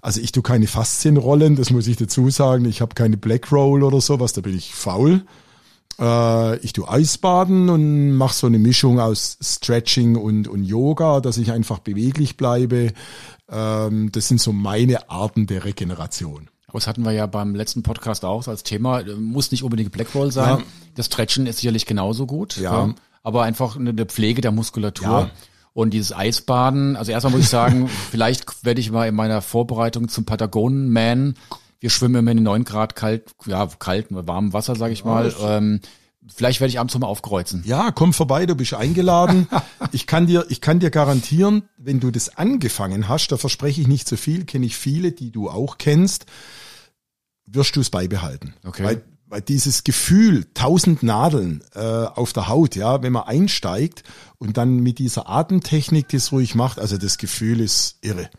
also 0.00 0.20
ich 0.20 0.32
tue 0.32 0.42
keine 0.42 0.66
Faszienrollen, 0.66 1.56
das 1.56 1.70
muss 1.70 1.86
ich 1.86 1.96
dazu 1.96 2.30
sagen. 2.30 2.64
Ich 2.64 2.80
habe 2.80 2.94
keine 2.94 3.16
Black 3.16 3.50
Roll 3.50 3.82
oder 3.82 4.00
sowas, 4.00 4.32
da 4.32 4.40
bin 4.40 4.56
ich 4.56 4.74
faul. 4.74 5.22
Äh, 5.98 6.58
ich 6.58 6.72
tue 6.72 6.88
Eisbaden 6.88 7.68
und 7.68 8.12
mache 8.12 8.34
so 8.34 8.46
eine 8.46 8.58
Mischung 8.58 9.00
aus 9.00 9.38
Stretching 9.42 10.16
und, 10.16 10.48
und 10.48 10.64
Yoga, 10.64 11.20
dass 11.20 11.38
ich 11.38 11.52
einfach 11.52 11.78
beweglich 11.78 12.36
bleibe. 12.36 12.92
Ähm, 13.50 14.12
das 14.12 14.28
sind 14.28 14.40
so 14.40 14.52
meine 14.52 15.10
Arten 15.10 15.46
der 15.46 15.64
Regeneration. 15.64 16.48
Das 16.72 16.86
hatten 16.86 17.04
wir 17.04 17.12
ja 17.12 17.26
beim 17.26 17.54
letzten 17.54 17.82
Podcast 17.82 18.24
auch 18.26 18.46
als 18.48 18.62
Thema. 18.62 19.02
Muss 19.18 19.50
nicht 19.50 19.62
unbedingt 19.62 19.92
Black 19.92 20.14
Roll 20.14 20.30
sein. 20.30 20.58
Ja. 20.58 20.64
Das 20.94 21.06
Stretchen 21.06 21.46
ist 21.46 21.58
sicherlich 21.58 21.86
genauso 21.86 22.26
gut. 22.26 22.58
Ja. 22.58 22.94
Aber 23.22 23.44
einfach 23.44 23.76
eine 23.76 23.94
Pflege 24.04 24.42
der 24.42 24.52
Muskulatur. 24.52 25.06
Ja. 25.06 25.30
Und 25.76 25.90
dieses 25.90 26.14
Eisbaden, 26.14 26.96
also 26.96 27.12
erstmal 27.12 27.32
muss 27.32 27.42
ich 27.42 27.48
sagen, 27.50 27.88
vielleicht 28.10 28.64
werde 28.64 28.80
ich 28.80 28.90
mal 28.90 29.06
in 29.06 29.14
meiner 29.14 29.42
Vorbereitung 29.42 30.08
zum 30.08 30.24
Patagonen 30.24 30.90
Man 30.90 31.34
wir 31.80 31.90
schwimmen 31.90 32.16
immer 32.16 32.30
in 32.30 32.42
9 32.42 32.64
Grad 32.64 32.96
kalt, 32.96 33.34
ja, 33.46 33.66
kalten, 33.78 34.26
warmem 34.26 34.52
Wasser, 34.52 34.76
sage 34.76 34.92
ich 34.92 35.04
mal. 35.04 35.34
Ähm, 35.40 35.80
vielleicht 36.26 36.60
werde 36.60 36.70
ich 36.70 36.80
abends 36.80 36.98
mal 36.98 37.06
aufkreuzen. 37.06 37.62
Ja, 37.66 37.90
komm 37.90 38.12
vorbei, 38.12 38.46
du 38.46 38.54
bist 38.54 38.74
eingeladen. 38.74 39.48
ich 39.92 40.06
kann 40.06 40.26
dir, 40.26 40.46
ich 40.48 40.60
kann 40.60 40.80
dir 40.80 40.90
garantieren, 40.90 41.68
wenn 41.76 42.00
du 42.00 42.10
das 42.10 42.36
angefangen 42.36 43.08
hast, 43.08 43.28
da 43.28 43.36
verspreche 43.36 43.80
ich 43.80 43.88
nicht 43.88 44.08
so 44.08 44.16
viel, 44.16 44.44
kenne 44.44 44.66
ich 44.66 44.76
viele, 44.76 45.12
die 45.12 45.30
du 45.30 45.50
auch 45.50 45.78
kennst, 45.78 46.26
wirst 47.46 47.76
du 47.76 47.80
es 47.80 47.90
beibehalten. 47.90 48.54
Okay. 48.64 48.84
Weil, 48.84 49.02
weil 49.28 49.40
dieses 49.40 49.84
Gefühl, 49.84 50.46
tausend 50.54 51.02
Nadeln 51.02 51.62
äh, 51.74 51.80
auf 51.80 52.32
der 52.32 52.48
Haut, 52.48 52.76
ja, 52.76 53.02
wenn 53.02 53.12
man 53.12 53.24
einsteigt 53.24 54.02
und 54.38 54.56
dann 54.56 54.78
mit 54.80 54.98
dieser 54.98 55.28
Atemtechnik 55.28 56.08
das 56.10 56.32
ruhig 56.32 56.54
macht, 56.54 56.78
also 56.78 56.96
das 56.96 57.18
Gefühl 57.18 57.60
ist 57.60 57.98
irre. 58.02 58.30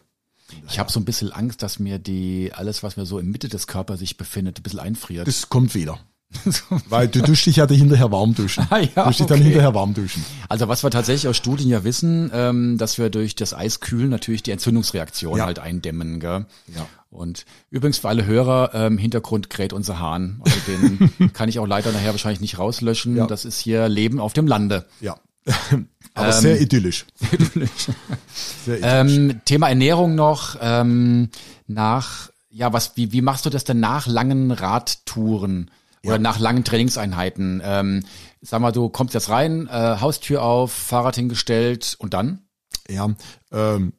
Ich 0.70 0.80
habe 0.80 0.92
so 0.92 1.00
ein 1.00 1.06
bisschen 1.06 1.32
Angst, 1.32 1.62
dass 1.62 1.78
mir 1.80 2.00
die 2.00 2.52
alles, 2.54 2.82
was 2.82 2.96
mir 2.96 3.06
so 3.06 3.20
in 3.20 3.30
Mitte 3.30 3.50
des 3.50 3.68
Körpers 3.68 4.00
sich 4.00 4.16
befindet, 4.16 4.60
ein 4.60 4.64
bisschen 4.64 4.80
einfriert. 4.80 5.28
Das 5.28 5.50
kommt 5.50 5.76
wieder. 5.76 6.00
Weil 6.90 7.08
du 7.08 7.22
duschst 7.22 7.46
dich 7.46 7.56
ja 7.58 7.68
hinterher 7.68 8.12
warm 8.12 8.36
duschen. 8.36 8.66
Ah, 8.70 8.80
ja, 8.80 9.06
du 9.06 9.10
dich 9.12 9.26
dann 9.26 9.42
hinterher 9.42 9.74
warm 9.74 9.94
duschen. 9.94 10.26
Also 10.50 10.68
was 10.68 10.84
wir 10.84 10.92
tatsächlich 10.92 11.28
aus 11.30 11.38
Studien 11.38 11.70
ja 11.70 11.84
wissen, 11.86 12.30
ähm, 12.34 12.78
dass 12.78 12.98
wir 12.98 13.10
durch 13.10 13.36
das 13.36 13.54
Eiskühlen 13.54 14.10
natürlich 14.10 14.44
die 14.44 14.52
Entzündungsreaktion 14.52 15.38
Ja. 15.38 15.46
halt 15.46 15.60
eindämmen. 15.60 16.20
Gell? 16.20 16.46
Ja. 16.76 16.86
Und 17.10 17.46
übrigens 17.70 18.00
für 18.00 18.10
alle 18.10 18.26
Hörer, 18.26 18.72
ähm, 18.74 18.98
Hintergrund 18.98 19.50
kräht 19.50 19.74
unser 19.74 20.00
Hahn. 20.00 20.42
Also 20.44 20.60
den 20.68 21.34
kann 21.34 21.50
ich 21.50 21.60
auch 21.60 21.68
leider 21.68 21.92
nachher 21.92 22.12
wahrscheinlich 22.12 22.42
nicht 22.42 22.60
rauslöschen. 22.60 23.16
Ja. 23.16 23.28
Das 23.28 23.46
ist 23.46 23.60
hier 23.60 23.88
Leben 23.90 24.20
auf 24.20 24.34
dem 24.34 24.48
Lande. 24.48 24.86
Ja. 25.00 25.18
Aber 26.14 26.34
sehr 26.34 26.60
idyllisch. 26.60 27.06
Sehr 28.66 28.78
idyllisch. 28.80 29.18
Ähm, 29.20 29.42
Thema 29.46 29.70
Ernährung 29.70 30.16
noch. 30.16 30.58
Ähm, 30.60 31.30
nach, 31.68 32.30
ja, 32.50 32.74
was, 32.74 32.98
wie, 32.98 33.12
wie 33.12 33.22
machst 33.22 33.46
du 33.46 33.50
das 33.50 33.64
denn 33.64 33.80
nach 33.80 34.08
langen 34.08 34.52
Radtouren 34.52 35.70
oder 36.04 36.16
Ja. 36.16 36.20
nach 36.20 36.40
langen 36.40 36.64
Trainingseinheiten? 36.64 37.62
Ähm, 37.64 38.04
sag 38.42 38.62
mal, 38.62 38.72
du 38.72 38.90
kommst 38.90 39.14
jetzt 39.14 39.30
rein, 39.30 39.68
äh, 39.68 39.98
Haustür 40.00 40.42
auf, 40.42 40.72
Fahrrad 40.74 41.16
hingestellt 41.16 41.96
und 42.00 42.14
dann? 42.14 42.42
Ja, 42.90 43.14
ähm, 43.52 43.94
äh, 43.94 43.97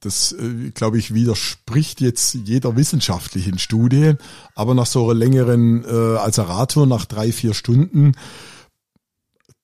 das, 0.00 0.32
äh, 0.32 0.70
glaube 0.70 0.98
ich, 0.98 1.12
widerspricht 1.14 2.00
jetzt 2.00 2.34
jeder 2.34 2.76
wissenschaftlichen 2.76 3.58
Studie. 3.58 4.14
Aber 4.54 4.74
nach 4.74 4.86
so 4.86 5.04
einer 5.04 5.14
längeren, 5.18 5.84
äh, 5.84 6.18
also 6.18 6.42
Radtour 6.42 6.86
nach 6.86 7.04
drei, 7.04 7.32
vier 7.32 7.54
Stunden, 7.54 8.12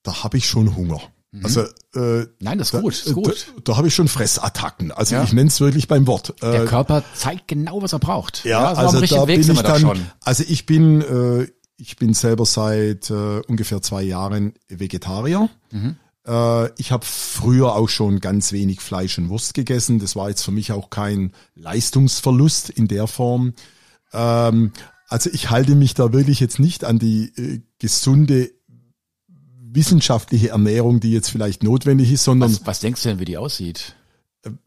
da 0.02 0.22
habe 0.24 0.36
ich 0.36 0.46
schon 0.48 0.76
Hunger. 0.76 1.00
Also 1.42 1.62
äh, 1.96 2.26
Nein, 2.40 2.58
das 2.58 2.68
ist 2.68 2.74
da, 2.74 2.80
gut, 2.80 2.92
ist 2.92 3.12
gut. 3.12 3.46
Da, 3.56 3.72
da 3.72 3.76
habe 3.76 3.88
ich 3.88 3.94
schon 3.94 4.06
Fressattacken. 4.06 4.92
Also 4.92 5.16
Ja. 5.16 5.24
ich 5.24 5.32
nenne 5.32 5.48
es 5.48 5.60
wirklich 5.60 5.88
beim 5.88 6.06
Wort. 6.06 6.32
Der 6.42 6.62
Äh, 6.62 6.66
Körper 6.66 7.02
zeigt 7.14 7.48
genau, 7.48 7.82
was 7.82 7.92
er 7.92 7.98
braucht. 7.98 8.44
Ja, 8.44 8.72
so 8.74 8.80
also 8.82 8.98
richtigen 8.98 9.20
da 9.22 9.26
Weg 9.26 9.40
bin 9.44 9.50
ich 9.56 9.62
dann, 9.62 9.80
schon. 9.80 10.00
also 10.22 10.44
ich 10.46 10.64
bin, 10.66 11.00
äh, 11.02 11.48
ich 11.76 11.96
bin 11.96 12.14
selber 12.14 12.46
seit 12.46 13.10
äh, 13.10 13.40
ungefähr 13.48 13.82
zwei 13.82 14.02
Jahren 14.04 14.54
Vegetarier. 14.68 15.48
Mhm. 15.72 15.96
Äh, 16.26 16.70
ich 16.80 16.92
habe 16.92 17.04
früher 17.04 17.74
auch 17.74 17.88
schon 17.88 18.20
ganz 18.20 18.52
wenig 18.52 18.80
Fleisch 18.80 19.18
und 19.18 19.28
Wurst 19.28 19.54
gegessen. 19.54 19.98
Das 19.98 20.16
war 20.16 20.28
jetzt 20.28 20.42
für 20.42 20.52
mich 20.52 20.72
auch 20.72 20.90
kein 20.90 21.32
Leistungsverlust 21.54 22.70
in 22.70 22.88
der 22.88 23.06
Form. 23.06 23.54
Ähm, 24.12 24.72
also 25.08 25.30
ich 25.32 25.50
halte 25.50 25.74
mich 25.74 25.94
da 25.94 26.12
wirklich 26.12 26.40
jetzt 26.40 26.58
nicht 26.58 26.84
an 26.84 26.98
die 26.98 27.32
äh, 27.36 27.60
gesunde 27.78 28.50
wissenschaftliche 29.74 30.50
Ernährung, 30.50 31.00
die 31.00 31.12
jetzt 31.12 31.30
vielleicht 31.30 31.62
notwendig 31.62 32.12
ist, 32.12 32.24
sondern 32.24 32.50
Was, 32.50 32.66
was 32.66 32.80
denkst 32.80 33.02
du 33.02 33.08
denn, 33.08 33.18
wie 33.18 33.24
die 33.24 33.36
aussieht? 33.36 33.96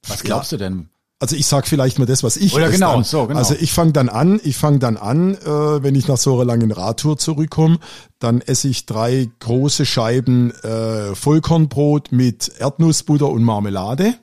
Was 0.06 0.24
glaubst 0.24 0.52
du 0.52 0.58
denn? 0.58 0.90
Also 1.20 1.36
ich 1.36 1.48
sag 1.48 1.68
vielleicht 1.68 1.98
mal 1.98 2.06
das, 2.06 2.22
was 2.22 2.38
ich 2.38 2.54
Oder 2.54 2.70
genau, 2.70 2.94
dann. 2.94 3.04
so, 3.04 3.26
genau. 3.26 3.40
Also 3.40 3.56
ich 3.60 3.72
fange 3.72 3.92
dann 3.92 4.08
an, 4.08 4.40
ich 4.44 4.56
fange 4.56 4.78
dann 4.78 4.98
an, 4.98 5.34
äh, 5.34 5.84
wenn 5.84 5.96
ich 5.96 6.08
nach 6.08 6.18
so 6.18 6.36
einer 6.36 6.46
langen 6.46 6.72
Radtour 6.72 7.18
zurückkomme, 7.18 7.80
dann 8.20 8.42
esse 8.42 8.68
ich 8.68 8.86
drei 8.86 9.28
große 9.40 9.88
Scheiben 9.88 10.52
äh, 10.64 11.16
Vollkornbrot 11.16 12.12
mit 12.12 12.52
Erdnussbutter 12.60 13.30
und 13.30 13.44
Marmelade. 13.44 14.14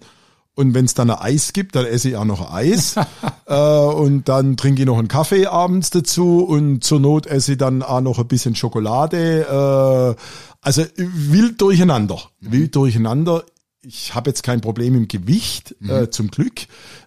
Und 0.57 0.72
wenn 0.74 0.85
es 0.85 0.94
dann 0.94 1.11
ein 1.11 1.18
Eis 1.18 1.52
gibt, 1.52 1.74
dann 1.74 1.85
esse 1.85 2.11
ich 2.11 2.16
auch 2.16 2.24
noch 2.24 2.52
Eis. 2.54 2.94
äh, 3.46 3.54
und 3.57 4.28
dann 4.28 4.57
trinke 4.57 4.83
ich 4.83 4.87
noch 4.87 4.98
einen 4.98 5.09
Kaffee 5.09 5.46
abends 5.46 5.90
dazu 5.90 6.44
und 6.44 6.85
zur 6.85 7.00
Not 7.00 7.26
esse 7.26 7.52
ich 7.52 7.59
dann 7.59 7.83
auch 7.83 8.02
noch 8.02 8.20
ein 8.20 8.28
bisschen 8.28 8.54
Schokolade. 8.54 10.16
Äh, 10.16 10.22
also 10.61 10.85
wild 10.96 11.61
durcheinander. 11.61 12.20
Wild 12.40 12.76
durcheinander. 12.76 13.42
Ich 13.84 14.14
habe 14.14 14.30
jetzt 14.30 14.42
kein 14.42 14.60
Problem 14.60 14.94
im 14.94 15.08
Gewicht, 15.08 15.76
äh, 15.86 16.08
zum 16.08 16.30
Glück, 16.30 16.62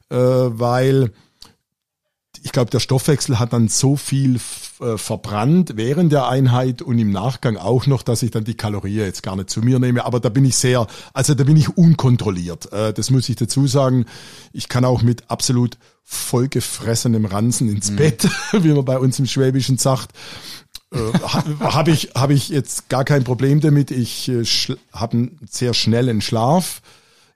äh, 0.09 0.15
weil 0.15 1.11
ich 2.43 2.51
glaube, 2.51 2.69
der 2.69 2.79
Stoffwechsel 2.79 3.39
hat 3.39 3.53
dann 3.53 3.67
so 3.67 3.95
viel 3.95 4.39
äh, 4.79 4.97
verbrannt 4.97 5.73
während 5.75 6.11
der 6.11 6.27
Einheit 6.27 6.81
und 6.81 6.97
im 6.99 7.11
Nachgang 7.11 7.57
auch 7.57 7.87
noch, 7.87 8.03
dass 8.03 8.23
ich 8.23 8.31
dann 8.31 8.43
die 8.43 8.55
Kalorien 8.55 9.05
jetzt 9.05 9.23
gar 9.23 9.35
nicht 9.35 9.49
zu 9.49 9.61
mir 9.61 9.79
nehme. 9.79 10.05
Aber 10.05 10.19
da 10.19 10.29
bin 10.29 10.45
ich 10.45 10.55
sehr, 10.55 10.87
also 11.13 11.33
da 11.33 11.43
bin 11.43 11.57
ich 11.57 11.77
unkontrolliert. 11.77 12.71
Äh, 12.71 12.93
das 12.93 13.09
muss 13.09 13.27
ich 13.29 13.35
dazu 13.35 13.67
sagen. 13.67 14.05
Ich 14.53 14.69
kann 14.69 14.85
auch 14.85 15.01
mit 15.01 15.29
absolut 15.29 15.77
vollgefressenem 16.03 17.25
Ransen 17.25 17.69
ins 17.69 17.93
Bett, 17.95 18.29
wie 18.53 18.71
man 18.71 18.85
bei 18.85 18.97
uns 18.97 19.19
im 19.19 19.25
Schwäbischen 19.25 19.77
sagt. 19.77 20.11
Äh, 20.93 20.97
ha- 21.19 21.43
habe 21.73 21.91
ich 21.91 22.11
habe 22.15 22.33
ich 22.33 22.49
jetzt 22.49 22.89
gar 22.89 23.03
kein 23.03 23.23
Problem 23.23 23.59
damit. 23.61 23.91
Ich 23.91 24.29
äh, 24.29 24.43
habe 24.93 25.17
einen 25.17 25.39
sehr 25.49 25.73
schnellen 25.73 26.21
Schlaf, 26.21 26.81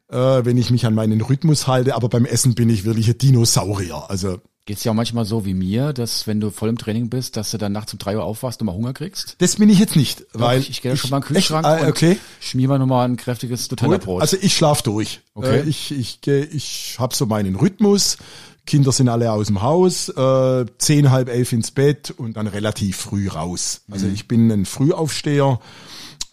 äh, 0.10 0.16
wenn 0.16 0.58
ich 0.58 0.72
mich 0.72 0.86
an 0.86 0.96
meinen 0.96 1.22
Rhythmus 1.22 1.68
halte. 1.68 1.96
Aber 1.96 2.08
beim 2.10 2.26
Essen 2.26 2.56
bin 2.56 2.70
ich 2.70 2.86
wirklich 2.86 3.08
ein 3.10 3.18
Dinosaurier. 3.18 4.06
Also 4.10 4.40
Geht's 4.66 4.84
ja 4.84 4.92
auch 4.92 4.96
manchmal 4.96 5.26
so 5.26 5.44
wie 5.44 5.56
mir, 5.56 5.92
dass 5.92 6.28
wenn 6.28 6.40
du 6.40 6.52
voll 6.52 6.70
im 6.70 6.78
Training 6.78 7.10
bist, 7.10 7.36
dass 7.36 7.50
du 7.50 7.58
dann 7.58 7.72
nachts 7.72 7.94
um 7.94 8.00
drei 8.00 8.16
Uhr 8.16 8.24
aufwachst 8.24 8.62
und 8.62 8.68
mal 8.68 8.74
Hunger 8.76 8.94
kriegst? 8.94 9.36
Das 9.40 9.56
bin 9.56 9.70
ich 9.70 9.80
jetzt 9.80 9.96
nicht, 9.96 10.24
weil 10.34 10.60
ich, 10.60 10.70
ich 10.70 10.82
gehe 10.84 10.96
schon 10.96 11.10
mal 11.10 11.18
in 11.18 11.24
den 11.24 11.28
Kühlschrank 11.34 11.66
echt, 11.66 11.84
äh, 11.84 11.90
okay. 11.90 12.12
und 12.12 12.20
schmier 12.40 12.68
mir 12.68 12.78
nochmal 12.78 13.10
ein 13.10 13.18
kräftiges. 13.18 13.72
Nutella-Brot. 13.72 14.22
Also 14.22 14.38
ich 14.40 14.56
schlaf 14.56 14.84
durch. 14.84 15.22
Okay. 15.34 15.62
Äh, 15.62 15.64
Ich 15.68 15.92
ich 15.92 16.22
geh- 16.22 16.44
ich 16.44 16.96
habe 17.00 17.16
so 17.16 17.26
meinen 17.26 17.56
Rhythmus. 17.56 18.18
Kinder 18.66 18.92
sind 18.92 19.10
alle 19.10 19.32
aus 19.32 19.48
dem 19.48 19.62
Haus, 19.62 20.10
äh, 20.10 20.66
zehn 20.78 21.10
halb 21.12 21.30
elf 21.30 21.52
ins 21.52 21.72
Bett 21.72 22.12
und 22.12 22.38
dann 22.38 22.48
relativ 22.48 22.98
früh 22.98 23.28
raus. 23.28 23.82
Also 23.90 24.06
Mhm. 24.08 24.14
ich 24.14 24.28
bin 24.28 24.52
ein 24.52 24.66
Frühaufsteher 24.66 25.60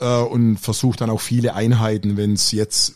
äh, 0.01 0.21
und 0.21 0.59
versuche 0.59 0.99
dann 0.99 1.11
auch 1.11 1.21
viele 1.21 1.55
Einheiten, 1.55 2.17
wenn 2.17 2.35
es 2.35 2.53
jetzt 2.53 2.95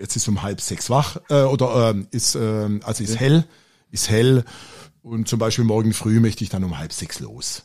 jetzt 0.00 0.16
ist 0.16 0.28
um 0.28 0.42
halb 0.42 0.62
sechs 0.62 0.88
wach 0.88 1.18
äh, 1.28 1.42
oder 1.42 1.90
ähm, 1.90 2.06
ist 2.10 2.34
ähm, 2.34 2.80
also 2.84 3.04
ist 3.04 3.20
hell, 3.20 3.44
ist 3.90 4.08
hell 4.08 4.44
und 5.02 5.28
zum 5.28 5.38
Beispiel 5.38 5.64
morgen 5.64 5.92
früh 5.92 6.20
möchte 6.20 6.42
ich 6.42 6.48
dann 6.50 6.64
um 6.64 6.78
halb 6.78 6.92
sechs 6.94 7.20
los. 7.20 7.64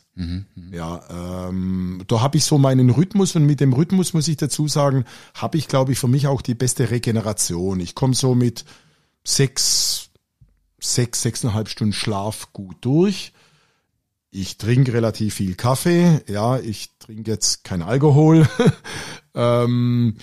Ja, 0.72 1.48
ähm, 1.48 2.02
da 2.06 2.20
habe 2.22 2.38
ich 2.38 2.44
so 2.44 2.56
meinen 2.58 2.88
Rhythmus 2.90 3.36
und 3.36 3.44
mit 3.44 3.60
dem 3.60 3.72
Rhythmus 3.74 4.14
muss 4.14 4.28
ich 4.28 4.36
dazu 4.38 4.66
sagen, 4.68 5.04
habe 5.34 5.58
ich, 5.58 5.68
glaube 5.68 5.92
ich, 5.92 5.98
für 5.98 6.08
mich 6.08 6.26
auch 6.26 6.40
die 6.40 6.54
beste 6.54 6.90
Regeneration. 6.90 7.80
Ich 7.80 7.94
komme 7.94 8.14
so 8.14 8.34
mit 8.34 8.64
sechs, 9.24 10.05
sechs, 10.96 11.22
sechseinhalb 11.22 11.68
Stunden 11.68 11.92
Schlaf 11.92 12.52
gut 12.52 12.76
durch. 12.80 13.32
Ich 14.30 14.58
trinke 14.58 14.92
relativ 14.92 15.34
viel 15.34 15.54
Kaffee, 15.54 16.20
ja, 16.28 16.58
ich 16.58 16.90
trinke 16.98 17.30
jetzt 17.30 17.64
kein 17.64 17.80
Alkohol, 17.80 18.46
ähm, 19.34 20.16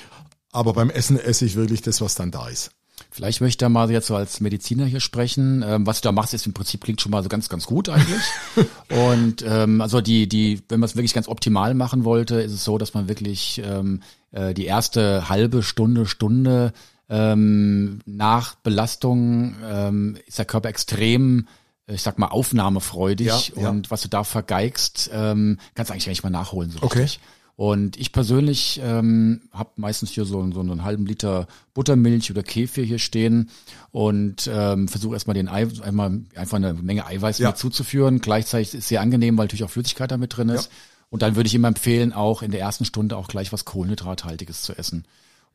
aber 0.52 0.74
beim 0.74 0.90
Essen 0.90 1.18
esse 1.18 1.46
ich 1.46 1.56
wirklich 1.56 1.82
das, 1.82 2.02
was 2.02 2.16
dann 2.16 2.30
da 2.30 2.48
ist. 2.48 2.72
Vielleicht 3.10 3.42
möchte 3.42 3.54
ich 3.54 3.58
da 3.58 3.70
mal 3.70 3.90
jetzt 3.92 4.08
so 4.08 4.16
als 4.16 4.40
Mediziner 4.40 4.86
hier 4.86 5.00
sprechen. 5.00 5.64
Ähm, 5.66 5.86
was 5.86 6.02
du 6.02 6.08
da 6.08 6.12
machst, 6.12 6.34
ist 6.34 6.48
im 6.48 6.54
Prinzip 6.54 6.84
klingt 6.84 7.00
schon 7.00 7.12
mal 7.12 7.22
so 7.24 7.30
ganz, 7.30 7.48
ganz 7.48 7.66
gut 7.66 7.90
eigentlich. 7.90 8.22
und 8.90 9.44
ähm, 9.48 9.82
also 9.82 10.02
die, 10.02 10.28
die, 10.28 10.62
wenn 10.70 10.80
man 10.80 10.90
es 10.90 10.96
wirklich 10.96 11.14
ganz 11.14 11.28
optimal 11.28 11.74
machen 11.76 12.06
wollte, 12.06 12.42
ist 12.42 12.52
es 12.52 12.64
so, 12.64 12.78
dass 12.78 12.94
man 12.94 13.08
wirklich 13.08 13.62
ähm, 13.64 14.02
äh, 14.32 14.54
die 14.54 14.66
erste 14.66 15.30
halbe 15.30 15.64
Stunde, 15.64 16.06
Stunde 16.06 16.74
ähm, 17.10 18.00
nach 18.06 18.56
Belastung 18.56 19.56
ähm, 19.64 20.18
ist 20.28 20.38
der 20.38 20.46
Körper 20.46 20.70
extrem 20.70 21.48
ich 21.86 22.02
sag 22.02 22.18
mal, 22.18 22.28
aufnahmefreudig 22.28 23.28
Ja, 23.28 23.64
ja. 23.64 23.70
und 23.70 23.92
was 23.92 24.02
du 24.02 24.08
da 24.08 24.24
vergeigst, 24.24 25.10
ähm, 25.14 25.58
kannst 25.76 25.90
du 25.90 25.94
eigentlich 25.94 26.06
gar 26.06 26.12
nicht 26.12 26.24
mal 26.24 26.30
nachholen. 26.30 26.72
So 26.72 26.82
Okay. 26.82 27.02
richtig. 27.02 27.20
Und 27.58 27.98
ich 27.98 28.14
persönlich 28.14 28.80
ähm, 28.82 29.42
habe 29.52 29.72
meistens 29.76 30.10
hier 30.10 30.24
so, 30.24 30.50
so 30.54 30.62
einen 30.62 30.84
halben 30.86 31.06
Liter 31.06 31.46
Buttermilch 31.74 32.32
oder 32.32 32.42
Kefir 32.42 32.86
hier 32.86 33.00
stehen 33.00 33.50
und 33.92 34.50
ähm, 34.52 34.88
versuche 34.88 35.14
erstmal 35.16 35.34
den 35.36 35.50
Ei, 35.50 35.68
einmal 35.84 36.22
einfach 36.36 36.56
eine 36.58 36.74
Menge 36.74 37.06
Eiweiß 37.06 37.38
Ja. 37.40 37.50
mit 37.50 37.58
zuzuführen. 37.58 38.22
Gleichzeitig 38.22 38.70
ist 38.70 38.76
es 38.76 38.88
sehr 38.88 39.02
angenehm, 39.02 39.38
weil 39.38 39.46
natürlich 39.48 39.66
auch 39.66 39.70
Flüssigkeit 39.70 40.10
da 40.10 40.16
mit 40.18 40.36
drin 40.38 40.48
ist. 40.50 40.72
Und 41.10 41.22
dann 41.22 41.36
würde 41.36 41.48
ich 41.48 41.54
immer 41.54 41.68
empfehlen, 41.68 42.12
auch 42.14 42.42
in 42.44 42.50
der 42.52 42.62
ersten 42.62 42.86
Stunde 42.86 43.18
auch 43.18 43.28
gleich 43.28 43.52
was 43.52 43.66
Kohlenhydrathaltiges 43.66 44.62
zu 44.64 44.74
essen. 44.76 45.04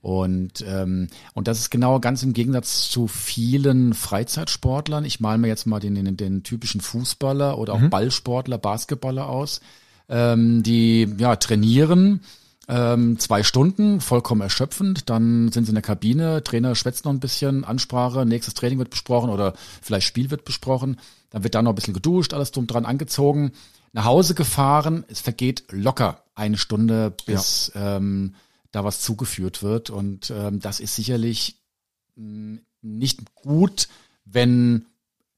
Und, 0.01 0.65
ähm, 0.67 1.09
und 1.35 1.49
das 1.49 1.59
ist 1.59 1.71
genau 1.71 1.99
ganz 1.99 2.23
im 2.23 2.33
Gegensatz 2.33 2.89
zu 2.89 3.09
vielen 3.09 3.95
Freizeitsportlern. 3.95 5.05
Ich 5.05 5.21
male 5.21 5.39
mir 5.39 5.49
jetzt 5.49 5.67
mal 5.67 5.81
den, 5.81 5.95
den, 5.95 6.17
den 6.17 6.43
typischen 6.45 6.81
Fußballer 6.81 7.59
oder 7.59 7.75
auch 7.75 7.83
Ballsportler, 7.91 8.59
Basketballer 8.59 9.29
aus, 9.29 9.61
ähm, 10.09 10.63
die 10.63 11.13
ja 11.19 11.37
trainieren 11.37 12.21
ähm, 12.69 13.19
zwei 13.19 13.43
Stunden, 13.43 14.01
vollkommen 14.01 14.43
erschöpfend. 14.43 15.09
Dann 15.09 15.51
sind 15.51 15.65
sie 15.65 15.71
in 15.71 15.75
der 15.75 15.83
Kabine, 15.83 16.45
Trainer 16.45 16.75
schwätzt 16.75 17.05
noch 17.05 17.13
ein 17.13 17.21
bisschen, 17.21 17.65
Ansprache, 17.65 18.27
nächstes 18.27 18.55
Training 18.55 18.79
wird 18.79 18.91
besprochen 18.91 19.31
oder 19.31 19.55
vielleicht 19.81 20.07
Spiel 20.07 20.31
wird 20.31 20.45
besprochen. 20.45 20.99
dann 21.31 21.45
wird 21.45 21.55
da 21.55 21.63
noch 21.63 21.73
ein 21.73 21.75
bisschen 21.75 21.95
geduscht, 21.95 22.35
alles 22.35 22.53
drum 22.53 22.67
dran 22.67 22.85
angezogen, 22.85 23.53
nach 23.93 24.05
Hause 24.05 24.35
gefahren. 24.35 25.05
Es 25.09 25.21
vergeht 25.21 25.65
locker 25.71 26.23
eine 26.35 26.59
Stunde, 26.59 27.13
bis 27.27 27.73
ja. 27.75 27.97
ähm, 27.97 28.35
da 28.71 28.85
was 28.85 29.01
zugeführt 29.01 29.63
wird. 29.63 29.91
Und 29.91 30.31
ähm, 30.31 30.61
das 30.61 30.81
ist 30.81 30.95
sicherlich 30.95 31.57
mh, 32.17 32.61
nicht 32.83 33.35
gut, 33.35 33.89
wenn 34.25 34.87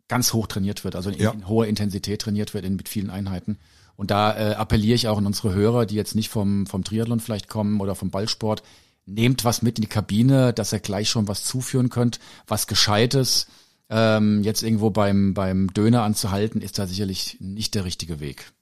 ganz 0.08 0.32
hoch 0.32 0.46
trainiert 0.46 0.84
wird, 0.84 0.96
also 0.96 1.10
in, 1.10 1.18
ja. 1.18 1.30
in 1.30 1.48
hoher 1.48 1.66
Intensität 1.66 2.20
trainiert 2.22 2.52
wird 2.52 2.64
in, 2.64 2.76
mit 2.76 2.88
vielen 2.88 3.10
Einheiten. 3.10 3.58
Und 3.96 4.10
da 4.10 4.36
äh, 4.36 4.54
appelliere 4.54 4.94
ich 4.94 5.08
auch 5.08 5.18
an 5.18 5.26
unsere 5.26 5.54
Hörer, 5.54 5.86
die 5.86 5.94
jetzt 5.94 6.14
nicht 6.14 6.30
vom, 6.30 6.66
vom 6.66 6.84
Triathlon 6.84 7.20
vielleicht 7.20 7.48
kommen 7.48 7.80
oder 7.80 7.94
vom 7.94 8.10
Ballsport, 8.10 8.62
nehmt 9.06 9.44
was 9.44 9.62
mit 9.62 9.78
in 9.78 9.82
die 9.82 9.88
Kabine, 9.88 10.52
dass 10.52 10.72
ihr 10.72 10.80
gleich 10.80 11.08
schon 11.08 11.28
was 11.28 11.44
zuführen 11.44 11.90
könnt, 11.90 12.18
was 12.46 12.66
Gescheites. 12.66 13.46
Ähm, 13.88 14.42
jetzt 14.42 14.62
irgendwo 14.62 14.90
beim, 14.90 15.34
beim 15.34 15.72
Döner 15.74 16.02
anzuhalten, 16.02 16.60
ist 16.60 16.78
da 16.78 16.86
sicherlich 16.86 17.36
nicht 17.40 17.74
der 17.74 17.84
richtige 17.84 18.20
Weg. 18.20 18.52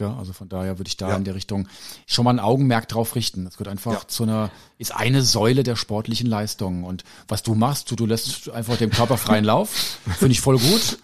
Ja, 0.00 0.16
also 0.16 0.32
von 0.32 0.48
daher 0.48 0.78
würde 0.78 0.88
ich 0.88 0.96
da 0.96 1.10
ja. 1.10 1.16
in 1.16 1.22
der 1.22 1.36
Richtung 1.36 1.68
schon 2.06 2.24
mal 2.24 2.32
ein 2.32 2.40
Augenmerk 2.40 2.88
drauf 2.88 3.14
richten. 3.14 3.44
Das 3.44 3.54
gehört 3.54 3.68
einfach 3.68 3.92
ja. 3.92 4.08
zu 4.08 4.24
einer, 4.24 4.50
ist 4.76 4.94
eine 4.94 5.22
Säule 5.22 5.62
der 5.62 5.76
sportlichen 5.76 6.26
Leistung. 6.26 6.82
Und 6.82 7.04
was 7.28 7.44
du 7.44 7.54
machst, 7.54 7.90
du, 7.92 7.96
du 7.96 8.06
lässt 8.06 8.50
einfach 8.50 8.76
dem 8.76 8.90
Körper 8.90 9.16
freien 9.16 9.44
Lauf. 9.44 9.70
Finde 10.18 10.32
ich 10.32 10.40
voll 10.40 10.58
gut, 10.58 10.98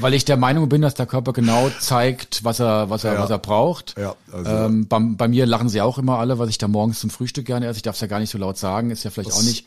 weil 0.00 0.14
ich 0.14 0.24
der 0.24 0.36
Meinung 0.36 0.68
bin, 0.68 0.82
dass 0.82 0.94
der 0.94 1.06
Körper 1.06 1.32
genau 1.32 1.70
zeigt, 1.78 2.42
was 2.42 2.58
er, 2.58 2.90
was 2.90 3.04
er, 3.04 3.14
ja. 3.14 3.20
was 3.20 3.30
er 3.30 3.38
braucht. 3.38 3.94
Ja, 3.96 4.16
also 4.32 4.50
ähm, 4.50 4.88
bei, 4.88 4.98
bei, 5.00 5.28
mir 5.28 5.46
lachen 5.46 5.68
sie 5.68 5.80
auch 5.80 5.98
immer 5.98 6.18
alle, 6.18 6.40
was 6.40 6.48
ich 6.48 6.58
da 6.58 6.66
morgens 6.66 6.98
zum 6.98 7.10
Frühstück 7.10 7.46
gerne 7.46 7.66
esse. 7.66 7.76
Ich 7.76 7.82
darf 7.82 7.94
es 7.94 8.00
ja 8.00 8.08
gar 8.08 8.18
nicht 8.18 8.30
so 8.30 8.38
laut 8.38 8.58
sagen, 8.58 8.90
ist 8.90 9.04
ja 9.04 9.10
vielleicht 9.10 9.30
das 9.30 9.38
auch 9.38 9.42
nicht 9.42 9.66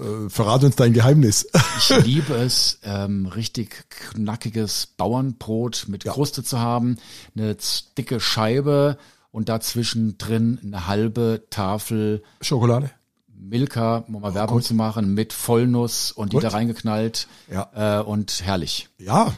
äh, 0.00 0.30
verrat 0.30 0.64
uns 0.64 0.76
dein 0.76 0.92
Geheimnis. 0.92 1.48
Ich 1.78 2.04
liebe 2.04 2.34
es, 2.34 2.78
ähm, 2.82 3.26
richtig 3.26 3.84
knackiges 3.90 4.86
Bauernbrot 4.96 5.86
mit 5.88 6.04
ja. 6.04 6.12
Kruste 6.12 6.42
zu 6.44 6.58
haben, 6.58 6.96
eine 7.36 7.56
dicke 7.96 8.20
Scheibe 8.20 8.98
und 9.30 9.48
dazwischen 9.48 10.18
drin 10.18 10.58
eine 10.62 10.86
halbe 10.86 11.44
Tafel 11.50 12.22
Schokolade. 12.40 12.90
Milka, 13.34 14.04
um 14.06 14.20
mal 14.20 14.30
oh, 14.30 14.34
Werbung 14.34 14.58
gut. 14.58 14.64
zu 14.64 14.74
machen, 14.74 15.14
mit 15.14 15.32
Vollnuss 15.32 16.12
und 16.12 16.32
gut. 16.32 16.42
die 16.42 16.46
da 16.46 16.52
reingeknallt 16.52 17.26
ja. 17.50 18.00
äh, 18.00 18.02
und 18.02 18.42
herrlich. 18.44 18.88
Ja, 18.98 19.34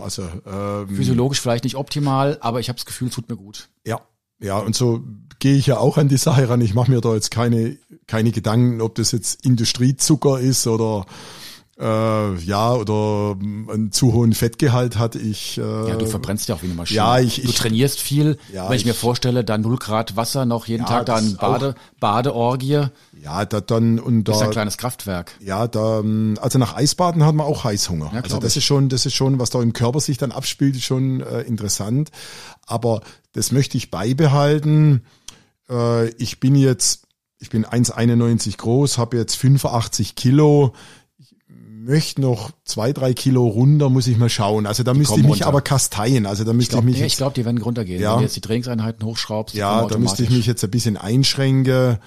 also 0.00 0.28
ähm, 0.46 0.88
physiologisch 0.88 1.40
vielleicht 1.40 1.64
nicht 1.64 1.76
optimal, 1.76 2.38
aber 2.40 2.60
ich 2.60 2.68
habe 2.68 2.76
das 2.76 2.86
Gefühl, 2.86 3.08
es 3.08 3.14
tut 3.14 3.28
mir 3.28 3.36
gut. 3.36 3.68
Ja, 3.84 4.00
ja, 4.40 4.58
und 4.58 4.76
so 4.76 5.02
gehe 5.38 5.56
ich 5.56 5.66
ja 5.66 5.78
auch 5.78 5.96
an 5.96 6.08
die 6.08 6.16
Sache 6.16 6.48
ran. 6.48 6.60
Ich 6.60 6.74
mache 6.74 6.90
mir 6.90 7.00
da 7.00 7.14
jetzt 7.14 7.30
keine, 7.30 7.76
keine 8.06 8.30
Gedanken, 8.30 8.80
ob 8.80 8.94
das 8.94 9.12
jetzt 9.12 9.44
Industriezucker 9.44 10.40
ist 10.40 10.66
oder 10.66 11.06
äh, 11.78 12.34
ja, 12.36 12.72
oder 12.72 13.36
einen 13.40 13.90
zu 13.90 14.12
hohen 14.12 14.32
Fettgehalt 14.32 14.96
hat. 14.96 15.16
Ich, 15.16 15.58
äh, 15.58 15.60
ja, 15.60 15.96
du 15.96 16.06
verbrennst 16.06 16.48
ja 16.48 16.54
auch 16.54 16.62
wie 16.62 16.66
eine 16.66 16.74
Maschine. 16.74 16.96
Ja, 16.96 17.18
ich, 17.18 17.42
du 17.42 17.48
ich, 17.48 17.56
trainierst 17.56 18.00
viel. 18.00 18.38
Ja, 18.52 18.68
Wenn 18.68 18.76
ich, 18.76 18.82
ich, 18.82 18.86
mir 18.86 18.94
vorstelle, 18.94 19.44
da 19.44 19.58
null 19.58 19.76
Grad 19.78 20.16
Wasser 20.16 20.46
noch 20.46 20.66
jeden 20.66 20.84
ja, 20.84 20.88
Tag 20.88 21.06
da 21.06 21.16
ein 21.16 21.36
Bade, 21.36 21.74
Badeorgie. 21.98 22.86
Ja, 23.20 23.44
da 23.44 23.60
dann 23.60 23.98
und 23.98 24.24
da 24.24 24.32
ist 24.32 24.42
ein 24.42 24.50
kleines 24.50 24.78
Kraftwerk. 24.78 25.32
Ja, 25.40 25.66
da 25.66 26.02
also 26.40 26.58
nach 26.58 26.76
Eisbaden 26.76 27.24
hat 27.24 27.34
man 27.34 27.46
auch 27.46 27.64
Heißhunger. 27.64 28.10
Ja, 28.14 28.20
also 28.20 28.38
das 28.38 28.52
ich. 28.52 28.58
ist 28.58 28.64
schon, 28.64 28.88
das 28.88 29.04
ist 29.04 29.14
schon, 29.14 29.40
was 29.40 29.50
da 29.50 29.60
im 29.60 29.72
Körper 29.72 29.98
sich 29.98 30.16
dann 30.16 30.30
abspielt, 30.30 30.76
ist 30.76 30.84
schon 30.84 31.22
äh, 31.22 31.40
interessant. 31.40 32.10
Aber 32.66 33.00
das 33.32 33.50
möchte 33.50 33.76
ich 33.76 33.90
beibehalten. 33.90 35.02
Äh, 35.68 36.10
ich 36.10 36.38
bin 36.38 36.54
jetzt, 36.54 37.03
ich 37.38 37.50
bin 37.50 37.64
1,91 37.66 38.56
groß, 38.56 38.98
habe 38.98 39.16
jetzt 39.16 39.36
85 39.36 40.14
Kilo 40.14 40.72
möchte 41.84 42.20
noch 42.20 42.50
zwei, 42.64 42.92
drei 42.92 43.12
Kilo 43.12 43.46
runter, 43.46 43.90
muss 43.90 44.06
ich 44.06 44.16
mal 44.16 44.30
schauen. 44.30 44.66
Also 44.66 44.82
da 44.82 44.92
die 44.92 44.98
müsste 44.98 45.16
ich 45.16 45.22
mich 45.22 45.32
runter. 45.32 45.46
aber 45.46 45.60
kasteien. 45.60 46.26
Also 46.26 46.44
da 46.44 46.52
müsste 46.52 46.62
ich, 46.62 46.70
glaub, 46.70 46.84
ich 46.84 46.90
mich. 46.90 47.00
Nee, 47.00 47.06
ich 47.06 47.16
glaube, 47.16 47.34
die 47.34 47.44
werden 47.44 47.60
runtergehen. 47.60 48.00
Ja. 48.00 48.12
Wenn 48.12 48.18
du 48.18 48.24
jetzt 48.24 48.36
die 48.36 48.40
Trainingseinheiten 48.40 49.06
hochschraubst. 49.06 49.54
Ja, 49.54 49.86
da 49.86 49.98
müsste 49.98 50.22
ich 50.22 50.30
mich 50.30 50.46
jetzt 50.46 50.64
ein 50.64 50.70
bisschen 50.70 50.96
einschränken. 50.96 51.98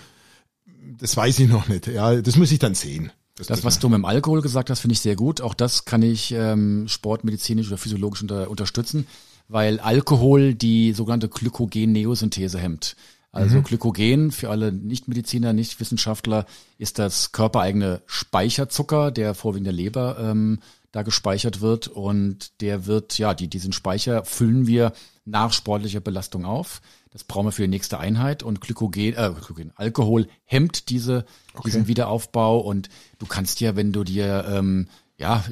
Das 0.99 1.15
weiß 1.15 1.39
ich 1.39 1.49
noch 1.49 1.67
nicht. 1.67 1.87
Ja, 1.87 2.15
das 2.15 2.35
muss 2.35 2.51
ich 2.51 2.59
dann 2.59 2.73
sehen. 2.73 3.11
Das, 3.35 3.47
das 3.47 3.63
was 3.63 3.77
du 3.77 3.87
mit 3.87 3.97
dem 3.97 4.05
Alkohol 4.05 4.41
gesagt 4.41 4.71
hast, 4.71 4.79
finde 4.79 4.93
ich 4.93 5.01
sehr 5.01 5.15
gut. 5.15 5.41
Auch 5.41 5.53
das 5.53 5.85
kann 5.85 6.01
ich 6.01 6.31
ähm, 6.31 6.87
sportmedizinisch 6.87 7.67
oder 7.67 7.77
physiologisch 7.77 8.23
unter, 8.23 8.49
unterstützen, 8.49 9.05
weil 9.47 9.79
Alkohol 9.79 10.55
die 10.55 10.93
sogenannte 10.93 11.29
Glykogen-Neosynthese 11.29 12.57
hemmt. 12.57 12.95
Also 13.31 13.57
mhm. 13.57 13.63
Glykogen 13.63 14.31
für 14.31 14.49
alle 14.49 14.71
Nichtmediziner, 14.71 15.53
Nichtwissenschaftler 15.53 16.45
ist 16.77 16.97
das 16.97 17.31
körpereigene 17.31 18.01
Speicherzucker, 18.05 19.11
der 19.11 19.35
vorwiegend 19.35 19.67
der 19.67 19.73
Leber 19.73 20.17
ähm, 20.19 20.59
da 20.91 21.03
gespeichert 21.03 21.61
wird 21.61 21.87
und 21.87 22.61
der 22.61 22.85
wird, 22.85 23.17
ja, 23.17 23.33
die, 23.33 23.49
diesen 23.49 23.73
Speicher 23.73 24.25
füllen 24.25 24.65
wir 24.65 24.93
nach 25.25 25.51
sportlicher 25.51 25.99
Belastung 25.99 26.45
auf. 26.45 26.81
Das 27.11 27.23
brauchen 27.23 27.47
wir 27.47 27.51
für 27.51 27.63
die 27.63 27.67
nächste 27.67 27.99
Einheit 27.99 28.43
und 28.43 28.61
Glykogen, 28.61 29.13
äh, 29.13 29.31
Glykogen 29.33 29.71
Alkohol 29.75 30.27
hemmt 30.45 30.89
diese, 30.89 31.25
okay. 31.53 31.63
diesen 31.65 31.87
Wiederaufbau 31.87 32.59
und 32.59 32.89
du 33.19 33.25
kannst 33.25 33.59
ja, 33.59 33.75
wenn 33.75 33.91
du 33.91 34.03
dir 34.03 34.45
ähm, 34.49 34.87
ja, 35.17 35.43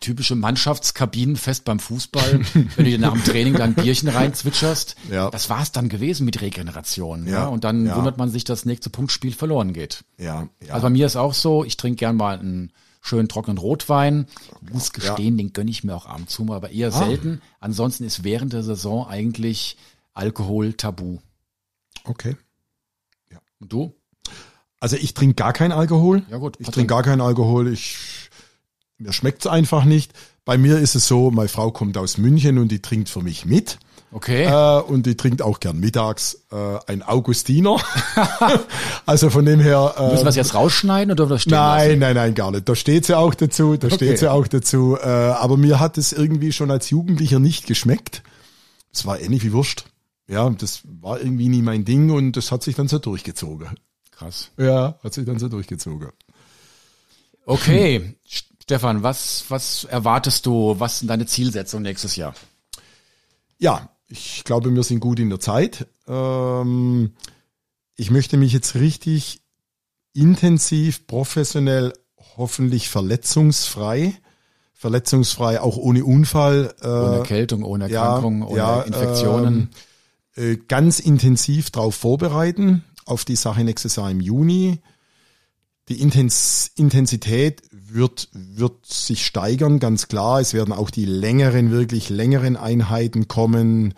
typische 0.00 0.34
Mannschaftskabinenfest 0.34 1.64
beim 1.64 1.78
Fußball, 1.78 2.40
wenn 2.54 2.68
du 2.76 2.84
dir 2.84 2.98
nach 2.98 3.12
dem 3.12 3.24
Training 3.24 3.54
dann 3.54 3.74
Bierchen 3.74 4.08
reinzwitscherst, 4.08 4.96
ja. 5.10 5.30
das 5.30 5.50
war's 5.50 5.72
dann 5.72 5.88
gewesen 5.88 6.24
mit 6.24 6.40
Regeneration. 6.40 7.26
Ja. 7.26 7.32
ja? 7.32 7.46
Und 7.46 7.64
dann 7.64 7.86
ja. 7.86 7.96
wundert 7.96 8.18
man 8.18 8.30
sich, 8.30 8.44
dass 8.44 8.60
das 8.60 8.66
nächste 8.66 8.90
Punktspiel 8.90 9.32
verloren 9.32 9.72
geht. 9.72 10.04
Ja, 10.18 10.48
ja. 10.66 10.74
Also 10.74 10.86
bei 10.86 10.90
mir 10.90 11.06
ist 11.06 11.16
auch 11.16 11.34
so, 11.34 11.64
ich 11.64 11.76
trinke 11.76 11.96
gern 11.96 12.16
mal 12.16 12.38
einen 12.38 12.72
schönen 13.00 13.28
trockenen 13.28 13.58
Rotwein. 13.58 14.26
Muss 14.72 14.92
gestehen, 14.92 15.36
den 15.36 15.52
gönne 15.52 15.70
ich 15.70 15.84
mir 15.84 15.94
auch 15.94 16.06
abends 16.06 16.34
zu, 16.34 16.52
aber 16.52 16.70
eher 16.70 16.88
ah. 16.88 17.06
selten. 17.06 17.40
Ansonsten 17.60 18.04
ist 18.04 18.24
während 18.24 18.52
der 18.52 18.62
Saison 18.62 19.06
eigentlich 19.06 19.76
Alkohol 20.14 20.72
tabu. 20.72 21.18
Okay. 22.04 22.36
Ja. 23.30 23.38
Und 23.60 23.72
du? 23.72 23.94
Also 24.80 24.96
ich 24.96 25.14
trinke 25.14 25.34
gar 25.34 25.52
keinen 25.52 25.72
Alkohol. 25.72 26.22
Ja 26.30 26.38
gut. 26.38 26.56
Ich 26.58 26.68
trinke 26.68 26.88
gar 26.88 27.02
keinen 27.02 27.20
Alkohol. 27.20 27.72
Ich 27.72 28.27
mir 28.98 29.12
schmeckt's 29.12 29.46
einfach 29.46 29.84
nicht. 29.84 30.12
Bei 30.44 30.58
mir 30.58 30.78
ist 30.78 30.94
es 30.94 31.06
so, 31.06 31.30
meine 31.30 31.48
Frau 31.48 31.70
kommt 31.70 31.96
aus 31.96 32.18
München 32.18 32.58
und 32.58 32.68
die 32.68 32.80
trinkt 32.80 33.08
für 33.08 33.22
mich 33.22 33.44
mit. 33.44 33.78
Okay. 34.10 34.44
Äh, 34.44 34.80
und 34.82 35.04
die 35.04 35.16
trinkt 35.16 35.42
auch 35.42 35.60
gern 35.60 35.78
mittags 35.78 36.46
äh, 36.50 36.78
ein 36.86 37.02
Augustiner. 37.02 37.76
also 39.06 39.28
von 39.28 39.44
dem 39.44 39.60
her. 39.60 39.94
Äh, 39.98 40.10
Müssen 40.10 40.24
wir 40.24 40.30
es 40.30 40.36
jetzt 40.36 40.54
rausschneiden 40.54 41.12
oder 41.12 41.26
das 41.26 41.46
Nein, 41.46 41.88
lassen? 41.88 41.98
nein, 41.98 42.14
nein, 42.14 42.34
gar 42.34 42.50
nicht. 42.50 42.68
Da 42.68 42.74
steht 42.74 43.04
sie 43.04 43.16
auch 43.16 43.34
dazu. 43.34 43.76
Da 43.76 43.88
okay. 43.88 43.96
steht 43.96 44.18
sie 44.18 44.30
auch 44.30 44.48
dazu. 44.48 44.96
Äh, 44.96 45.06
aber 45.06 45.58
mir 45.58 45.78
hat 45.78 45.98
es 45.98 46.12
irgendwie 46.12 46.52
schon 46.52 46.70
als 46.70 46.88
Jugendlicher 46.88 47.38
nicht 47.38 47.66
geschmeckt. 47.66 48.22
Es 48.92 49.04
war 49.04 49.20
ähnlich 49.20 49.44
wie 49.44 49.52
Wurst. 49.52 49.84
Ja, 50.26 50.48
das 50.50 50.80
war 50.84 51.20
irgendwie 51.20 51.48
nie 51.48 51.62
mein 51.62 51.84
Ding 51.84 52.10
und 52.10 52.32
das 52.32 52.50
hat 52.52 52.62
sich 52.62 52.76
dann 52.76 52.88
so 52.88 52.98
durchgezogen. 52.98 53.68
Krass. 54.10 54.50
Ja, 54.58 54.98
hat 55.02 55.14
sich 55.14 55.24
dann 55.24 55.38
so 55.38 55.48
durchgezogen. 55.48 56.08
Okay, 57.46 58.14
Stefan, 58.68 59.02
was, 59.02 59.46
was 59.48 59.84
erwartest 59.84 60.44
du? 60.44 60.78
Was 60.78 60.98
sind 60.98 61.08
deine 61.08 61.24
Zielsetzungen 61.24 61.84
nächstes 61.84 62.16
Jahr? 62.16 62.34
Ja, 63.56 63.88
ich 64.08 64.44
glaube, 64.44 64.74
wir 64.74 64.82
sind 64.82 65.00
gut 65.00 65.20
in 65.20 65.30
der 65.30 65.40
Zeit. 65.40 65.86
Ähm, 66.06 67.12
ich 67.96 68.10
möchte 68.10 68.36
mich 68.36 68.52
jetzt 68.52 68.74
richtig 68.74 69.40
intensiv, 70.12 71.06
professionell, 71.06 71.94
hoffentlich 72.36 72.90
verletzungsfrei, 72.90 74.12
verletzungsfrei, 74.74 75.62
auch 75.62 75.78
ohne 75.78 76.04
Unfall. 76.04 76.74
Äh, 76.82 76.88
ohne 76.88 77.16
Erkältung, 77.20 77.62
ohne 77.62 77.84
Erkrankung, 77.90 78.42
ja, 78.42 78.46
ohne 78.48 78.56
ja, 78.58 78.82
Infektionen. 78.82 79.70
Ähm, 80.36 80.44
äh, 80.44 80.56
ganz 80.68 81.00
intensiv 81.00 81.70
darauf 81.70 81.94
vorbereiten, 81.94 82.84
auf 83.06 83.24
die 83.24 83.36
Sache 83.36 83.64
nächstes 83.64 83.96
Jahr 83.96 84.10
im 84.10 84.20
Juni. 84.20 84.82
Die 85.88 86.02
Intens 86.02 86.70
Intensität 86.76 87.62
wird, 87.92 88.28
wird 88.32 88.86
sich 88.86 89.26
steigern, 89.26 89.78
ganz 89.78 90.08
klar. 90.08 90.40
Es 90.40 90.54
werden 90.54 90.72
auch 90.72 90.90
die 90.90 91.04
längeren, 91.04 91.70
wirklich 91.70 92.08
längeren 92.10 92.56
Einheiten 92.56 93.28
kommen. 93.28 93.94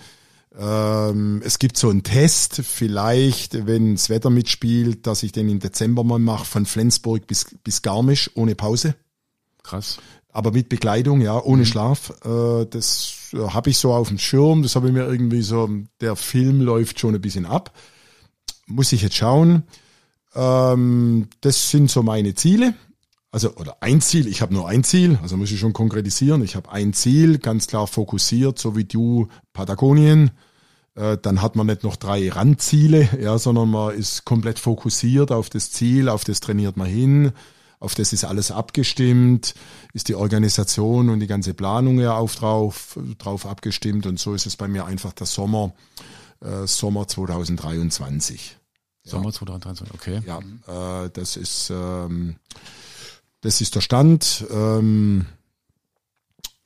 Ähm, 0.59 1.43
es 1.45 1.59
gibt 1.59 1.77
so 1.77 1.89
einen 1.91 2.03
Test, 2.03 2.63
vielleicht, 2.65 3.67
wenn 3.67 3.95
das 3.95 4.11
Wetter 4.11 4.31
mitspielt, 4.31 5.07
dass 5.07 5.23
ich 5.23 5.33
den 5.33 5.49
im 5.49 5.61
Dezember 5.61 6.05
mal 6.05 6.19
mache, 6.19 6.45
von 6.45 6.67
Flensburg 6.67 7.27
bis, 7.27 7.47
bis 7.63 7.83
Garmisch, 7.83 8.31
ohne 8.35 8.55
Pause. 8.55 8.95
Krass. 9.63 9.99
Aber 10.33 10.53
mit 10.53 10.69
Bekleidung, 10.69 11.21
ja, 11.21 11.41
ohne 11.43 11.63
mhm. 11.63 11.67
Schlaf. 11.67 12.13
Äh, 12.25 12.67
das 12.67 13.15
habe 13.33 13.71
ich 13.71 13.79
so 13.79 13.93
auf 13.93 14.09
dem 14.09 14.19
Schirm. 14.19 14.63
Das 14.63 14.77
habe 14.77 14.89
ich 14.89 14.93
mir 14.93 15.07
irgendwie 15.07 15.43
so, 15.43 15.69
der 16.01 16.17
Film 16.17 16.61
läuft 16.61 17.01
schon 17.01 17.15
ein 17.15 17.21
bisschen 17.21 17.47
ab. 17.47 17.73
Muss 18.67 18.93
ich 18.93 19.03
jetzt 19.03 19.17
schauen. 19.17 19.65
Ähm, 20.35 21.29
das 21.41 21.71
sind 21.71 21.91
so 21.91 22.03
meine 22.03 22.35
Ziele. 22.35 22.75
Also, 23.33 23.55
oder 23.57 23.77
ein 23.81 24.01
Ziel, 24.01 24.27
ich 24.27 24.43
habe 24.43 24.53
nur 24.53 24.69
ein 24.69 24.83
Ziel, 24.83 25.19
also 25.23 25.37
muss 25.37 25.53
ich 25.53 25.61
schon 25.61 25.73
konkretisieren. 25.73 26.43
Ich 26.43 26.57
habe 26.57 26.73
ein 26.73 26.93
Ziel, 26.93 27.39
ganz 27.39 27.69
klar 27.69 27.87
fokussiert, 27.87 28.59
so 28.59 28.77
wie 28.77 28.85
du 28.85 29.29
Patagonien. 29.53 30.33
Äh, 30.97 31.17
dann 31.19 31.41
hat 31.41 31.55
man 31.55 31.67
nicht 31.67 31.85
noch 31.85 31.97
drei 31.97 32.29
Randziele, 32.29 33.09
ja, 33.21 33.39
sondern 33.39 33.71
man 33.71 33.95
ist 33.95 34.25
komplett 34.25 34.59
fokussiert 34.59 35.31
auf 35.31 35.49
das 35.49 35.71
Ziel, 35.71 36.09
auf 36.09 36.25
das 36.25 36.41
trainiert 36.41 36.77
man 36.77 36.89
hin. 36.89 37.33
auf 37.79 37.95
das 37.95 38.13
ist 38.13 38.25
alles 38.25 38.51
abgestimmt, 38.51 39.55
ist 39.95 40.09
die 40.09 40.15
Organisation 40.15 41.09
und 41.09 41.21
die 41.21 41.27
ganze 41.27 41.55
Planung 41.55 41.99
ja 41.99 42.15
auch 42.15 42.31
drauf, 42.31 42.99
drauf 43.17 43.47
abgestimmt 43.47 44.07
und 44.07 44.19
so 44.19 44.35
ist 44.35 44.45
es 44.45 44.57
bei 44.57 44.69
mir 44.69 44.85
einfach 44.85 45.15
der 45.15 45.27
Sommer, 45.27 45.73
äh, 46.41 46.67
Sommer 46.67 47.09
2023. 47.09 48.59
Sommer 49.03 49.33
2023, 49.33 49.95
okay. 49.95 50.21
Ja, 50.27 51.05
äh, 51.05 51.11
das 51.11 51.37
ist 51.39 51.71
ähm, 51.71 52.37
das 53.41 53.61
ist 53.61 53.75
der 53.75 53.81
Stand. 53.81 54.45
Ähm, 54.51 55.27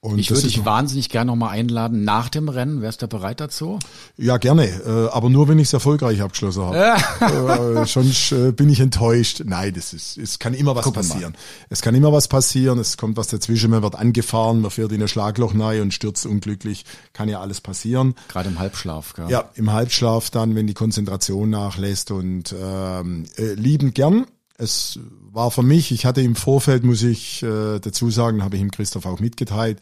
und 0.04 0.18
ich 0.18 0.30
würde 0.30 0.42
dich 0.42 0.66
wahnsinnig 0.66 1.08
gerne 1.08 1.30
nochmal 1.30 1.58
einladen 1.58 2.04
nach 2.04 2.28
dem 2.28 2.50
Rennen. 2.50 2.82
Wärst 2.82 3.00
du 3.00 3.08
bereit 3.08 3.40
dazu? 3.40 3.78
Ja, 4.18 4.36
gerne. 4.36 4.66
Äh, 4.66 5.08
aber 5.10 5.30
nur, 5.30 5.48
wenn 5.48 5.58
ich 5.58 5.68
es 5.68 5.72
erfolgreich 5.72 6.20
abgeschlossen 6.20 6.62
habe. 6.62 7.80
äh, 7.80 7.86
sonst 7.86 8.30
äh, 8.32 8.52
bin 8.52 8.68
ich 8.68 8.80
enttäuscht. 8.80 9.40
Nein, 9.46 9.72
das 9.72 9.94
ist, 9.94 10.18
es 10.18 10.38
kann 10.38 10.52
immer 10.52 10.76
was 10.76 10.84
Gucken 10.84 11.08
passieren. 11.08 11.34
Es 11.70 11.80
kann 11.80 11.94
immer 11.94 12.12
was 12.12 12.28
passieren. 12.28 12.78
Es 12.78 12.98
kommt 12.98 13.16
was 13.16 13.28
dazwischen. 13.28 13.70
Man 13.70 13.82
wird 13.82 13.94
angefahren, 13.94 14.60
man 14.60 14.70
fährt 14.70 14.92
in 14.92 15.00
ein 15.00 15.08
Schlagloch 15.08 15.54
rein 15.58 15.80
und 15.80 15.94
stürzt 15.94 16.26
unglücklich. 16.26 16.84
Kann 17.14 17.30
ja 17.30 17.40
alles 17.40 17.62
passieren. 17.62 18.14
Gerade 18.28 18.50
im 18.50 18.58
Halbschlaf, 18.58 19.14
gell? 19.14 19.30
Ja, 19.30 19.48
im 19.54 19.72
Halbschlaf 19.72 20.28
dann, 20.28 20.54
wenn 20.54 20.66
die 20.66 20.74
Konzentration 20.74 21.48
nachlässt 21.48 22.10
und 22.10 22.54
ähm, 22.60 23.24
äh, 23.38 23.54
liebend 23.54 23.94
gern 23.94 24.26
es 24.56 24.98
war 25.32 25.50
für 25.50 25.62
mich, 25.62 25.90
ich 25.90 26.06
hatte 26.06 26.20
im 26.20 26.36
Vorfeld, 26.36 26.84
muss 26.84 27.02
ich 27.02 27.42
äh, 27.42 27.80
dazu 27.80 28.10
sagen, 28.10 28.42
habe 28.42 28.56
ich 28.56 28.62
ihm 28.62 28.70
Christoph 28.70 29.06
auch 29.06 29.20
mitgeteilt, 29.20 29.80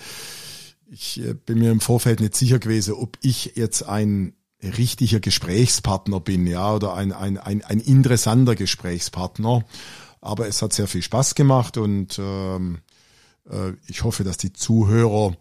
ich 0.91 1.21
äh, 1.21 1.35
bin 1.35 1.59
mir 1.59 1.71
im 1.71 1.81
Vorfeld 1.81 2.21
nicht 2.21 2.37
sicher 2.37 2.59
gewesen, 2.59 2.95
ob 2.95 3.19
ich 3.23 3.53
jetzt 3.57 3.83
ein 3.83 4.35
richtiger 4.63 5.21
Gesprächspartner 5.21 6.21
bin, 6.21 6.47
ja, 6.47 6.75
oder 6.75 6.95
ein, 6.95 7.13
ein, 7.13 7.37
ein, 7.39 7.63
ein 7.65 7.81
interessanter 7.81 8.55
Gesprächspartner. 8.55 9.65
Aber 10.21 10.47
es 10.47 10.63
hat 10.63 10.73
sehr 10.73 10.87
viel 10.87 11.03
Spaß 11.03 11.35
gemacht 11.35 11.77
und 11.77 12.19
ähm, 12.19 12.79
äh, 13.51 13.73
ich 13.89 14.05
hoffe, 14.05 14.23
dass 14.23 14.37
die 14.37 14.53
Zuhörer 14.53 15.37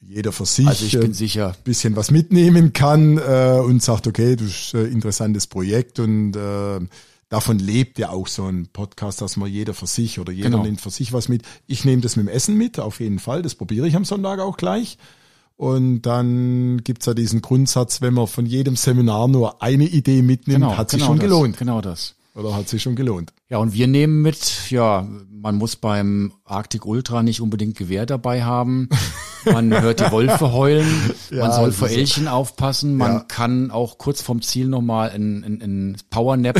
jeder 0.00 0.32
für 0.32 0.46
sich 0.46 0.68
also 0.68 0.84
ich 0.84 0.92
bin 0.92 1.10
äh, 1.10 1.14
sicher. 1.14 1.56
bisschen 1.64 1.96
was 1.96 2.10
mitnehmen 2.10 2.72
kann 2.72 3.18
äh, 3.18 3.60
und 3.64 3.82
sagt, 3.82 4.06
okay, 4.06 4.36
das 4.36 4.48
ist 4.48 4.74
ein 4.74 4.92
interessantes 4.92 5.46
Projekt 5.46 5.98
und 5.98 6.36
äh, 6.36 6.80
davon 7.34 7.58
lebt 7.58 7.98
ja 7.98 8.10
auch 8.10 8.28
so 8.28 8.46
ein 8.46 8.68
Podcast, 8.72 9.20
dass 9.20 9.36
man 9.36 9.50
jeder 9.50 9.74
für 9.74 9.88
sich 9.88 10.20
oder 10.20 10.32
jeder 10.32 10.50
genau. 10.50 10.62
nimmt 10.62 10.80
für 10.80 10.90
sich 10.90 11.12
was 11.12 11.28
mit. 11.28 11.42
Ich 11.66 11.84
nehme 11.84 12.00
das 12.00 12.14
mit 12.14 12.26
dem 12.26 12.32
Essen 12.32 12.56
mit, 12.56 12.78
auf 12.78 13.00
jeden 13.00 13.18
Fall. 13.18 13.42
Das 13.42 13.56
probiere 13.56 13.88
ich 13.88 13.96
am 13.96 14.04
Sonntag 14.04 14.38
auch 14.38 14.56
gleich. 14.56 14.98
Und 15.56 16.02
dann 16.02 16.82
gibt's 16.84 17.06
ja 17.06 17.14
diesen 17.14 17.42
Grundsatz, 17.42 18.00
wenn 18.00 18.14
man 18.14 18.28
von 18.28 18.46
jedem 18.46 18.76
Seminar 18.76 19.26
nur 19.26 19.62
eine 19.62 19.84
Idee 19.84 20.22
mitnimmt, 20.22 20.62
genau, 20.62 20.76
hat 20.76 20.90
sich 20.90 21.00
genau 21.00 21.10
schon 21.10 21.18
das, 21.18 21.24
gelohnt. 21.24 21.58
Genau 21.58 21.80
das. 21.80 22.14
Oder 22.36 22.54
hat 22.54 22.68
sich 22.68 22.82
schon 22.82 22.94
gelohnt? 22.94 23.32
Ja, 23.48 23.58
und 23.58 23.74
wir 23.74 23.88
nehmen 23.88 24.22
mit, 24.22 24.70
ja, 24.70 25.04
man 25.44 25.56
muss 25.56 25.76
beim 25.76 26.32
Arctic 26.46 26.86
Ultra 26.86 27.22
nicht 27.22 27.42
unbedingt 27.42 27.76
Gewehr 27.76 28.06
dabei 28.06 28.44
haben. 28.44 28.88
Man 29.44 29.78
hört 29.78 30.00
die 30.00 30.10
Wolfe 30.10 30.52
heulen, 30.54 31.12
ja, 31.30 31.40
man 31.40 31.52
soll 31.52 31.70
vor 31.70 31.90
Elchen 31.90 32.28
aufpassen, 32.28 32.96
man 32.96 33.12
ja. 33.12 33.20
kann 33.20 33.70
auch 33.70 33.98
kurz 33.98 34.22
vorm 34.22 34.40
Ziel 34.40 34.68
nochmal 34.68 35.10
ein, 35.10 35.44
ein, 35.44 35.60
ein 35.60 35.96
Powernap 36.08 36.58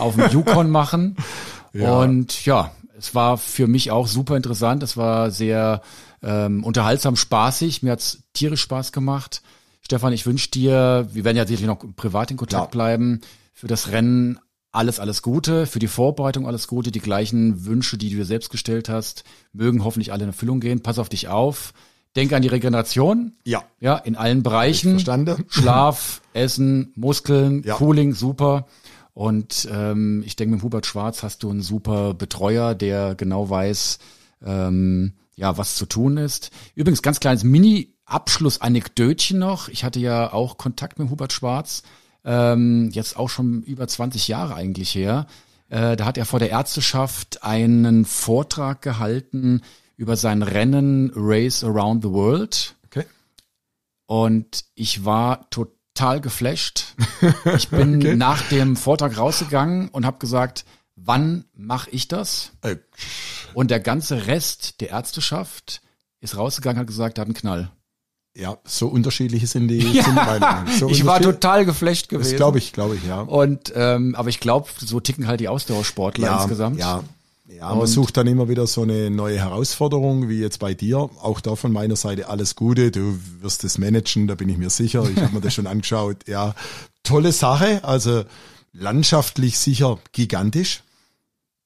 auf 0.00 0.16
dem 0.16 0.30
Yukon 0.30 0.70
machen. 0.70 1.16
Ja. 1.72 1.98
Und 1.98 2.46
ja, 2.46 2.70
es 2.96 3.14
war 3.14 3.36
für 3.36 3.66
mich 3.66 3.90
auch 3.90 4.06
super 4.06 4.34
interessant. 4.34 4.82
Es 4.82 4.96
war 4.96 5.30
sehr 5.30 5.82
ähm, 6.22 6.64
unterhaltsam, 6.64 7.16
spaßig. 7.16 7.82
Mir 7.82 7.92
hat's 7.92 8.22
tierisch 8.32 8.62
Spaß 8.62 8.92
gemacht. 8.92 9.42
Stefan, 9.82 10.14
ich 10.14 10.24
wünsche 10.24 10.50
dir, 10.50 11.06
wir 11.12 11.24
werden 11.24 11.36
ja 11.36 11.46
sicherlich 11.46 11.66
noch 11.66 11.84
privat 11.96 12.30
in 12.30 12.38
Kontakt 12.38 12.70
bleiben, 12.70 13.20
für 13.52 13.66
das 13.66 13.90
Rennen 13.90 14.38
alles, 14.76 15.00
alles 15.00 15.22
Gute, 15.22 15.66
für 15.66 15.78
die 15.78 15.88
Vorbereitung 15.88 16.46
alles 16.46 16.68
Gute, 16.68 16.90
die 16.90 17.00
gleichen 17.00 17.64
Wünsche, 17.64 17.96
die 17.98 18.10
du 18.10 18.16
dir 18.16 18.24
selbst 18.24 18.50
gestellt 18.50 18.88
hast, 18.88 19.24
mögen 19.52 19.82
hoffentlich 19.84 20.12
alle 20.12 20.24
in 20.24 20.28
Erfüllung 20.28 20.60
gehen. 20.60 20.82
Pass 20.82 20.98
auf 20.98 21.08
dich 21.08 21.28
auf. 21.28 21.72
Denke 22.14 22.36
an 22.36 22.42
die 22.42 22.48
Regeneration. 22.48 23.32
Ja. 23.44 23.64
Ja, 23.80 23.96
in 23.96 24.16
allen 24.16 24.42
Bereichen. 24.42 24.92
Verstanden. 24.92 25.44
Schlaf, 25.48 26.20
Essen, 26.32 26.92
Muskeln, 26.94 27.62
ja. 27.64 27.74
Cooling, 27.74 28.14
super. 28.14 28.66
Und 29.12 29.66
ähm, 29.72 30.22
ich 30.26 30.36
denke, 30.36 30.54
mit 30.56 30.62
Hubert 30.62 30.86
Schwarz 30.86 31.22
hast 31.22 31.42
du 31.42 31.50
einen 31.50 31.62
super 31.62 32.14
Betreuer, 32.14 32.74
der 32.74 33.14
genau 33.14 33.48
weiß, 33.48 33.98
ähm, 34.44 35.14
ja, 35.36 35.56
was 35.56 35.76
zu 35.76 35.86
tun 35.86 36.18
ist. 36.18 36.50
Übrigens, 36.74 37.00
ganz 37.02 37.20
kleines 37.20 37.44
Mini-Abschluss-Anekdötchen 37.44 39.38
noch. 39.38 39.68
Ich 39.68 39.84
hatte 39.84 40.00
ja 40.00 40.32
auch 40.32 40.58
Kontakt 40.58 40.98
mit 40.98 41.08
Hubert 41.10 41.32
Schwarz 41.32 41.82
ähm, 42.26 42.90
jetzt 42.92 43.16
auch 43.16 43.30
schon 43.30 43.62
über 43.62 43.88
20 43.88 44.28
Jahre 44.28 44.54
eigentlich 44.54 44.94
her. 44.94 45.26
Äh, 45.68 45.96
da 45.96 46.04
hat 46.04 46.18
er 46.18 46.26
vor 46.26 46.40
der 46.40 46.50
Ärzteschaft 46.50 47.42
einen 47.44 48.04
Vortrag 48.04 48.82
gehalten 48.82 49.62
über 49.96 50.16
sein 50.16 50.42
Rennen 50.42 51.12
Race 51.14 51.64
Around 51.64 52.02
the 52.02 52.10
World. 52.10 52.74
Okay. 52.86 53.04
Und 54.06 54.64
ich 54.74 55.04
war 55.04 55.48
total 55.50 56.20
geflasht. 56.20 56.94
Ich 57.56 57.68
bin 57.68 57.96
okay. 58.02 58.16
nach 58.16 58.42
dem 58.48 58.76
Vortrag 58.76 59.16
rausgegangen 59.16 59.88
und 59.88 60.04
habe 60.04 60.18
gesagt, 60.18 60.64
wann 60.96 61.44
mache 61.54 61.90
ich 61.90 62.08
das? 62.08 62.52
Äh. 62.62 62.76
Und 63.54 63.70
der 63.70 63.80
ganze 63.80 64.26
Rest 64.26 64.80
der 64.80 64.90
Ärzteschaft 64.90 65.80
ist 66.20 66.36
rausgegangen, 66.36 66.80
hat 66.80 66.86
gesagt, 66.88 67.18
hat 67.18 67.26
einen 67.26 67.34
Knall. 67.34 67.70
Ja, 68.38 68.58
so 68.64 68.88
unterschiedlich 68.88 69.48
sind 69.48 69.68
die, 69.68 69.78
ja, 69.78 70.02
sind. 70.04 70.78
So 70.78 70.88
ich 70.90 71.06
war 71.06 71.20
total 71.20 71.64
geflecht 71.64 72.10
gewesen. 72.10 72.32
Das 72.32 72.36
glaube 72.36 72.58
ich, 72.58 72.74
glaube 72.74 72.96
ich, 72.96 73.04
ja. 73.04 73.22
Und 73.22 73.72
ähm, 73.74 74.14
aber 74.14 74.28
ich 74.28 74.40
glaube, 74.40 74.68
so 74.76 75.00
ticken 75.00 75.26
halt 75.26 75.40
die 75.40 75.48
Ausdauersportler 75.48 76.26
ja, 76.26 76.36
insgesamt. 76.36 76.78
Ja, 76.78 77.02
ja, 77.48 77.74
man 77.74 77.86
sucht 77.86 78.16
dann 78.16 78.26
immer 78.26 78.48
wieder 78.48 78.66
so 78.66 78.82
eine 78.82 79.08
neue 79.08 79.38
Herausforderung, 79.38 80.28
wie 80.28 80.40
jetzt 80.40 80.58
bei 80.58 80.74
dir. 80.74 81.08
Auch 81.22 81.40
da 81.40 81.56
von 81.56 81.72
meiner 81.72 81.96
Seite 81.96 82.28
alles 82.28 82.56
Gute. 82.56 82.90
Du 82.90 83.18
wirst 83.40 83.64
es 83.64 83.78
managen, 83.78 84.26
da 84.26 84.34
bin 84.34 84.48
ich 84.48 84.58
mir 84.58 84.68
sicher. 84.68 85.08
Ich 85.08 85.22
habe 85.22 85.34
mir 85.34 85.40
das 85.40 85.54
schon 85.54 85.66
angeschaut. 85.68 86.26
Ja, 86.26 86.54
tolle 87.04 87.32
Sache. 87.32 87.84
Also 87.84 88.24
landschaftlich 88.72 89.58
sicher 89.58 89.98
gigantisch. 90.12 90.82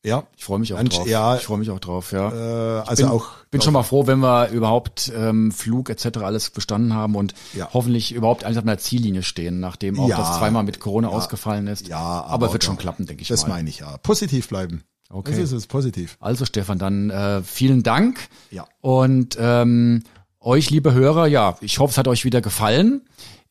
Ja, 0.03 0.25
ich 0.35 0.45
freue 0.45 0.59
mich 0.59 0.73
auch 0.73 0.83
drauf. 0.83 1.07
Ja, 1.07 1.37
ich 1.37 1.43
freue 1.43 1.59
mich 1.59 1.71
auch 1.71 1.79
drauf. 1.79 2.13
Ja, 2.13 2.31
äh, 2.31 2.83
also 2.87 3.03
bin, 3.03 3.13
auch 3.13 3.27
bin 3.51 3.61
schon 3.61 3.75
mal 3.75 3.83
froh, 3.83 4.07
wenn 4.07 4.21
wir 4.21 4.49
überhaupt 4.49 5.13
ähm, 5.15 5.53
Flug 5.53 5.91
etc. 5.91 6.19
alles 6.19 6.49
bestanden 6.51 6.95
haben 6.95 7.17
und 7.17 7.35
ja. 7.55 7.69
hoffentlich 7.75 8.13
überhaupt 8.13 8.45
eigentlich 8.45 8.59
auf 8.59 8.65
einer 8.65 8.79
Ziellinie 8.79 9.23
stehen, 9.23 9.61
nachdem 9.61 10.01
auch 10.01 10.09
ja, 10.09 10.17
das 10.17 10.39
zweimal 10.39 10.63
mit 10.63 10.81
Corona 10.81 11.09
ja, 11.09 11.15
ausgefallen 11.15 11.67
ist. 11.67 11.87
Ja, 11.89 11.99
aber, 11.99 12.47
aber 12.47 12.53
wird 12.55 12.65
schon 12.65 12.79
klappen, 12.79 13.05
denke 13.05 13.21
ich 13.23 13.29
das 13.29 13.43
mal. 13.43 13.49
Das 13.49 13.57
meine 13.57 13.69
ich 13.69 13.81
ja. 13.81 13.99
Positiv 13.99 14.49
bleiben. 14.49 14.85
Okay. 15.11 15.33
Das 15.33 15.41
ist 15.41 15.53
es, 15.53 15.67
positiv. 15.67 16.17
Also 16.21 16.47
Stefan, 16.47 16.79
dann 16.79 17.11
äh, 17.11 17.43
vielen 17.43 17.83
Dank. 17.83 18.29
Ja. 18.51 18.67
Und 18.81 19.37
ähm, 19.39 20.05
euch, 20.39 20.71
liebe 20.71 20.95
Hörer, 20.95 21.27
ja, 21.27 21.57
ich 21.61 21.79
hoffe, 21.79 21.91
es 21.91 21.99
hat 21.99 22.09
euch 22.09 22.25
wieder 22.25 22.41
gefallen. 22.41 23.03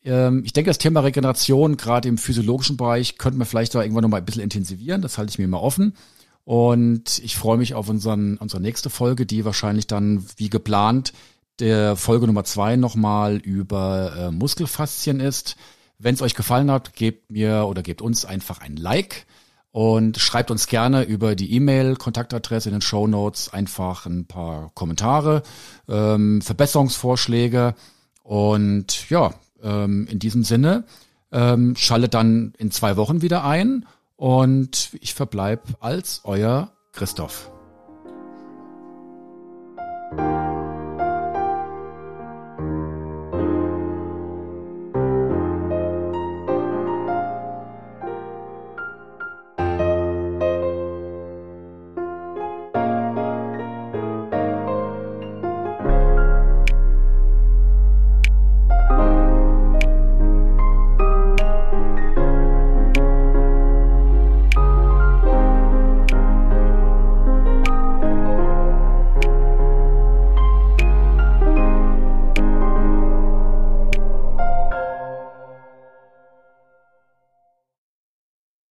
Ähm, 0.04 0.44
ich 0.46 0.54
denke, 0.54 0.70
das 0.70 0.78
Thema 0.80 1.02
Regeneration, 1.02 1.78
gerade 1.78 2.08
im 2.08 2.18
physiologischen 2.18 2.78
Bereich, 2.78 3.18
könnten 3.18 3.38
wir 3.38 3.46
vielleicht 3.46 3.76
da 3.76 3.82
irgendwann 3.82 4.04
noch 4.04 4.10
mal 4.10 4.18
ein 4.18 4.26
bisschen 4.26 4.42
intensivieren. 4.42 5.02
Das 5.02 5.18
halte 5.18 5.32
ich 5.32 5.38
mir 5.38 5.48
mal 5.48 5.58
offen. 5.58 5.94
Und 6.50 7.20
ich 7.20 7.36
freue 7.36 7.60
mich 7.60 7.76
auf 7.76 7.90
unseren, 7.90 8.38
unsere 8.38 8.60
nächste 8.60 8.90
Folge, 8.90 9.28
die 9.28 9.46
wahrscheinlich 9.46 9.86
dann 9.86 10.26
wie 10.38 10.50
geplant 10.50 11.14
der 11.60 11.96
Folge 11.96 12.26
Nummer 12.26 12.44
zwei 12.44 12.76
nochmal 12.76 13.36
über 13.38 14.16
äh, 14.18 14.32
Muskelfaszien 14.32 15.20
ist. 15.20 15.58
Wenn 16.00 16.16
es 16.16 16.24
euch 16.24 16.34
gefallen 16.34 16.72
hat, 16.72 16.96
gebt 16.96 17.32
mir 17.32 17.68
oder 17.68 17.84
gebt 17.84 18.02
uns 18.02 18.26
einfach 18.26 18.62
ein 18.62 18.78
Like 18.78 19.28
und 19.70 20.18
schreibt 20.18 20.50
uns 20.50 20.66
gerne 20.66 21.04
über 21.04 21.36
die 21.36 21.54
E-Mail, 21.54 21.98
Kontaktadresse 21.98 22.70
in 22.70 22.74
den 22.74 22.82
Show 22.82 23.06
Notes 23.06 23.54
einfach 23.54 24.08
ein 24.08 24.26
paar 24.26 24.72
Kommentare, 24.74 25.44
ähm, 25.88 26.42
Verbesserungsvorschläge 26.42 27.76
und 28.24 29.08
ja, 29.12 29.36
ähm, 29.62 30.08
in 30.10 30.18
diesem 30.18 30.44
Sinne 30.44 30.86
ähm, 31.32 31.76
schaltet 31.76 32.16
dann 32.16 32.54
in 32.58 32.72
zwei 32.72 32.98
Wochen 32.98 33.22
wieder 33.22 33.44
ein 33.44 33.86
und 34.20 34.90
ich 35.00 35.14
verbleibe 35.14 35.64
als 35.80 36.20
euer 36.26 36.74
Christoph. 36.92 37.50